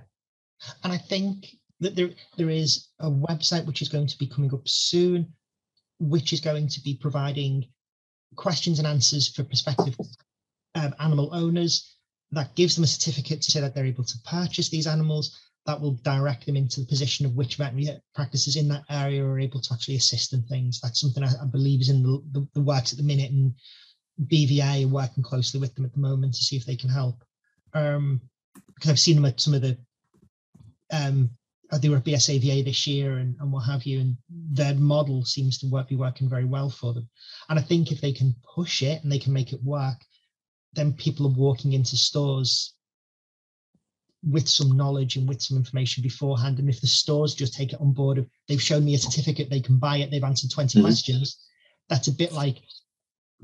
And 0.84 0.92
I 0.92 0.98
think 0.98 1.48
that 1.80 1.96
there 1.96 2.10
there 2.38 2.48
is 2.48 2.88
a 3.00 3.10
website 3.10 3.66
which 3.66 3.82
is 3.82 3.88
going 3.88 4.06
to 4.06 4.18
be 4.18 4.28
coming 4.28 4.54
up 4.54 4.66
soon, 4.66 5.34
which 5.98 6.32
is 6.32 6.40
going 6.40 6.68
to 6.68 6.80
be 6.80 6.94
providing 6.94 7.66
questions 8.34 8.78
and 8.78 8.86
answers 8.86 9.28
for 9.28 9.44
prospective 9.44 9.96
um, 10.74 10.94
animal 11.00 11.30
owners 11.32 11.96
that 12.32 12.54
gives 12.54 12.74
them 12.74 12.84
a 12.84 12.88
certificate 12.88 13.40
to 13.42 13.50
say 13.50 13.60
that 13.60 13.74
they're 13.74 13.86
able 13.86 14.04
to 14.04 14.18
purchase 14.24 14.68
these 14.68 14.86
animals 14.86 15.38
that 15.64 15.80
will 15.80 15.92
direct 16.02 16.46
them 16.46 16.56
into 16.56 16.80
the 16.80 16.86
position 16.86 17.26
of 17.26 17.34
which 17.34 17.56
veterinary 17.56 18.00
practices 18.14 18.56
in 18.56 18.68
that 18.68 18.84
area 18.88 19.24
are 19.24 19.38
able 19.38 19.60
to 19.60 19.72
actually 19.72 19.96
assist 19.96 20.32
in 20.32 20.42
things. 20.44 20.80
That's 20.80 21.00
something 21.00 21.22
I, 21.22 21.30
I 21.42 21.46
believe 21.46 21.80
is 21.80 21.88
in 21.88 22.02
the, 22.02 22.22
the, 22.32 22.48
the 22.54 22.60
works 22.60 22.92
at 22.92 22.98
the 22.98 23.04
minute 23.04 23.30
and 23.30 23.52
BVA 24.26 24.84
are 24.84 24.88
working 24.88 25.22
closely 25.22 25.60
with 25.60 25.74
them 25.74 25.84
at 25.84 25.92
the 25.92 26.00
moment 26.00 26.34
to 26.34 26.42
see 26.42 26.56
if 26.56 26.64
they 26.64 26.76
can 26.76 26.88
help. 26.90 27.22
Um, 27.74 28.20
because 28.74 28.90
I've 28.90 29.00
seen 29.00 29.16
them 29.16 29.24
at 29.24 29.40
some 29.40 29.54
of 29.54 29.62
the 29.62 29.76
um 30.92 31.30
they 31.80 31.88
were 31.88 31.96
at 31.96 32.04
BSAVA 32.04 32.64
this 32.64 32.86
year 32.86 33.18
and, 33.18 33.36
and 33.40 33.52
what 33.52 33.66
have 33.66 33.84
you, 33.84 34.00
and 34.00 34.16
their 34.28 34.74
model 34.74 35.24
seems 35.24 35.58
to 35.58 35.66
work, 35.66 35.88
be 35.88 35.96
working 35.96 36.28
very 36.28 36.44
well 36.44 36.70
for 36.70 36.94
them. 36.94 37.08
And 37.48 37.58
I 37.58 37.62
think 37.62 37.90
if 37.90 38.00
they 38.00 38.12
can 38.12 38.34
push 38.54 38.82
it 38.82 39.02
and 39.02 39.10
they 39.10 39.18
can 39.18 39.32
make 39.32 39.52
it 39.52 39.62
work, 39.62 39.98
then 40.74 40.92
people 40.92 41.26
are 41.26 41.34
walking 41.36 41.72
into 41.72 41.96
stores 41.96 42.74
with 44.22 44.48
some 44.48 44.76
knowledge 44.76 45.16
and 45.16 45.28
with 45.28 45.40
some 45.42 45.56
information 45.56 46.02
beforehand. 46.02 46.58
And 46.58 46.68
if 46.68 46.80
the 46.80 46.86
stores 46.86 47.34
just 47.34 47.54
take 47.54 47.72
it 47.72 47.80
on 47.80 47.92
board, 47.92 48.18
of 48.18 48.26
they've 48.48 48.62
shown 48.62 48.84
me 48.84 48.94
a 48.94 48.98
certificate, 48.98 49.50
they 49.50 49.60
can 49.60 49.78
buy 49.78 49.98
it, 49.98 50.10
they've 50.10 50.22
answered 50.22 50.50
20 50.50 50.78
Mhm. 50.78 50.82
questions. 50.82 51.38
That's 51.88 52.08
a 52.08 52.12
bit 52.12 52.32
like 52.32 52.62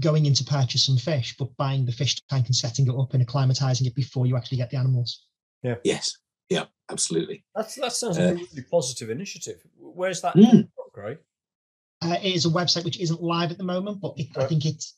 going 0.00 0.26
in 0.26 0.34
to 0.34 0.44
purchase 0.44 0.86
some 0.86 0.96
fish, 0.96 1.36
but 1.38 1.56
buying 1.56 1.84
the 1.84 1.92
fish 1.92 2.20
tank 2.28 2.46
and 2.46 2.56
setting 2.56 2.86
it 2.86 2.94
up 2.94 3.14
and 3.14 3.26
acclimatizing 3.26 3.86
it 3.86 3.94
before 3.94 4.26
you 4.26 4.36
actually 4.36 4.58
get 4.58 4.70
the 4.70 4.76
animals. 4.78 5.26
Yeah. 5.62 5.76
Yes, 5.84 6.16
yeah, 6.48 6.66
absolutely. 6.92 7.44
That's, 7.54 7.74
that 7.76 7.92
sounds 7.92 8.18
like 8.18 8.28
Uh, 8.28 8.32
a 8.32 8.34
really 8.34 8.62
positive 8.70 9.10
initiative. 9.10 9.58
Where's 9.78 10.20
that 10.22 10.34
Mm. 10.36 10.68
from, 10.74 10.90
Craig? 10.92 11.18
Uh, 12.02 12.16
it 12.22 12.34
is 12.34 12.46
a 12.46 12.48
website 12.50 12.84
which 12.84 12.98
isn't 13.00 13.22
live 13.22 13.50
at 13.50 13.58
the 13.58 13.64
moment, 13.64 14.00
but 14.00 14.14
it, 14.16 14.28
I 14.36 14.46
think 14.46 14.64
it's 14.66 14.96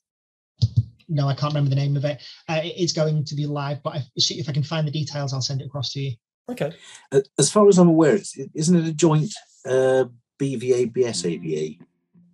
no, 1.07 1.29
I 1.29 1.35
can't 1.35 1.53
remember 1.53 1.69
the 1.71 1.77
name 1.77 1.97
of 1.99 2.05
it. 2.07 2.23
Uh, 2.49 2.61
it 2.65 2.77
is 2.79 2.93
going 2.95 3.25
to 3.27 3.35
be 3.35 3.47
live, 3.47 3.83
but 3.83 3.97
if, 3.97 4.23
see 4.23 4.41
if 4.41 4.49
I 4.49 4.53
can 4.53 4.63
find 4.63 4.87
the 4.89 4.91
details, 4.91 5.35
I'll 5.35 5.43
send 5.43 5.61
it 5.61 5.67
across 5.67 5.93
to 5.93 6.01
you. 6.01 6.13
Okay. 6.49 6.73
Uh, 7.13 7.21
As 7.39 7.51
far 7.53 7.69
as 7.69 7.77
I'm 7.79 7.89
aware, 7.89 8.17
it's, 8.17 8.37
isn't 8.55 8.75
it 8.77 8.87
a 8.89 8.93
joint 8.93 9.31
uh, 9.67 10.05
BVA 10.41 10.93
BSAVA 10.93 11.79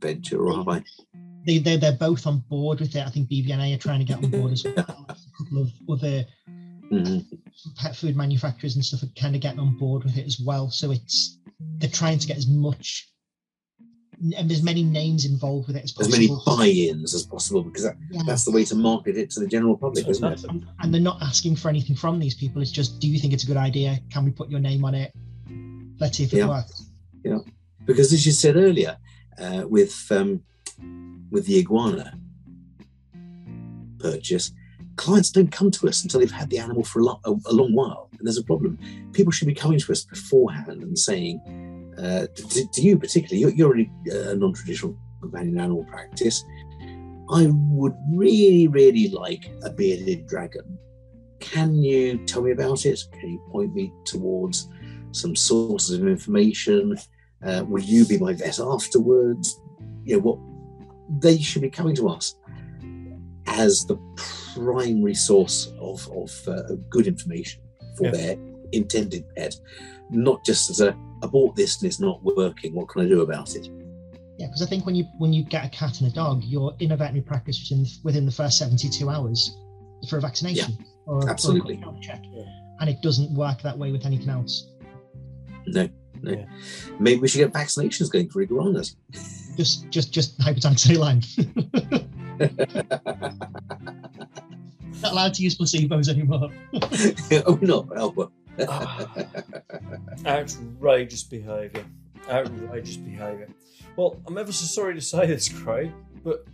venture, 0.01 0.47
or 0.47 0.57
have 0.57 0.69
I? 0.69 0.85
They 1.47 1.59
they're, 1.59 1.79
they're 1.79 1.93
both 1.93 2.27
on 2.29 2.45
board 2.49 2.79
with 2.81 2.95
it. 2.95 3.05
I 3.05 3.11
think 3.11 3.29
BVNA 3.29 3.75
are 3.75 3.79
trying 3.79 3.99
to 3.99 4.05
get 4.05 4.23
on 4.23 4.31
board 4.31 4.53
as 4.53 4.63
well. 4.77 5.07
a 5.09 5.17
couple 5.45 5.63
of 5.63 5.71
other 5.91 6.25
Mhm. 6.91 7.24
pet 7.76 7.95
food 7.95 8.16
manufacturers 8.16 8.74
and 8.74 8.84
stuff 8.84 9.03
are 9.03 9.12
kind 9.16 9.34
of 9.36 9.41
getting 9.41 9.61
on 9.61 9.76
board 9.78 10.03
with 10.05 10.16
it 10.16 10.26
as 10.26 10.41
well. 10.41 10.70
So 10.70 10.91
it's 10.91 11.38
they're 11.78 11.88
trying 11.91 12.18
to 12.18 12.26
get 12.26 12.36
as 12.36 12.49
much 12.49 13.07
and 14.36 14.51
as 14.53 14.62
many 14.62 14.82
names 14.82 15.24
involved 15.24 15.66
with 15.68 15.76
it 15.76 15.84
as 15.84 15.93
possible. 15.93 16.14
As 16.14 16.20
many 16.28 16.41
buy-ins 16.45 17.14
as 17.14 17.22
possible, 17.24 17.62
because 17.62 17.84
that, 17.84 17.97
Yeah. 18.11 18.22
that's 18.26 18.45
the 18.45 18.51
way 18.51 18.64
to 18.66 18.74
market 18.74 19.16
it 19.16 19.30
to 19.30 19.41
the 19.41 19.47
general 19.47 19.78
public, 19.78 20.07
isn't 20.09 20.24
it? 20.32 20.45
And, 20.45 20.66
and 20.80 20.93
they're 20.93 21.01
not 21.01 21.22
asking 21.22 21.57
for 21.57 21.70
anything 21.70 21.97
from 21.97 22.18
these 22.18 22.34
people. 22.34 22.61
It's 22.61 22.70
just, 22.70 22.99
do 23.01 23.09
you 23.09 23.18
think 23.18 23.32
it's 23.32 23.45
a 23.45 23.47
good 23.47 23.57
idea? 23.57 23.99
Can 24.11 24.26
we 24.26 24.30
put 24.30 24.51
your 24.51 24.61
name 24.61 24.84
on 24.84 24.95
it? 24.95 25.12
Let's 26.01 26.18
see 26.18 26.24
if 26.24 26.34
it 26.34 26.38
Yeah. 26.38 26.49
works. 26.49 26.91
Yeah, 27.24 27.38
because 27.86 28.12
as 28.12 28.26
you 28.26 28.32
said 28.32 28.57
earlier, 28.57 28.99
uh, 29.38 29.64
with 29.68 29.95
um, 30.11 30.43
with 31.30 31.47
the 31.47 31.57
iguana 31.59 32.18
purchase, 33.99 34.53
clients 35.01 35.30
don't 35.30 35.51
come 35.51 35.70
to 35.70 35.88
us 35.88 36.03
until 36.03 36.20
they've 36.20 36.30
had 36.30 36.51
the 36.51 36.59
animal 36.59 36.84
for 36.84 37.01
a, 37.01 37.05
lo- 37.05 37.20
a, 37.24 37.30
a 37.30 37.55
long 37.55 37.72
while, 37.72 38.11
and 38.18 38.26
there's 38.26 38.36
a 38.36 38.44
problem. 38.44 38.78
People 39.14 39.32
should 39.32 39.48
be 39.48 39.55
coming 39.55 39.78
to 39.78 39.92
us 39.92 40.05
beforehand 40.05 40.82
and 40.82 40.98
saying, 40.98 41.40
uh, 41.96 42.26
to, 42.34 42.68
to 42.74 42.82
you 42.82 42.98
particularly, 42.98 43.40
you're, 43.40 43.55
you're 43.74 44.30
a 44.32 44.36
non-traditional 44.36 44.94
companion 45.22 45.59
animal 45.59 45.84
practice. 45.84 46.44
I 47.30 47.48
would 47.51 47.94
really, 48.12 48.68
really 48.68 49.09
like 49.09 49.51
a 49.62 49.70
bearded 49.70 50.26
dragon. 50.26 50.78
Can 51.38 51.82
you 51.82 52.18
tell 52.26 52.42
me 52.42 52.51
about 52.51 52.84
it? 52.84 53.01
Can 53.18 53.30
you 53.30 53.42
point 53.51 53.74
me 53.74 53.90
towards 54.05 54.68
some 55.12 55.34
sources 55.34 55.98
of 55.98 56.07
information? 56.07 56.98
Uh, 57.42 57.64
will 57.66 57.82
you 57.82 58.05
be 58.05 58.18
my 58.18 58.34
vet 58.34 58.61
afterwards? 58.61 59.59
You 60.05 60.16
know 60.16 60.22
what? 60.26 60.38
They 61.22 61.38
should 61.38 61.62
be 61.62 61.70
coming 61.70 61.96
to 61.96 62.11
us 62.11 62.34
as 63.51 63.84
the 63.86 63.96
primary 64.55 65.14
source 65.14 65.72
of, 65.78 66.09
of, 66.12 66.32
uh, 66.48 66.72
of 66.72 66.88
good 66.90 67.07
information 67.07 67.62
for 67.96 68.07
Yeah. 68.07 68.11
their 68.12 68.36
intended 68.72 69.24
pet, 69.36 69.55
not 70.11 70.44
just 70.44 70.70
as 70.70 70.80
a 70.80 70.96
I 71.22 71.26
bought 71.26 71.55
this 71.55 71.80
and 71.80 71.86
it's 71.86 72.01
not 72.01 72.22
working. 72.22 72.74
What 72.74 72.88
can 72.88 73.03
I 73.03 73.09
do 73.09 73.20
about 73.20 73.55
it? 73.55 73.68
Yeah, 74.38 74.46
because 74.46 74.62
I 74.62 74.66
think 74.66 74.86
when 74.86 74.94
you 74.94 75.05
when 75.18 75.32
you 75.32 75.44
get 75.44 75.66
a 75.66 75.68
cat 75.68 76.01
and 76.01 76.11
a 76.11 76.14
dog, 76.14 76.42
you're 76.44 76.74
in 76.78 76.92
a 76.92 76.96
veterinary 76.96 77.22
practice 77.22 77.68
within 77.68 77.86
within 78.05 78.24
the 78.24 78.32
first 78.32 78.59
72 78.59 79.09
hours 79.09 79.59
for 80.09 80.16
a 80.16 80.20
vaccination 80.20 80.78
or, 81.05 81.16
or 81.16 81.28
a 81.28 81.30
absolutely. 81.30 81.76
quick 81.76 81.84
health 81.84 82.01
check. 82.01 82.22
Yeah. 82.32 82.44
And 82.80 82.88
it 82.88 83.03
doesn't 83.03 83.34
work 83.34 83.61
that 83.62 83.76
way 83.76 83.92
with 83.92 84.07
anything 84.07 84.30
else. 84.30 84.72
No, 85.66 85.90
no. 86.22 86.32
Yeah. 86.32 86.46
Maybe 86.98 87.20
we 87.20 87.28
should 87.28 87.38
get 87.38 87.53
vaccinations 87.53 88.11
going 88.11 88.30
for 88.30 88.40
iguanas. 88.40 88.96
Just 89.59 89.90
just 89.90 90.11
just 90.11 90.38
hypertonic 90.38 90.78
saline. 90.78 91.22
Not 95.03 95.12
allowed 95.12 95.34
to 95.34 95.43
use 95.43 95.57
placebos 95.57 96.09
anymore. 96.09 96.51
oh 97.47 97.59
no! 97.62 97.88
Oh. 97.97 98.30
Outrageous 100.26 101.22
behaviour. 101.24 101.84
Outrageous 102.28 102.97
behaviour. 102.97 103.49
Well, 103.97 104.20
I'm 104.26 104.38
ever 104.38 104.53
so 104.53 104.66
sorry 104.66 104.95
to 104.95 105.01
say 105.01 105.26
this, 105.26 105.49
Craig, 105.49 105.93
but 106.22 106.45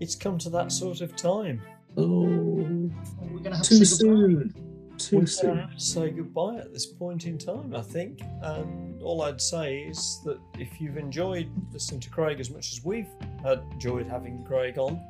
it's 0.00 0.14
come 0.14 0.38
to 0.38 0.50
that 0.50 0.72
sort 0.72 1.00
of 1.00 1.16
time. 1.16 1.60
Oh, 1.96 2.24
We're 2.26 3.38
going 3.38 3.44
to 3.44 3.56
have 3.56 3.66
too 3.66 3.78
to 3.78 3.86
say 3.86 4.06
goodbye. 4.06 4.71
Too 5.08 5.18
We're 5.18 5.26
soon. 5.26 5.58
have 5.58 5.74
to 5.74 5.80
say 5.80 6.10
goodbye 6.10 6.56
at 6.56 6.72
this 6.72 6.86
point 6.86 7.26
in 7.26 7.36
time, 7.36 7.74
I 7.74 7.82
think. 7.82 8.20
And 8.42 9.02
all 9.02 9.22
I'd 9.22 9.40
say 9.40 9.80
is 9.80 10.20
that 10.24 10.38
if 10.58 10.80
you've 10.80 10.96
enjoyed 10.96 11.50
listening 11.72 12.00
to 12.00 12.10
Craig 12.10 12.38
as 12.40 12.50
much 12.50 12.72
as 12.72 12.84
we've 12.84 13.08
enjoyed 13.44 14.06
having 14.06 14.44
Craig 14.44 14.78
on, 14.78 15.00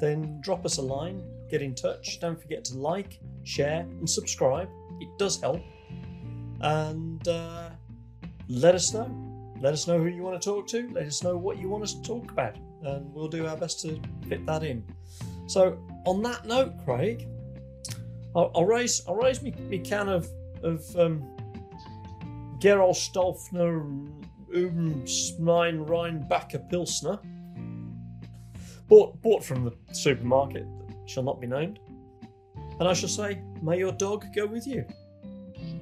then 0.00 0.40
drop 0.40 0.64
us 0.64 0.78
a 0.78 0.82
line, 0.82 1.22
get 1.50 1.60
in 1.60 1.74
touch. 1.74 2.18
Don't 2.20 2.40
forget 2.40 2.64
to 2.66 2.78
like, 2.78 3.20
share, 3.44 3.80
and 3.80 4.08
subscribe. 4.08 4.68
It 5.00 5.08
does 5.18 5.40
help. 5.40 5.62
And 6.60 7.26
uh, 7.28 7.70
let 8.48 8.74
us 8.74 8.94
know. 8.94 9.10
Let 9.60 9.74
us 9.74 9.86
know 9.86 9.98
who 9.98 10.06
you 10.06 10.22
want 10.22 10.40
to 10.40 10.44
talk 10.44 10.66
to. 10.68 10.88
Let 10.92 11.06
us 11.06 11.22
know 11.22 11.36
what 11.36 11.58
you 11.58 11.68
want 11.68 11.84
us 11.84 11.94
to 11.94 12.02
talk 12.02 12.30
about. 12.30 12.56
And 12.82 13.12
we'll 13.12 13.28
do 13.28 13.46
our 13.46 13.56
best 13.56 13.80
to 13.82 14.00
fit 14.28 14.46
that 14.46 14.62
in. 14.62 14.84
So, 15.46 15.78
on 16.06 16.22
that 16.22 16.46
note, 16.46 16.72
Craig, 16.84 17.26
I'll, 18.36 18.50
I'll 18.54 18.64
raise 18.66 19.02
I'll 19.08 19.16
raise 19.16 19.42
me, 19.42 19.52
me 19.68 19.78
can 19.78 20.08
of 20.08 20.28
of 20.62 20.84
um, 20.96 21.24
Gerolstolfner 22.58 24.12
Umsmein 24.54 25.86
Rheinbacher 25.86 26.68
Pilsner, 26.70 27.18
bought 28.88 29.20
bought 29.22 29.42
from 29.42 29.64
the 29.64 29.72
supermarket 29.92 30.66
that 30.86 31.10
shall 31.10 31.22
not 31.22 31.40
be 31.40 31.46
named, 31.46 31.80
and 32.78 32.86
I 32.86 32.92
shall 32.92 33.08
say, 33.08 33.42
may 33.62 33.78
your 33.78 33.92
dog 33.92 34.26
go 34.34 34.46
with 34.46 34.66
you. 34.66 34.84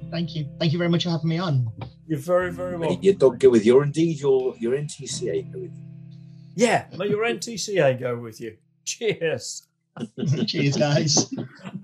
Thank 0.09 0.35
you. 0.35 0.47
Thank 0.59 0.71
you 0.71 0.77
very 0.77 0.89
much 0.89 1.03
for 1.03 1.09
having 1.09 1.29
me 1.29 1.37
on. 1.37 1.67
You're 2.07 2.19
very 2.19 2.51
very 2.51 2.77
May 2.77 2.87
welcome. 2.87 3.03
your 3.03 3.13
dog 3.15 3.39
go 3.39 3.49
with 3.49 3.65
you, 3.65 3.77
or 3.77 3.83
indeed 3.83 4.19
your 4.19 4.55
your 4.57 4.73
NTCA 4.73 5.51
go 5.51 5.59
with 5.59 5.75
you. 5.75 5.83
Yeah, 6.55 6.85
may 6.97 7.07
your 7.09 7.25
NTCA 7.25 7.99
go 7.99 8.15
with 8.17 8.39
you. 8.39 8.55
Cheers. 8.85 9.67
Cheers, 10.45 10.77
guys. 10.77 11.33